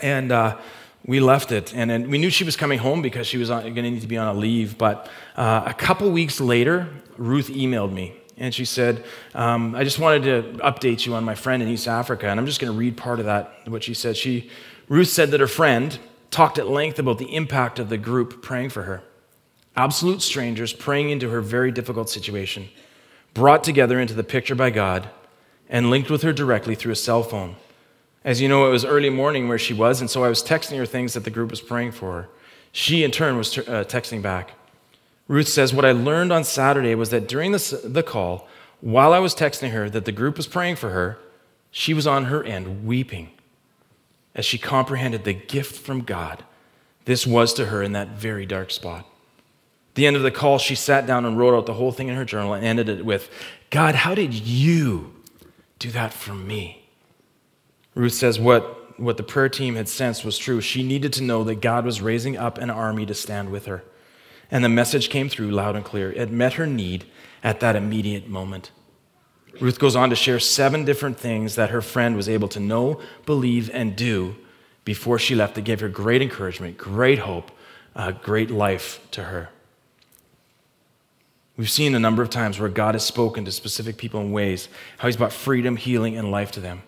and 0.00 0.30
uh, 0.30 0.58
we 1.06 1.20
left 1.20 1.52
it. 1.52 1.74
And, 1.74 1.90
and 1.90 2.08
we 2.08 2.18
knew 2.18 2.30
she 2.30 2.44
was 2.44 2.56
coming 2.56 2.78
home 2.78 3.00
because 3.00 3.26
she 3.26 3.38
was 3.38 3.48
going 3.48 3.74
to 3.74 3.82
need 3.82 4.02
to 4.02 4.06
be 4.06 4.16
on 4.16 4.34
a 4.34 4.38
leave. 4.38 4.76
But 4.76 5.08
uh, 5.36 5.62
a 5.64 5.74
couple 5.74 6.10
weeks 6.10 6.40
later, 6.40 6.88
Ruth 7.16 7.48
emailed 7.48 7.92
me. 7.92 8.16
And 8.38 8.54
she 8.54 8.66
said, 8.66 9.04
um, 9.34 9.74
I 9.74 9.82
just 9.82 9.98
wanted 9.98 10.24
to 10.24 10.58
update 10.58 11.06
you 11.06 11.14
on 11.14 11.24
my 11.24 11.34
friend 11.34 11.62
in 11.62 11.68
East 11.68 11.88
Africa. 11.88 12.28
And 12.28 12.38
I'm 12.38 12.44
just 12.44 12.60
going 12.60 12.72
to 12.72 12.78
read 12.78 12.96
part 12.96 13.18
of 13.18 13.26
that, 13.26 13.66
what 13.66 13.84
she 13.84 13.94
said. 13.94 14.16
She, 14.16 14.50
Ruth 14.88 15.08
said 15.08 15.30
that 15.30 15.40
her 15.40 15.46
friend 15.46 15.98
talked 16.30 16.58
at 16.58 16.68
length 16.68 16.98
about 16.98 17.18
the 17.18 17.34
impact 17.34 17.78
of 17.78 17.88
the 17.88 17.96
group 17.96 18.42
praying 18.42 18.70
for 18.70 18.82
her. 18.82 19.02
Absolute 19.74 20.22
strangers 20.22 20.72
praying 20.72 21.10
into 21.10 21.30
her 21.30 21.40
very 21.40 21.70
difficult 21.70 22.10
situation, 22.10 22.68
brought 23.32 23.62
together 23.62 24.00
into 24.00 24.14
the 24.14 24.24
picture 24.24 24.54
by 24.54 24.70
God, 24.70 25.08
and 25.68 25.90
linked 25.90 26.10
with 26.10 26.22
her 26.22 26.32
directly 26.32 26.74
through 26.74 26.92
a 26.92 26.96
cell 26.96 27.22
phone. 27.22 27.56
As 28.26 28.42
you 28.42 28.48
know, 28.48 28.66
it 28.66 28.70
was 28.70 28.84
early 28.84 29.08
morning 29.08 29.48
where 29.48 29.58
she 29.58 29.72
was, 29.72 30.02
and 30.02 30.10
so 30.10 30.22
I 30.22 30.28
was 30.28 30.42
texting 30.42 30.76
her 30.76 30.84
things 30.84 31.14
that 31.14 31.24
the 31.24 31.30
group 31.30 31.50
was 31.50 31.62
praying 31.62 31.92
for. 31.92 32.28
She, 32.72 33.02
in 33.02 33.10
turn, 33.10 33.38
was 33.38 33.56
uh, 33.56 33.84
texting 33.88 34.20
back. 34.20 34.52
Ruth 35.26 35.48
says, 35.48 35.72
What 35.72 35.86
I 35.86 35.92
learned 35.92 36.30
on 36.30 36.44
Saturday 36.44 36.94
was 36.94 37.08
that 37.08 37.26
during 37.26 37.52
the, 37.52 37.80
the 37.82 38.02
call, 38.02 38.46
while 38.82 39.14
I 39.14 39.18
was 39.18 39.34
texting 39.34 39.70
her 39.70 39.88
that 39.88 40.04
the 40.04 40.12
group 40.12 40.36
was 40.36 40.46
praying 40.46 40.76
for 40.76 40.90
her, 40.90 41.18
she 41.70 41.94
was 41.94 42.06
on 42.06 42.26
her 42.26 42.44
end 42.44 42.84
weeping 42.86 43.30
as 44.34 44.44
she 44.44 44.58
comprehended 44.58 45.24
the 45.24 45.32
gift 45.32 45.74
from 45.74 46.02
God 46.02 46.44
this 47.06 47.26
was 47.26 47.54
to 47.54 47.66
her 47.66 47.82
in 47.82 47.92
that 47.92 48.08
very 48.08 48.44
dark 48.44 48.70
spot. 48.70 49.06
The 49.94 50.06
end 50.06 50.16
of 50.16 50.22
the 50.22 50.30
call, 50.30 50.58
she 50.58 50.74
sat 50.74 51.06
down 51.06 51.24
and 51.24 51.38
wrote 51.38 51.56
out 51.56 51.64
the 51.64 51.74
whole 51.74 51.92
thing 51.92 52.08
in 52.08 52.16
her 52.16 52.24
journal 52.24 52.52
and 52.52 52.64
ended 52.64 52.88
it 52.88 53.06
with, 53.06 53.30
God, 53.70 53.94
how 53.94 54.14
did 54.14 54.34
you 54.34 55.14
do 55.78 55.90
that 55.92 56.12
for 56.12 56.34
me? 56.34 56.85
Ruth 57.96 58.12
says 58.12 58.38
what, 58.38 59.00
what 59.00 59.16
the 59.16 59.22
prayer 59.22 59.48
team 59.48 59.74
had 59.74 59.88
sensed 59.88 60.24
was 60.24 60.38
true. 60.38 60.60
She 60.60 60.82
needed 60.82 61.14
to 61.14 61.22
know 61.22 61.42
that 61.44 61.62
God 61.62 61.84
was 61.84 62.02
raising 62.02 62.36
up 62.36 62.58
an 62.58 62.70
army 62.70 63.06
to 63.06 63.14
stand 63.14 63.50
with 63.50 63.64
her. 63.64 63.82
And 64.50 64.62
the 64.62 64.68
message 64.68 65.08
came 65.08 65.28
through 65.28 65.50
loud 65.50 65.74
and 65.74 65.84
clear. 65.84 66.12
It 66.12 66.30
met 66.30 66.52
her 66.52 66.66
need 66.66 67.06
at 67.42 67.58
that 67.60 67.74
immediate 67.74 68.28
moment. 68.28 68.70
Ruth 69.60 69.78
goes 69.78 69.96
on 69.96 70.10
to 70.10 70.16
share 70.16 70.38
seven 70.38 70.84
different 70.84 71.18
things 71.18 71.54
that 71.54 71.70
her 71.70 71.80
friend 71.80 72.14
was 72.14 72.28
able 72.28 72.48
to 72.48 72.60
know, 72.60 73.00
believe, 73.24 73.70
and 73.72 73.96
do 73.96 74.36
before 74.84 75.18
she 75.18 75.34
left 75.34 75.54
that 75.54 75.62
gave 75.62 75.80
her 75.80 75.88
great 75.88 76.20
encouragement, 76.20 76.76
great 76.76 77.20
hope, 77.20 77.50
uh, 77.96 78.12
great 78.12 78.50
life 78.50 79.00
to 79.12 79.24
her. 79.24 79.48
We've 81.56 81.70
seen 81.70 81.94
a 81.94 81.98
number 81.98 82.22
of 82.22 82.28
times 82.28 82.60
where 82.60 82.68
God 82.68 82.94
has 82.94 83.06
spoken 83.06 83.46
to 83.46 83.52
specific 83.52 83.96
people 83.96 84.20
in 84.20 84.30
ways, 84.30 84.68
how 84.98 85.08
He's 85.08 85.16
brought 85.16 85.32
freedom, 85.32 85.76
healing, 85.76 86.14
and 86.14 86.30
life 86.30 86.52
to 86.52 86.60
them. 86.60 86.82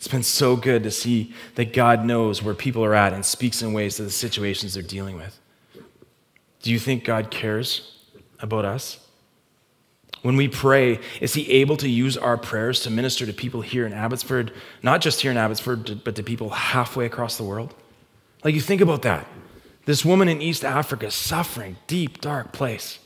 It's 0.00 0.08
been 0.08 0.22
so 0.22 0.56
good 0.56 0.82
to 0.84 0.90
see 0.90 1.34
that 1.56 1.74
God 1.74 2.06
knows 2.06 2.42
where 2.42 2.54
people 2.54 2.82
are 2.82 2.94
at 2.94 3.12
and 3.12 3.22
speaks 3.22 3.60
in 3.60 3.74
ways 3.74 3.96
to 3.96 4.02
the 4.02 4.10
situations 4.10 4.72
they're 4.72 4.82
dealing 4.82 5.14
with. 5.14 5.38
Do 6.62 6.72
you 6.72 6.78
think 6.78 7.04
God 7.04 7.30
cares 7.30 7.98
about 8.38 8.64
us? 8.64 9.06
When 10.22 10.36
we 10.36 10.48
pray, 10.48 11.00
is 11.20 11.34
He 11.34 11.50
able 11.50 11.76
to 11.76 11.86
use 11.86 12.16
our 12.16 12.38
prayers 12.38 12.80
to 12.84 12.90
minister 12.90 13.26
to 13.26 13.34
people 13.34 13.60
here 13.60 13.84
in 13.84 13.92
Abbotsford, 13.92 14.54
not 14.82 15.02
just 15.02 15.20
here 15.20 15.32
in 15.32 15.36
Abbotsford, 15.36 16.02
but 16.02 16.16
to 16.16 16.22
people 16.22 16.48
halfway 16.48 17.04
across 17.04 17.36
the 17.36 17.44
world? 17.44 17.74
Like, 18.42 18.54
you 18.54 18.62
think 18.62 18.80
about 18.80 19.02
that. 19.02 19.26
This 19.84 20.02
woman 20.02 20.28
in 20.28 20.40
East 20.40 20.64
Africa 20.64 21.10
suffering, 21.10 21.76
deep, 21.86 22.22
dark 22.22 22.52
place. 22.54 23.00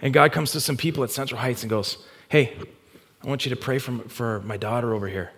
And 0.00 0.14
God 0.14 0.32
comes 0.32 0.52
to 0.52 0.62
some 0.62 0.78
people 0.78 1.04
at 1.04 1.10
Central 1.10 1.42
Heights 1.42 1.62
and 1.62 1.68
goes, 1.68 1.98
Hey, 2.30 2.56
I 3.22 3.28
want 3.28 3.44
you 3.44 3.50
to 3.50 3.56
pray 3.56 3.78
for, 3.78 3.98
for 4.08 4.40
my 4.40 4.56
daughter 4.56 4.94
over 4.94 5.08
here 5.08 5.32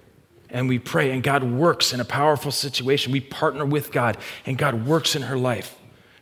and 0.54 0.68
we 0.68 0.78
pray, 0.78 1.10
and 1.10 1.20
God 1.20 1.42
works 1.42 1.92
in 1.92 1.98
a 1.98 2.04
powerful 2.04 2.52
situation. 2.52 3.12
We 3.12 3.20
partner 3.20 3.66
with 3.66 3.90
God, 3.90 4.16
and 4.46 4.56
God 4.56 4.86
works 4.86 5.16
in 5.16 5.22
her 5.22 5.36
life, 5.36 5.76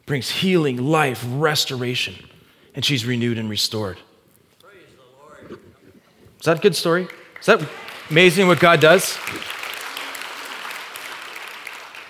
brings 0.07 0.31
healing, 0.31 0.79
life, 0.79 1.23
restoration, 1.29 2.15
and 2.75 2.83
she's 2.83 3.05
renewed 3.05 3.37
and 3.37 3.51
restored. 3.51 3.99
Is 5.51 6.47
that 6.47 6.59
a 6.59 6.61
good 6.63 6.75
story? 6.75 7.09
Is 7.41 7.47
that 7.47 7.63
amazing 8.09 8.49
what 8.49 8.59
God 8.59 8.81
does? 8.81 9.19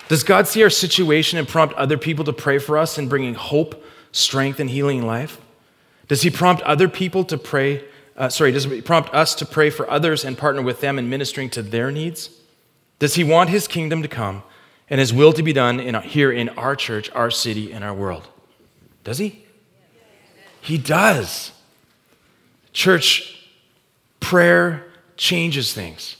Does 0.07 0.23
God 0.23 0.47
see 0.47 0.63
our 0.63 0.69
situation 0.69 1.37
and 1.37 1.47
prompt 1.47 1.75
other 1.75 1.97
people 1.97 2.23
to 2.23 2.33
pray 2.33 2.57
for 2.57 2.77
us 2.77 2.97
in 2.97 3.09
bringing 3.09 3.33
hope, 3.33 3.83
strength, 4.13 4.61
and 4.61 4.69
healing 4.69 4.99
in 4.99 5.05
life? 5.05 5.41
Does 6.07 6.21
He 6.21 6.29
prompt 6.29 6.61
other 6.61 6.87
people 6.87 7.25
to 7.25 7.37
pray 7.37 7.83
uh, 8.15 8.29
sorry, 8.29 8.51
does 8.51 8.65
it 8.65 8.85
prompt 8.85 9.13
us 9.13 9.33
to 9.35 9.45
pray 9.45 9.69
for 9.69 9.89
others 9.89 10.23
and 10.23 10.37
partner 10.37 10.61
with 10.61 10.81
them 10.81 10.99
in 10.99 11.09
ministering 11.09 11.49
to 11.51 11.61
their 11.61 11.91
needs? 11.91 12.29
Does 12.99 13.15
he 13.15 13.23
want 13.23 13.49
his 13.49 13.67
kingdom 13.67 14.01
to 14.01 14.07
come 14.07 14.43
and 14.89 14.99
his 14.99 15.11
will 15.11 15.33
to 15.33 15.41
be 15.41 15.53
done 15.53 15.79
in, 15.79 15.95
here 16.03 16.31
in 16.31 16.49
our 16.49 16.75
church, 16.75 17.09
our 17.11 17.31
city, 17.31 17.71
and 17.71 17.83
our 17.83 17.93
world? 17.93 18.27
Does 19.03 19.17
he? 19.17 19.45
He 20.61 20.77
does. 20.77 21.51
Church, 22.71 23.49
prayer 24.19 24.85
changes 25.17 25.73
things. 25.73 26.17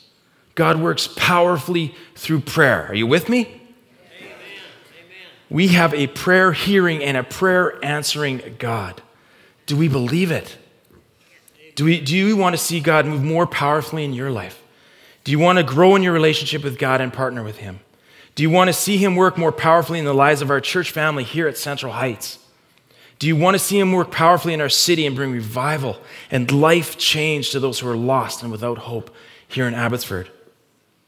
God 0.56 0.80
works 0.80 1.08
powerfully 1.16 1.96
through 2.16 2.42
prayer. 2.42 2.88
Are 2.88 2.94
you 2.94 3.08
with 3.08 3.30
me? 3.30 3.42
Amen. 3.42 3.62
We 5.50 5.70
have 5.70 5.94
a 5.94 6.08
prayer 6.08 6.52
hearing 6.52 7.04
and 7.04 7.18
a 7.18 7.24
prayer 7.24 7.84
answering 7.84 8.56
God. 8.60 9.02
Do 9.66 9.78
we 9.78 9.88
believe 9.88 10.32
it? 10.32 10.58
Do, 11.76 11.86
we, 11.86 12.00
do 12.00 12.16
you 12.16 12.38
want 12.38 12.54
to 12.54 12.62
see 12.62 12.80
God 12.80 13.06
move 13.06 13.24
more 13.24 13.48
powerfully 13.48 14.04
in 14.04 14.14
your 14.14 14.30
life? 14.30 14.62
Do 15.24 15.32
you 15.32 15.40
want 15.40 15.58
to 15.58 15.64
grow 15.64 15.96
in 15.96 16.04
your 16.04 16.14
relationship 16.14 16.64
with 16.64 16.78
God 16.78 17.02
and 17.02 17.12
partner 17.12 17.44
with 17.44 17.58
Him? 17.58 17.80
Do 18.36 18.44
you 18.44 18.50
want 18.50 18.68
to 18.68 18.74
see 18.74 18.98
Him 18.98 19.16
work 19.16 19.38
more 19.38 19.52
powerfully 19.52 20.00
in 20.00 20.06
the 20.06 20.14
lives 20.14 20.42
of 20.42 20.50
our 20.50 20.60
church 20.60 20.92
family 20.92 21.24
here 21.24 21.48
at 21.48 21.58
Central 21.58 21.94
Heights? 21.94 22.40
Do 23.20 23.28
you 23.28 23.36
want 23.36 23.56
to 23.56 23.60
see 23.60 23.80
Him 23.80 23.92
work 23.92 24.12
powerfully 24.12 24.54
in 24.54 24.62
our 24.62 24.70
city 24.70 25.06
and 25.06 25.16
bring 25.16 25.32
revival 25.32 25.98
and 26.30 26.52
life 26.52 26.98
change 26.98 27.52
to 27.52 27.60
those 27.60 27.80
who 27.80 27.90
are 27.90 27.96
lost 27.96 28.44
and 28.44 28.52
without 28.52 28.80
hope 28.80 29.16
here 29.48 29.68
in 29.68 29.74
Abbotsford? 29.74 30.30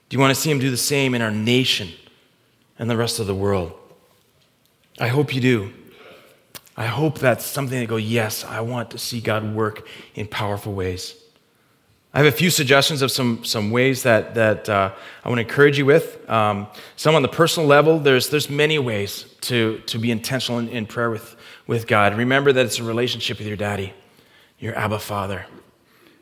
Do 0.09 0.15
you 0.15 0.19
want 0.19 0.33
to 0.33 0.39
see 0.39 0.51
Him 0.51 0.59
do 0.59 0.69
the 0.71 0.77
same 0.77 1.13
in 1.13 1.21
our 1.21 1.31
nation 1.31 1.89
and 2.79 2.89
the 2.89 2.97
rest 2.97 3.19
of 3.19 3.27
the 3.27 3.35
world? 3.35 3.73
I 4.99 5.09
hope 5.09 5.35
you 5.35 5.41
do. 5.41 5.73
I 6.77 6.87
hope 6.87 7.19
that's 7.19 7.45
something 7.45 7.79
that 7.79 7.87
go, 7.87 7.95
yes, 7.95 8.43
I 8.43 8.61
want 8.61 8.91
to 8.91 8.97
see 8.97 9.21
God 9.21 9.55
work 9.55 9.87
in 10.13 10.27
powerful 10.27 10.73
ways. 10.73 11.15
I 12.13 12.19
have 12.19 12.27
a 12.33 12.37
few 12.37 12.49
suggestions 12.49 13.01
of 13.01 13.11
some, 13.11 13.43
some 13.43 13.71
ways 13.71 14.03
that, 14.03 14.35
that 14.35 14.69
uh, 14.69 14.93
I 15.23 15.29
want 15.29 15.39
to 15.39 15.41
encourage 15.41 15.77
you 15.77 15.85
with. 15.85 16.29
Um, 16.29 16.67
some 16.95 17.13
on 17.13 17.21
the 17.21 17.27
personal 17.27 17.67
level, 17.67 17.99
there's, 17.99 18.29
there's 18.29 18.49
many 18.49 18.79
ways 18.79 19.25
to, 19.41 19.79
to 19.87 19.97
be 19.97 20.11
intentional 20.11 20.59
in, 20.59 20.69
in 20.69 20.85
prayer 20.85 21.09
with, 21.09 21.35
with 21.67 21.87
God. 21.87 22.15
Remember 22.15 22.53
that 22.53 22.65
it's 22.65 22.79
a 22.79 22.83
relationship 22.83 23.37
with 23.37 23.47
your 23.47 23.57
daddy, 23.57 23.93
your 24.59 24.77
Abba 24.77 24.99
Father. 24.99 25.45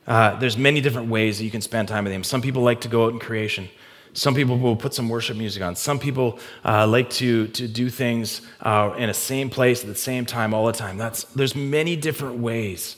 Uh, 0.08 0.36
there's 0.40 0.58
many 0.58 0.82
different 0.82 1.10
ways 1.10 1.38
that 1.38 1.46
you 1.46 1.52
can 1.52 1.62
spend 1.62 1.88
time 1.88 2.04
with 2.04 2.14
Him. 2.14 2.24
Some 2.24 2.42
people 2.42 2.64
like 2.64 2.82
to 2.82 2.88
go 2.88 3.06
out 3.06 3.14
in 3.14 3.20
creation. 3.20 3.70
Some 4.14 4.36
people 4.36 4.60
will 4.60 4.76
put 4.76 4.94
some 4.94 5.10
worship 5.10 5.38
music 5.38 5.64
on. 5.64 5.76
Some 5.76 5.98
people 5.98 6.40
uh, 6.64 6.86
like 6.86 7.10
to, 7.12 7.48
to 7.48 7.68
do 7.68 7.90
things 7.90 8.42
uh, 8.62 8.94
in 8.98 9.10
a 9.10 9.14
same 9.14 9.50
place 9.50 9.82
at 9.82 9.88
the 9.88 9.96
same 9.96 10.26
time 10.26 10.54
all 10.54 10.68
the 10.68 10.74
time. 10.74 10.98
That's, 10.98 11.24
there's 11.26 11.56
many 11.56 11.96
different 11.96 12.38
ways 12.38 12.98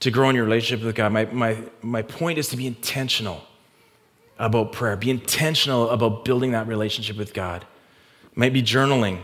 to 0.00 0.10
grow 0.10 0.28
in 0.28 0.36
your 0.36 0.44
relationship 0.44 0.84
with 0.84 0.94
God. 0.94 1.12
My, 1.12 1.24
my, 1.26 1.58
my 1.80 2.02
point 2.02 2.38
is 2.38 2.48
to 2.48 2.56
be 2.56 2.66
intentional 2.66 3.42
about 4.38 4.72
prayer. 4.72 4.96
Be 4.96 5.10
intentional 5.10 5.88
about 5.88 6.24
building 6.24 6.52
that 6.52 6.66
relationship 6.66 7.16
with 7.16 7.32
God. 7.32 7.64
It 8.24 8.36
might 8.36 8.52
be 8.52 8.62
journaling. 8.62 9.20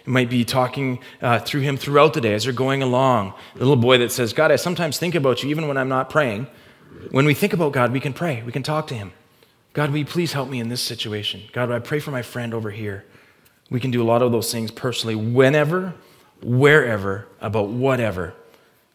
It 0.00 0.06
might 0.06 0.30
be 0.30 0.44
talking 0.44 1.00
uh, 1.22 1.40
through 1.40 1.62
Him 1.62 1.76
throughout 1.76 2.14
the 2.14 2.20
day 2.20 2.34
as 2.34 2.44
you're 2.44 2.54
going 2.54 2.82
along. 2.82 3.34
The 3.54 3.60
little 3.60 3.76
boy 3.76 3.98
that 3.98 4.12
says, 4.12 4.32
God, 4.32 4.52
I 4.52 4.56
sometimes 4.56 4.98
think 4.98 5.14
about 5.14 5.42
you 5.42 5.50
even 5.50 5.66
when 5.66 5.76
I'm 5.76 5.88
not 5.88 6.08
praying. 6.08 6.46
When 7.10 7.24
we 7.24 7.34
think 7.34 7.52
about 7.52 7.72
God, 7.72 7.92
we 7.92 8.00
can 8.00 8.12
pray, 8.12 8.42
we 8.42 8.52
can 8.52 8.62
talk 8.62 8.86
to 8.88 8.94
Him. 8.94 9.12
God, 9.78 9.90
will 9.90 9.98
you 9.98 10.04
please 10.04 10.32
help 10.32 10.48
me 10.48 10.58
in 10.58 10.70
this 10.70 10.80
situation? 10.80 11.40
God, 11.52 11.70
I 11.70 11.78
pray 11.78 12.00
for 12.00 12.10
my 12.10 12.20
friend 12.20 12.52
over 12.52 12.72
here. 12.72 13.04
We 13.70 13.78
can 13.78 13.92
do 13.92 14.02
a 14.02 14.04
lot 14.04 14.22
of 14.22 14.32
those 14.32 14.50
things 14.50 14.72
personally, 14.72 15.14
whenever, 15.14 15.94
wherever, 16.42 17.28
about 17.40 17.68
whatever. 17.68 18.34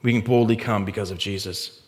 We 0.01 0.11
can 0.11 0.19
boldly 0.19 0.57
come 0.57 0.83
because 0.83 1.09
of 1.09 1.17
Jesus. 1.17 1.81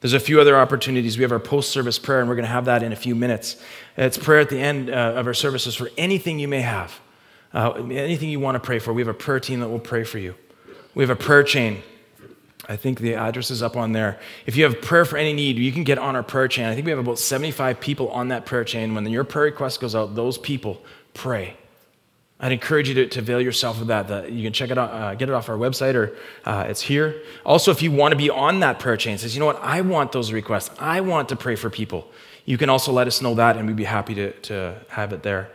There's 0.00 0.12
a 0.12 0.18
few 0.18 0.40
other 0.40 0.56
opportunities. 0.56 1.16
We 1.16 1.22
have 1.22 1.30
our 1.30 1.38
post 1.38 1.70
service 1.70 2.00
prayer, 2.00 2.18
and 2.18 2.28
we're 2.28 2.34
going 2.34 2.44
to 2.44 2.50
have 2.50 2.64
that 2.64 2.82
in 2.82 2.90
a 2.92 2.96
few 2.96 3.14
minutes. 3.14 3.62
It's 3.96 4.18
prayer 4.18 4.40
at 4.40 4.48
the 4.48 4.58
end 4.58 4.90
uh, 4.90 5.12
of 5.14 5.28
our 5.28 5.34
services 5.34 5.76
for 5.76 5.90
anything 5.96 6.40
you 6.40 6.48
may 6.48 6.62
have, 6.62 6.98
uh, 7.54 7.70
anything 7.74 8.28
you 8.28 8.40
want 8.40 8.56
to 8.56 8.60
pray 8.60 8.80
for. 8.80 8.92
We 8.92 9.02
have 9.02 9.08
a 9.08 9.14
prayer 9.14 9.38
team 9.38 9.60
that 9.60 9.68
will 9.68 9.78
pray 9.78 10.02
for 10.02 10.18
you. 10.18 10.34
We 10.96 11.04
have 11.04 11.10
a 11.10 11.14
prayer 11.14 11.44
chain 11.44 11.84
I 12.68 12.76
think 12.76 13.00
the 13.00 13.14
address 13.14 13.50
is 13.50 13.62
up 13.62 13.76
on 13.76 13.92
there. 13.92 14.20
If 14.46 14.56
you 14.56 14.64
have 14.64 14.80
prayer 14.80 15.04
for 15.04 15.16
any 15.16 15.32
need, 15.32 15.56
you 15.58 15.72
can 15.72 15.82
get 15.82 15.98
on 15.98 16.14
our 16.14 16.22
prayer 16.22 16.46
chain. 16.46 16.66
I 16.66 16.74
think 16.74 16.84
we 16.84 16.90
have 16.90 16.98
about 16.98 17.18
75 17.18 17.80
people 17.80 18.08
on 18.10 18.28
that 18.28 18.46
prayer 18.46 18.64
chain. 18.64 18.94
When 18.94 19.04
your 19.06 19.24
prayer 19.24 19.46
request 19.46 19.80
goes 19.80 19.94
out, 19.94 20.14
those 20.14 20.38
people 20.38 20.80
pray. 21.12 21.56
I'd 22.38 22.52
encourage 22.52 22.88
you 22.88 22.94
to, 22.96 23.06
to 23.08 23.18
avail 23.20 23.40
yourself 23.40 23.80
of 23.80 23.86
that. 23.88 24.30
You 24.30 24.42
can 24.42 24.52
check 24.52 24.70
it 24.70 24.78
out, 24.78 24.90
uh, 24.90 25.14
get 25.14 25.28
it 25.28 25.32
off 25.32 25.48
our 25.48 25.56
website, 25.56 25.94
or 25.94 26.16
uh, 26.44 26.66
it's 26.68 26.80
here. 26.80 27.22
Also, 27.44 27.70
if 27.70 27.82
you 27.82 27.92
want 27.92 28.12
to 28.12 28.16
be 28.16 28.30
on 28.30 28.60
that 28.60 28.80
prayer 28.80 28.96
chain, 28.96 29.16
says, 29.18 29.34
you 29.34 29.40
know 29.40 29.46
what, 29.46 29.60
I 29.62 29.80
want 29.80 30.10
those 30.10 30.32
requests. 30.32 30.70
I 30.80 31.00
want 31.02 31.28
to 31.28 31.36
pray 31.36 31.54
for 31.54 31.70
people. 31.70 32.10
You 32.44 32.58
can 32.58 32.68
also 32.68 32.92
let 32.92 33.06
us 33.06 33.22
know 33.22 33.34
that, 33.36 33.56
and 33.56 33.66
we'd 33.68 33.76
be 33.76 33.84
happy 33.84 34.14
to, 34.16 34.32
to 34.32 34.76
have 34.88 35.12
it 35.12 35.22
there. 35.22 35.50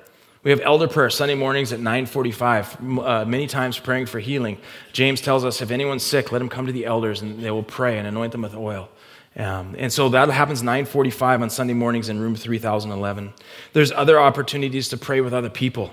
We 0.47 0.51
have 0.51 0.61
elder 0.61 0.87
prayer 0.87 1.09
Sunday 1.09 1.35
mornings 1.35 1.73
at 1.73 1.81
9:45. 1.81 2.77
Uh, 2.79 3.25
many 3.25 3.47
times 3.47 3.77
praying 3.79 4.05
for 4.05 4.19
healing. 4.19 4.57
James 4.93 5.19
tells 5.19 5.43
us 5.43 5.61
if 5.61 5.71
anyone's 5.71 6.03
sick, 6.03 6.31
let 6.31 6.41
him 6.41 6.47
come 6.47 6.67
to 6.67 6.71
the 6.71 6.85
elders, 6.85 7.21
and 7.21 7.43
they 7.43 7.51
will 7.51 7.63
pray 7.63 7.97
and 7.97 8.07
anoint 8.07 8.31
them 8.31 8.43
with 8.43 8.55
oil. 8.55 8.87
Um, 9.35 9.75
and 9.77 9.91
so 9.91 10.07
that 10.07 10.29
happens 10.29 10.63
9:45 10.63 11.41
on 11.41 11.49
Sunday 11.49 11.73
mornings 11.73 12.07
in 12.07 12.21
room 12.21 12.33
3011. 12.33 13.33
There's 13.73 13.91
other 13.91 14.21
opportunities 14.21 14.87
to 14.87 14.95
pray 14.95 15.19
with 15.19 15.33
other 15.33 15.49
people. 15.49 15.91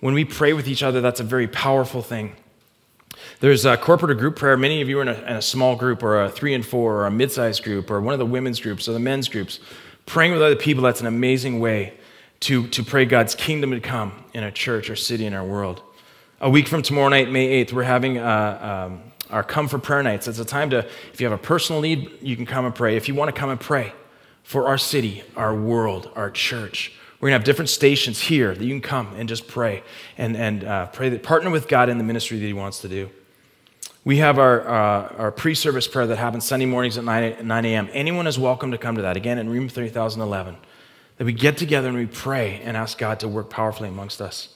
When 0.00 0.12
we 0.12 0.22
pray 0.22 0.52
with 0.52 0.68
each 0.68 0.82
other, 0.82 1.00
that's 1.00 1.20
a 1.20 1.24
very 1.24 1.48
powerful 1.48 2.02
thing. 2.02 2.36
There's 3.40 3.64
a 3.64 3.78
corporate 3.78 4.10
or 4.10 4.16
group 4.16 4.36
prayer. 4.36 4.58
Many 4.58 4.82
of 4.82 4.90
you 4.90 4.98
are 4.98 5.02
in 5.02 5.08
a, 5.08 5.14
in 5.14 5.36
a 5.36 5.40
small 5.40 5.76
group, 5.76 6.02
or 6.02 6.24
a 6.24 6.28
three 6.28 6.52
and 6.52 6.66
four, 6.66 6.96
or 6.96 7.06
a 7.06 7.10
mid-sized 7.10 7.64
group, 7.64 7.90
or 7.90 8.02
one 8.02 8.12
of 8.12 8.18
the 8.18 8.26
women's 8.26 8.60
groups, 8.60 8.86
or 8.86 8.92
the 8.92 8.98
men's 8.98 9.28
groups. 9.28 9.60
Praying 10.04 10.32
with 10.32 10.42
other 10.42 10.56
people, 10.56 10.82
that's 10.82 11.00
an 11.00 11.06
amazing 11.06 11.58
way 11.58 11.94
to, 12.40 12.68
to 12.68 12.82
pray 12.82 13.04
God's 13.04 13.34
kingdom 13.34 13.70
to 13.72 13.80
come 13.80 14.12
in 14.32 14.44
a 14.44 14.52
church 14.52 14.90
or 14.90 14.96
city 14.96 15.26
in 15.26 15.34
our 15.34 15.44
world. 15.44 15.82
A 16.40 16.48
week 16.48 16.68
from 16.68 16.82
tomorrow 16.82 17.08
night, 17.08 17.30
May 17.30 17.64
8th, 17.64 17.72
we're 17.72 17.82
having 17.82 18.18
uh, 18.18 18.88
um, 18.88 19.02
our 19.30 19.42
Come 19.42 19.66
for 19.66 19.78
Prayer 19.78 20.02
Nights. 20.02 20.28
It's 20.28 20.38
a 20.38 20.44
time 20.44 20.70
to, 20.70 20.86
if 21.12 21.20
you 21.20 21.26
have 21.28 21.38
a 21.38 21.42
personal 21.42 21.80
need, 21.80 22.10
you 22.22 22.36
can 22.36 22.46
come 22.46 22.64
and 22.64 22.74
pray. 22.74 22.96
If 22.96 23.08
you 23.08 23.14
want 23.14 23.34
to 23.34 23.38
come 23.38 23.50
and 23.50 23.58
pray 23.58 23.92
for 24.44 24.68
our 24.68 24.78
city, 24.78 25.24
our 25.36 25.54
world, 25.54 26.10
our 26.14 26.30
church, 26.30 26.92
we're 27.20 27.30
going 27.30 27.34
to 27.34 27.40
have 27.40 27.44
different 27.44 27.70
stations 27.70 28.20
here 28.20 28.54
that 28.54 28.64
you 28.64 28.70
can 28.70 28.80
come 28.80 29.12
and 29.16 29.28
just 29.28 29.48
pray 29.48 29.82
and, 30.16 30.36
and 30.36 30.62
uh, 30.62 30.86
pray 30.86 31.08
that 31.08 31.24
partner 31.24 31.50
with 31.50 31.66
God 31.66 31.88
in 31.88 31.98
the 31.98 32.04
ministry 32.04 32.38
that 32.38 32.46
He 32.46 32.52
wants 32.52 32.80
to 32.82 32.88
do. 32.88 33.10
We 34.04 34.18
have 34.18 34.38
our, 34.38 34.60
uh, 34.60 35.16
our 35.18 35.32
pre 35.32 35.56
service 35.56 35.88
prayer 35.88 36.06
that 36.06 36.16
happens 36.16 36.44
Sunday 36.44 36.66
mornings 36.66 36.96
at 36.96 37.04
9, 37.04 37.46
9 37.46 37.64
a.m. 37.64 37.88
Anyone 37.92 38.28
is 38.28 38.38
welcome 38.38 38.70
to 38.70 38.78
come 38.78 38.94
to 38.94 39.02
that. 39.02 39.16
Again, 39.16 39.38
in 39.38 39.50
room 39.50 39.68
3011 39.68 40.56
that 41.18 41.24
we 41.24 41.32
get 41.32 41.56
together 41.56 41.88
and 41.88 41.96
we 41.96 42.06
pray 42.06 42.60
and 42.64 42.76
ask 42.76 42.96
God 42.96 43.20
to 43.20 43.28
work 43.28 43.50
powerfully 43.50 43.88
amongst 43.88 44.20
us. 44.22 44.48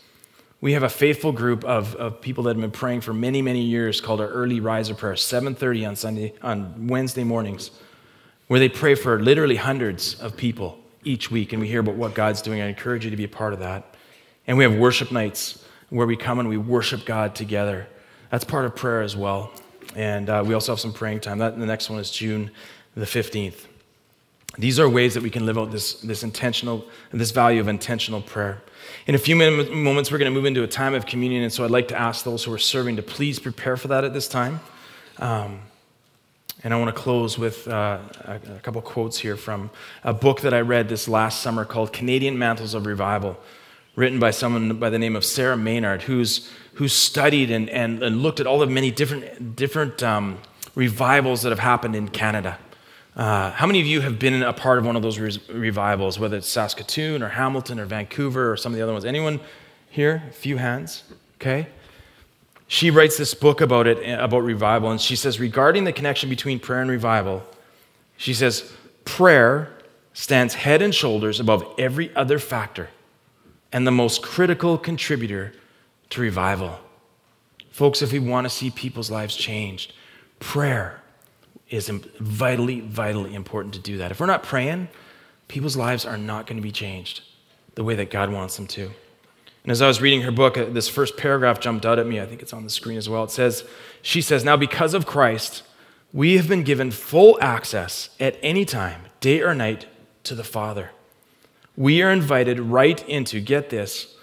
We 0.61 0.75
have 0.75 0.85
a 0.85 0.89
faithful 0.89 1.33
group 1.33 1.65
of, 1.65 1.97
of 1.97 2.21
people 2.21 2.45
that 2.45 2.55
have 2.55 2.61
been 2.61 2.71
praying 2.71 3.01
for 3.01 3.13
many, 3.13 3.43
many 3.43 3.63
years 3.63 4.01
called 4.01 4.21
our 4.21 4.29
early 4.29 4.61
riser 4.61 4.95
prayer, 4.95 5.15
7:30 5.15 5.89
on 5.89 5.97
Sunday 5.97 6.35
on 6.41 6.87
Wednesday 6.87 7.25
mornings, 7.25 7.73
where 8.47 8.61
they 8.61 8.69
pray 8.69 8.95
for 8.95 9.21
literally 9.21 9.57
hundreds 9.57 10.15
of 10.21 10.37
people 10.37 10.79
each 11.05 11.33
week, 11.33 11.53
and 11.53 11.61
we 11.61 11.67
hear 11.67 11.81
about 11.81 11.97
what 11.97 12.15
God's 12.15 12.41
doing. 12.43 12.61
I 12.61 12.67
encourage 12.67 13.05
you 13.05 13.11
to 13.11 13.17
be 13.17 13.25
a 13.25 13.29
part 13.29 13.53
of 13.53 13.59
that. 13.59 13.97
And 14.47 14.57
we 14.57 14.63
have 14.63 14.77
worship 14.77 15.11
nights 15.11 15.65
where 15.91 16.07
we 16.07 16.17
come 16.17 16.39
and 16.39 16.49
we 16.49 16.57
worship 16.57 17.05
God 17.05 17.35
together. 17.35 17.89
That's 18.31 18.45
part 18.45 18.65
of 18.65 18.77
prayer 18.77 19.03
as 19.03 19.17
well. 19.17 19.53
And 19.97 20.31
uh, 20.31 20.45
we 20.47 20.55
also 20.55 20.73
have 20.73 20.81
some 20.81 20.93
praying 20.93 21.21
time. 21.21 21.39
That 21.39 21.59
the 21.59 21.67
next 21.67 21.91
one 21.91 21.99
is 21.99 22.11
June 22.11 22.53
the 22.95 23.05
15th. 23.05 23.67
These 24.59 24.79
are 24.79 24.89
ways 24.89 25.15
that 25.15 25.23
we 25.23 25.31
can 25.31 25.47
live 25.47 25.57
out 25.57 25.71
this, 25.71 25.95
this 25.95 26.23
intentional, 26.23 26.85
this 27.11 27.31
value 27.31 27.61
of 27.61 27.69
intentional 27.69 28.21
prayer. 28.21 28.63
In 29.07 29.15
a 29.15 29.19
few 29.19 29.35
moments, 29.35 30.13
we're 30.13 30.19
going 30.19 30.31
to 30.31 30.35
move 30.35 30.45
into 30.45 30.63
a 30.63 30.67
time 30.67 30.95
of 30.95 31.07
communion, 31.07 31.43
and 31.43 31.53
so 31.53 31.65
I'd 31.65 31.71
like 31.71 31.89
to 31.89 31.99
ask 31.99 32.25
those 32.25 32.45
who 32.45 32.53
are 32.53 32.59
serving 32.59 32.97
to 32.97 33.03
please 33.03 33.39
prepare 33.39 33.77
for 33.77 33.89
that 33.89 34.05
at 34.05 34.13
this 34.13 34.29
time. 34.29 34.61
Um, 35.19 35.61
and 36.65 36.75
I 36.75 36.79
want 36.79 36.95
to 36.95 37.01
close 37.01 37.39
with 37.39 37.67
uh, 37.67 37.99
a, 38.21 38.41
a 38.57 38.61
couple 38.61 38.83
quotes 38.83 39.19
here 39.19 39.37
from 39.37 39.71
a 40.05 40.13
book 40.13 40.43
that 40.43 40.53
I 40.53 40.61
read 40.61 40.89
this 40.89 41.09
last 41.09 41.41
summer 41.41 41.65
called 41.65 41.93
Canadian 41.93 42.39
Mantles 42.39 42.75
of 42.75 42.87
Revival, 42.87 43.39
written 43.97 44.21
by 44.21 44.31
someone 44.31 44.79
by 44.79 44.91
the 44.91 44.99
name 44.99 45.17
of 45.17 45.25
Sarah 45.25 45.57
Maynard, 45.57 46.03
who's, 46.03 46.51
who 46.75 46.89
studied 46.89 47.51
and, 47.51 47.71
and, 47.71 48.03
and 48.03 48.23
looked 48.23 48.39
at 48.39 48.47
all 48.47 48.59
the 48.59 48.67
many 48.67 48.91
different, 48.91 49.57
different 49.57 50.03
um, 50.03 50.39
revivals 50.75 51.43
that 51.43 51.51
have 51.51 51.59
happened 51.59 51.97
in 51.97 52.09
Canada. 52.09 52.59
Uh, 53.15 53.51
how 53.51 53.67
many 53.67 53.81
of 53.81 53.87
you 53.87 54.01
have 54.01 54.19
been 54.19 54.43
a 54.43 54.53
part 54.53 54.79
of 54.79 54.87
one 54.87 54.97
of 54.97 55.03
those 55.03 55.19
re- 55.19 55.39
revivals, 55.53 56.19
whether 56.19 56.39
it's 56.39 56.49
Saskatoon 56.49 57.23
or 57.23 57.29
Hamilton 57.29 57.79
or 57.79 57.85
Vancouver 57.85 58.51
or 58.51 58.57
some 58.57 58.73
of 58.73 58.77
the 58.77 58.83
other 58.83 58.93
ones? 58.93 59.05
Anyone 59.05 59.41
here? 59.91 60.23
A 60.29 60.33
few 60.33 60.57
hands. 60.57 61.05
Okay. 61.37 61.69
She 62.67 62.91
writes 62.91 63.19
this 63.19 63.35
book 63.35 63.61
about 63.61 63.87
it, 63.87 63.99
about 64.19 64.45
revival, 64.45 64.91
and 64.91 64.99
she 64.99 65.15
says, 65.15 65.39
regarding 65.39 65.85
the 65.85 65.93
connection 65.93 66.31
between 66.31 66.59
prayer 66.59 66.81
and 66.81 66.91
revival, 66.91 67.43
she 68.17 68.33
says, 68.33 68.73
prayer 69.05 69.75
stands 70.15 70.55
head 70.55 70.81
and 70.81 70.95
shoulders 70.95 71.39
above 71.39 71.65
every 71.77 72.15
other 72.17 72.39
factor 72.39 72.89
and 73.73 73.87
the 73.87 73.91
most 73.91 74.23
critical 74.23 74.79
contributor 74.79 75.53
to 76.09 76.23
revival. 76.23 76.79
Folks, 77.71 78.01
if 78.01 78.13
we 78.13 78.19
want 78.19 78.47
to 78.47 78.51
see 78.51 78.71
people's 78.71 79.11
lives 79.11 79.37
changed, 79.37 79.93
prayer 80.41 81.02
is 81.73 81.89
vitally, 81.89 82.81
vitally 82.81 83.35
important 83.35 83.75
to 83.75 83.81
do 83.81 83.99
that. 83.99 84.11
If 84.11 84.21
we're 84.21 84.27
not 84.27 84.43
praying, 84.43 84.89
people's 85.49 85.77
lives 85.77 86.05
are 86.05 86.19
not 86.19 86.47
going 86.47 86.59
to 86.59 86.63
be 86.63 86.73
changed. 86.73 87.23
the 87.75 87.83
way 87.83 87.95
that 87.95 88.11
God 88.11 88.31
wants 88.31 88.57
them 88.57 88.67
to. 88.67 88.91
And 89.63 89.73
as 89.73 89.81
I 89.81 89.87
was 89.87 90.03
reading 90.03 90.21
her 90.23 90.31
book, 90.31 90.59
uh, 90.59 90.67
this 90.67 90.91
first 90.91 91.17
paragraph 91.17 91.59
jumped 91.59 91.87
out 91.87 91.99
at 91.99 92.07
me. 92.07 92.21
I 92.21 92.27
think 92.27 92.43
it's 92.43 92.53
on 92.53 92.65
the 92.65 92.71
screen 92.71 92.99
as 92.99 93.09
well. 93.09 93.25
It 93.25 93.31
says, 93.31 93.65
She 94.03 94.21
says, 94.21 94.45
Now 94.45 94.59
because 94.59 94.93
of 94.93 95.07
Christ, 95.07 95.63
we 96.13 96.37
have 96.37 96.49
been 96.49 96.65
given 96.65 96.91
full 96.91 97.39
access 97.41 98.11
at 98.21 98.39
any 98.43 98.67
time, 98.67 99.05
day 99.21 99.41
or 99.41 99.55
night, 99.55 99.87
to 100.25 100.35
the 100.35 100.45
Father. 100.45 100.91
We 101.75 102.03
are 102.03 102.13
invited 102.13 102.61
right 102.61 103.09
into, 103.09 103.41
get 103.41 103.71
this, 103.71 104.15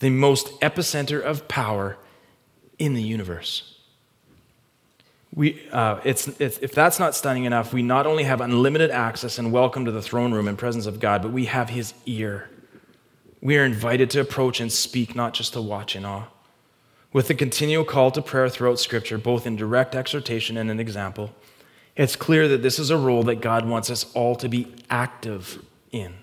the 0.00 0.10
most 0.10 0.60
epicenter 0.60 1.22
of 1.22 1.48
power 1.48 1.96
in 2.78 2.92
the 2.92 3.02
universe. 3.02 3.79
We, 5.34 5.68
uh, 5.70 6.00
it's, 6.04 6.26
it's, 6.40 6.58
if 6.58 6.72
that's 6.72 6.98
not 6.98 7.14
stunning 7.14 7.44
enough, 7.44 7.72
we 7.72 7.82
not 7.82 8.06
only 8.06 8.24
have 8.24 8.40
unlimited 8.40 8.90
access 8.90 9.38
and 9.38 9.52
welcome 9.52 9.84
to 9.84 9.92
the 9.92 10.02
throne 10.02 10.32
room 10.32 10.48
and 10.48 10.58
presence 10.58 10.86
of 10.86 10.98
God, 10.98 11.22
but 11.22 11.30
we 11.30 11.44
have 11.44 11.70
his 11.70 11.94
ear. 12.04 12.50
We 13.40 13.56
are 13.56 13.64
invited 13.64 14.10
to 14.10 14.20
approach 14.20 14.60
and 14.60 14.72
speak, 14.72 15.14
not 15.14 15.32
just 15.32 15.52
to 15.52 15.62
watch 15.62 15.94
in 15.94 16.04
awe. 16.04 16.26
With 17.12 17.28
the 17.28 17.34
continual 17.34 17.84
call 17.84 18.10
to 18.12 18.22
prayer 18.22 18.48
throughout 18.48 18.78
Scripture, 18.78 19.18
both 19.18 19.46
in 19.46 19.56
direct 19.56 19.94
exhortation 19.94 20.56
and 20.56 20.70
an 20.70 20.80
example, 20.80 21.32
it's 21.96 22.16
clear 22.16 22.48
that 22.48 22.62
this 22.62 22.78
is 22.78 22.90
a 22.90 22.96
role 22.96 23.22
that 23.24 23.40
God 23.40 23.68
wants 23.68 23.90
us 23.90 24.12
all 24.14 24.36
to 24.36 24.48
be 24.48 24.74
active 24.88 25.62
in. 25.92 26.14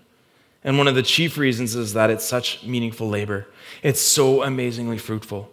And 0.63 0.77
one 0.77 0.87
of 0.87 0.95
the 0.95 1.03
chief 1.03 1.37
reasons 1.37 1.75
is 1.75 1.93
that 1.93 2.09
it's 2.09 2.25
such 2.25 2.63
meaningful 2.63 3.07
labor. 3.07 3.47
It's 3.83 4.01
so 4.01 4.43
amazingly 4.43 4.97
fruitful. 4.97 5.51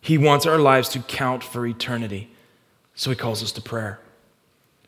He 0.00 0.18
wants 0.18 0.46
our 0.46 0.58
lives 0.58 0.88
to 0.90 1.00
count 1.00 1.44
for 1.44 1.66
eternity, 1.66 2.31
so 2.94 3.10
he 3.10 3.16
calls 3.16 3.42
us 3.42 3.52
to 3.52 3.62
prayer. 3.62 4.00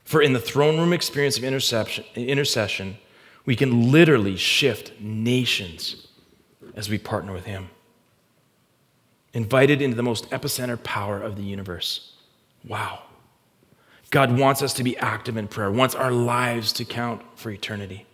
For 0.05 0.20
in 0.20 0.34
the 0.34 0.40
throne 0.40 0.78
room 0.78 0.92
experience 0.92 1.38
of 1.38 1.44
intercession, 1.44 2.98
we 3.46 3.57
can 3.57 3.90
literally 3.90 4.36
shift 4.36 4.92
nations 5.00 6.07
as 6.74 6.88
we 6.88 6.98
partner 6.98 7.32
with 7.32 7.44
Him. 7.46 7.70
Invited 9.32 9.82
into 9.82 9.96
the 9.96 10.02
most 10.02 10.30
epicenter 10.30 10.80
power 10.82 11.20
of 11.20 11.36
the 11.36 11.42
universe. 11.42 12.12
Wow. 12.64 13.02
God 14.11 14.38
wants 14.38 14.62
us 14.62 14.74
to 14.74 14.84
be 14.84 14.96
active 14.98 15.36
in 15.36 15.48
prayer, 15.48 15.70
wants 15.70 15.94
our 15.94 16.12
lives 16.12 16.72
to 16.74 16.84
count 16.84 17.22
for 17.34 17.50
eternity. 17.50 18.07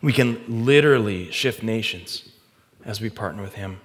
We 0.00 0.12
can 0.12 0.64
literally 0.64 1.30
shift 1.30 1.62
nations 1.62 2.28
as 2.84 3.00
we 3.00 3.10
partner 3.10 3.42
with 3.42 3.54
Him. 3.54 3.80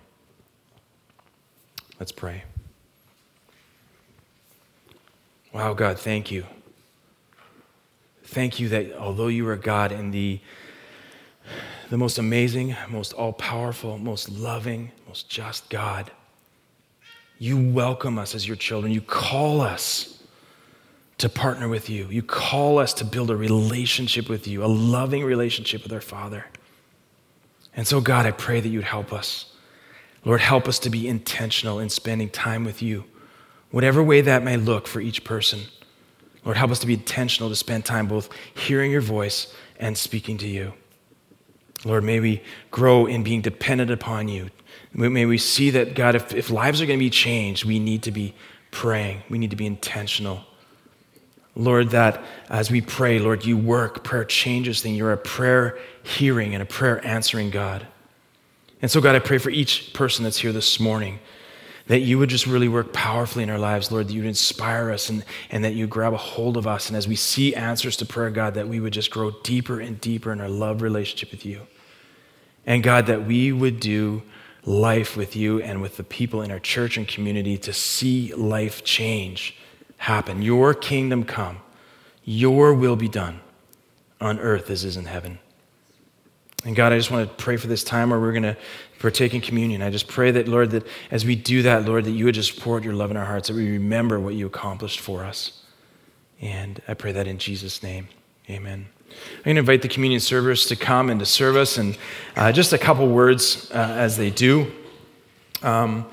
Let's 2.00 2.12
pray. 2.12 2.44
Wow, 5.58 5.74
God, 5.74 5.98
thank 5.98 6.30
you. 6.30 6.46
Thank 8.26 8.60
you 8.60 8.70
that 8.70 8.94
although 8.94 9.26
you 9.26 9.50
are 9.50 9.56
God 9.56 9.92
in 9.92 10.12
the 10.12 10.40
the 11.90 11.98
most 11.98 12.20
amazing, 12.20 12.76
most 12.90 13.12
all 13.14 13.34
powerful, 13.34 13.98
most 13.98 14.30
loving, 14.30 14.92
most 15.08 15.32
just 15.32 15.68
God. 15.72 16.12
You 17.40 17.58
welcome 17.58 18.20
us 18.20 18.36
as 18.36 18.48
your 18.48 18.56
children. 18.56 18.94
You 18.94 19.02
call 19.02 19.62
us 19.62 20.22
to 21.18 21.28
partner 21.28 21.68
with 21.68 21.90
you. 21.90 22.08
You 22.08 22.22
call 22.22 22.78
us 22.78 22.94
to 22.94 23.04
build 23.04 23.32
a 23.32 23.36
relationship 23.36 24.30
with 24.30 24.48
you, 24.48 24.64
a 24.64 24.68
loving 24.68 25.24
relationship 25.24 25.82
with 25.82 25.92
our 25.92 26.02
Father. 26.02 26.46
And 27.76 27.88
so, 27.88 28.00
God, 28.00 28.28
I 28.28 28.32
pray 28.32 28.60
that 28.60 28.70
you'd 28.70 28.84
help 28.84 29.12
us. 29.12 29.52
Lord, 30.24 30.40
help 30.40 30.68
us 30.68 30.78
to 30.78 30.92
be 30.92 31.08
intentional 31.08 31.80
in 31.80 31.90
spending 31.90 32.30
time 32.30 32.64
with 32.64 32.84
you, 32.84 33.06
whatever 33.72 34.02
way 34.02 34.22
that 34.22 34.44
may 34.44 34.58
look 34.58 34.88
for 34.88 35.02
each 35.02 35.24
person. 35.24 35.62
Lord, 36.46 36.58
help 36.58 36.72
us 36.72 36.80
to 36.80 36.88
be 36.88 36.94
intentional 36.94 37.50
to 37.50 37.56
spend 37.56 37.86
time 37.86 38.08
both 38.08 38.30
hearing 38.54 38.92
your 38.92 39.02
voice 39.02 39.54
and 39.80 39.98
speaking 39.98 40.38
to 40.40 40.48
you. 40.48 40.74
Lord, 41.84 42.04
may 42.04 42.20
we 42.20 42.42
grow 42.72 43.06
in 43.06 43.24
being 43.24 43.42
dependent 43.42 43.92
upon 43.92 44.28
you. 44.28 44.50
May 44.94 45.26
we 45.26 45.38
see 45.38 45.70
that, 45.72 45.94
God, 45.94 46.16
if, 46.16 46.34
if 46.34 46.50
lives 46.50 46.82
are 46.82 46.86
going 46.86 47.00
to 47.00 47.06
be 47.06 47.10
changed, 47.10 47.66
we 47.66 47.80
need 47.80 48.04
to 48.04 48.12
be 48.12 48.34
praying. 48.72 49.24
We 49.30 49.38
need 49.38 49.52
to 49.52 49.56
be 49.56 49.66
intentional. 49.66 50.44
Lord, 51.56 51.90
that 51.90 52.24
as 52.50 52.72
we 52.72 52.82
pray, 52.82 53.20
Lord, 53.20 53.46
you 53.46 53.58
work. 53.58 54.04
Prayer 54.04 54.24
changes 54.24 54.82
things. 54.82 54.98
You're 54.98 55.12
a 55.12 55.18
prayer 55.18 55.78
hearing 56.04 56.54
and 56.54 56.64
a 56.64 56.66
prayer 56.66 57.06
answering 57.06 57.50
God. 57.50 57.88
And 58.82 58.90
so, 58.90 59.02
God, 59.02 59.16
I 59.16 59.20
pray 59.20 59.40
for 59.40 59.50
each 59.50 59.94
person 59.94 60.24
that's 60.24 60.38
here 60.38 60.52
this 60.52 60.80
morning 60.80 61.20
that 61.88 62.00
you 62.00 62.20
would 62.20 62.30
just 62.30 62.46
really 62.46 62.68
work 62.68 62.94
powerfully 62.94 63.44
in 63.44 63.50
our 63.50 63.58
lives, 63.58 63.92
Lord, 63.92 64.08
that 64.08 64.14
you'd 64.14 64.26
inspire 64.26 64.92
us 64.92 65.10
and, 65.10 65.24
and 65.50 65.64
that 65.64 65.74
you 65.74 65.88
grab 65.88 66.14
a 66.14 66.18
hold 66.18 66.58
of 66.58 66.68
us. 66.68 66.90
And 66.90 66.98
as 66.98 67.08
we 67.08 67.16
see 67.16 67.56
answers 67.56 67.96
to 67.98 68.06
prayer, 68.06 68.30
God, 68.30 68.54
that 68.56 68.68
we 68.68 68.80
would 68.80 68.94
just 68.94 69.10
grow 69.10 69.32
deeper 69.44 69.80
and 69.80 70.00
deeper 70.00 70.32
in 70.32 70.42
our 70.42 70.50
love 70.50 70.82
relationship 70.82 71.32
with 71.32 71.46
you. 71.46 71.66
And 72.66 72.84
God, 72.84 73.06
that 73.08 73.26
we 73.26 73.54
would 73.54 73.80
do 73.80 74.24
life 74.66 75.16
with 75.16 75.36
you 75.36 75.62
and 75.62 75.82
with 75.82 75.96
the 75.96 76.04
people 76.04 76.42
in 76.42 76.52
our 76.52 76.60
church 76.60 76.98
and 76.98 77.08
community 77.08 77.58
to 77.58 77.72
see 77.72 78.34
life 78.34 78.84
change 78.84 79.56
happen. 79.96 80.42
Your 80.42 80.74
kingdom 80.74 81.24
come, 81.24 81.60
your 82.26 82.74
will 82.74 82.98
be 82.98 83.08
done 83.08 83.40
on 84.20 84.40
earth 84.40 84.70
as 84.70 84.84
is 84.84 84.98
in 84.98 85.06
heaven. 85.06 85.40
And 86.66 86.76
God, 86.76 86.92
I 86.92 86.98
just 86.98 87.12
want 87.12 87.30
to 87.30 87.36
pray 87.44 87.56
for 87.58 87.68
this 87.68 87.84
time 87.84 88.10
where 88.10 88.20
we're 88.20 88.32
going 88.32 88.44
to 88.44 88.58
partake 89.00 89.34
in 89.34 89.42
communion. 89.42 89.82
I 89.82 89.90
just 89.90 90.08
pray 90.08 90.32
that, 90.32 90.48
Lord, 90.48 90.72
that 90.72 90.88
as 91.12 91.24
we 91.24 91.36
do 91.36 91.62
that, 91.62 91.86
Lord, 91.86 92.06
that 92.06 92.12
you 92.12 92.26
would 92.26 92.36
just 92.36 92.60
pour 92.60 92.78
out 92.78 92.84
your 92.84 92.94
love 92.94 93.12
in 93.12 93.18
our 93.18 93.26
hearts, 93.26 93.48
that 93.48 93.56
we 93.56 93.72
remember 93.72 94.20
what 94.20 94.34
you 94.34 94.48
accomplished 94.48 95.00
for 95.00 95.24
us. 95.24 95.64
And 96.42 96.82
I 96.88 96.94
pray 96.94 97.12
that 97.12 97.28
in 97.28 97.38
Jesus' 97.38 97.84
name. 97.84 98.08
Amen. 98.50 98.88
I'm 99.10 99.44
going 99.44 99.56
to 99.56 99.60
invite 99.60 99.82
the 99.82 99.88
communion 99.88 100.20
servers 100.20 100.66
to 100.68 100.76
come 100.76 101.10
and 101.10 101.20
to 101.20 101.26
serve 101.26 101.56
us, 101.56 101.78
and 101.78 101.98
uh, 102.36 102.52
just 102.52 102.74
a 102.74 102.78
couple 102.78 103.08
words 103.08 103.72
uh, 103.72 103.78
as 103.78 104.18
they 104.18 104.30
do. 104.30 104.72
Um, 105.64 106.06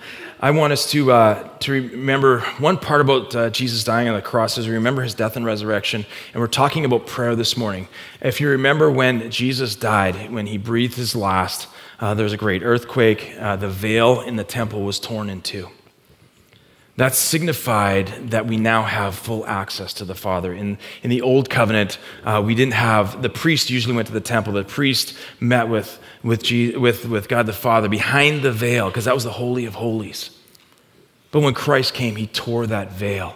I 0.45 0.51
want 0.51 0.75
us 0.75 0.91
to, 0.91 1.11
uh, 1.11 1.49
to 1.61 1.73
remember 1.73 2.41
one 2.59 2.77
part 2.77 3.01
about 3.01 3.35
uh, 3.35 3.49
Jesus 3.49 3.83
dying 3.83 4.09
on 4.09 4.15
the 4.15 4.21
cross 4.21 4.59
is 4.59 4.69
we 4.69 4.75
remember 4.75 5.01
his 5.01 5.15
death 5.15 5.37
and 5.37 5.47
resurrection. 5.47 6.05
And 6.35 6.41
we're 6.43 6.49
talking 6.49 6.85
about 6.85 7.07
prayer 7.07 7.35
this 7.35 7.57
morning. 7.57 7.89
If 8.21 8.43
you 8.43 8.51
remember 8.51 8.91
when 8.91 9.31
Jesus 9.31 9.75
died, 9.75 10.31
when 10.31 10.47
he 10.47 10.59
breathed 10.59 10.97
his 10.97 11.17
last, 11.17 11.67
uh, 11.99 12.13
there 12.13 12.25
was 12.25 12.35
a 12.35 12.37
great 12.37 12.63
earthquake. 12.63 13.35
Uh, 13.39 13.57
the 13.57 13.71
veil 13.71 14.21
in 14.21 14.37
the 14.37 14.45
temple 14.45 14.83
was 14.83 15.01
torn 15.01 15.31
in 15.31 15.41
two. 15.41 15.71
That 16.97 17.15
signified 17.17 18.31
that 18.31 18.47
we 18.47 18.57
now 18.57 18.85
have 18.85 19.17
full 19.17 19.45
access 19.47 19.93
to 19.95 20.05
the 20.05 20.15
Father. 20.15 20.53
In, 20.53 20.79
in 21.03 21.11
the 21.11 21.23
Old 21.23 21.51
Covenant, 21.51 21.99
uh, 22.23 22.41
we 22.45 22.55
didn't 22.55 22.75
have, 22.75 23.21
the 23.21 23.29
priest 23.29 23.69
usually 23.69 23.97
went 23.97 24.07
to 24.07 24.13
the 24.13 24.21
temple. 24.21 24.53
The 24.53 24.63
priest 24.63 25.17
met 25.41 25.69
with, 25.69 25.99
with, 26.23 26.45
Jesus, 26.45 26.79
with, 26.79 27.07
with 27.07 27.29
God 27.29 27.47
the 27.47 27.53
Father 27.53 27.89
behind 27.89 28.43
the 28.43 28.53
veil, 28.53 28.89
because 28.89 29.07
that 29.07 29.15
was 29.15 29.25
the 29.25 29.33
Holy 29.33 29.65
of 29.65 29.75
Holies. 29.75 30.31
But 31.33 31.41
when 31.41 31.55
Christ 31.55 31.95
came, 31.95 32.15
he 32.15 32.29
tore 32.29 32.65
that 32.69 32.93
veil, 32.93 33.35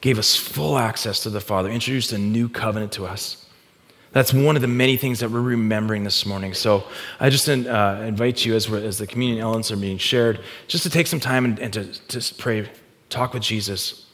gave 0.00 0.16
us 0.16 0.36
full 0.36 0.78
access 0.78 1.24
to 1.24 1.30
the 1.30 1.40
Father, 1.40 1.68
introduced 1.68 2.12
a 2.12 2.18
new 2.18 2.48
covenant 2.48 2.92
to 2.92 3.04
us. 3.04 3.45
That's 4.16 4.32
one 4.32 4.56
of 4.56 4.62
the 4.62 4.68
many 4.68 4.96
things 4.96 5.20
that 5.20 5.30
we're 5.30 5.42
remembering 5.42 6.02
this 6.02 6.24
morning. 6.24 6.54
So 6.54 6.84
I 7.20 7.28
just 7.28 7.46
uh, 7.50 8.02
invite 8.02 8.46
you, 8.46 8.54
as, 8.54 8.66
as 8.72 8.96
the 8.96 9.06
communion 9.06 9.42
elements 9.42 9.70
are 9.70 9.76
being 9.76 9.98
shared, 9.98 10.40
just 10.68 10.84
to 10.84 10.88
take 10.88 11.06
some 11.06 11.20
time 11.20 11.44
and, 11.44 11.58
and 11.58 11.70
to, 11.74 11.84
to 12.18 12.34
pray, 12.36 12.66
talk 13.10 13.34
with 13.34 13.42
Jesus, 13.42 14.06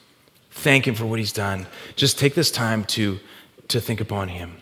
thank 0.51 0.89
Him 0.89 0.97
for 0.97 1.07
what 1.07 1.21
He's 1.21 1.33
done. 1.33 1.69
Just 1.95 2.19
take 2.19 2.35
this 2.35 2.51
time 2.51 2.83
to, 2.87 3.21
to 3.69 3.81
think 3.81 4.01
upon 4.01 4.27
Him. 4.27 4.62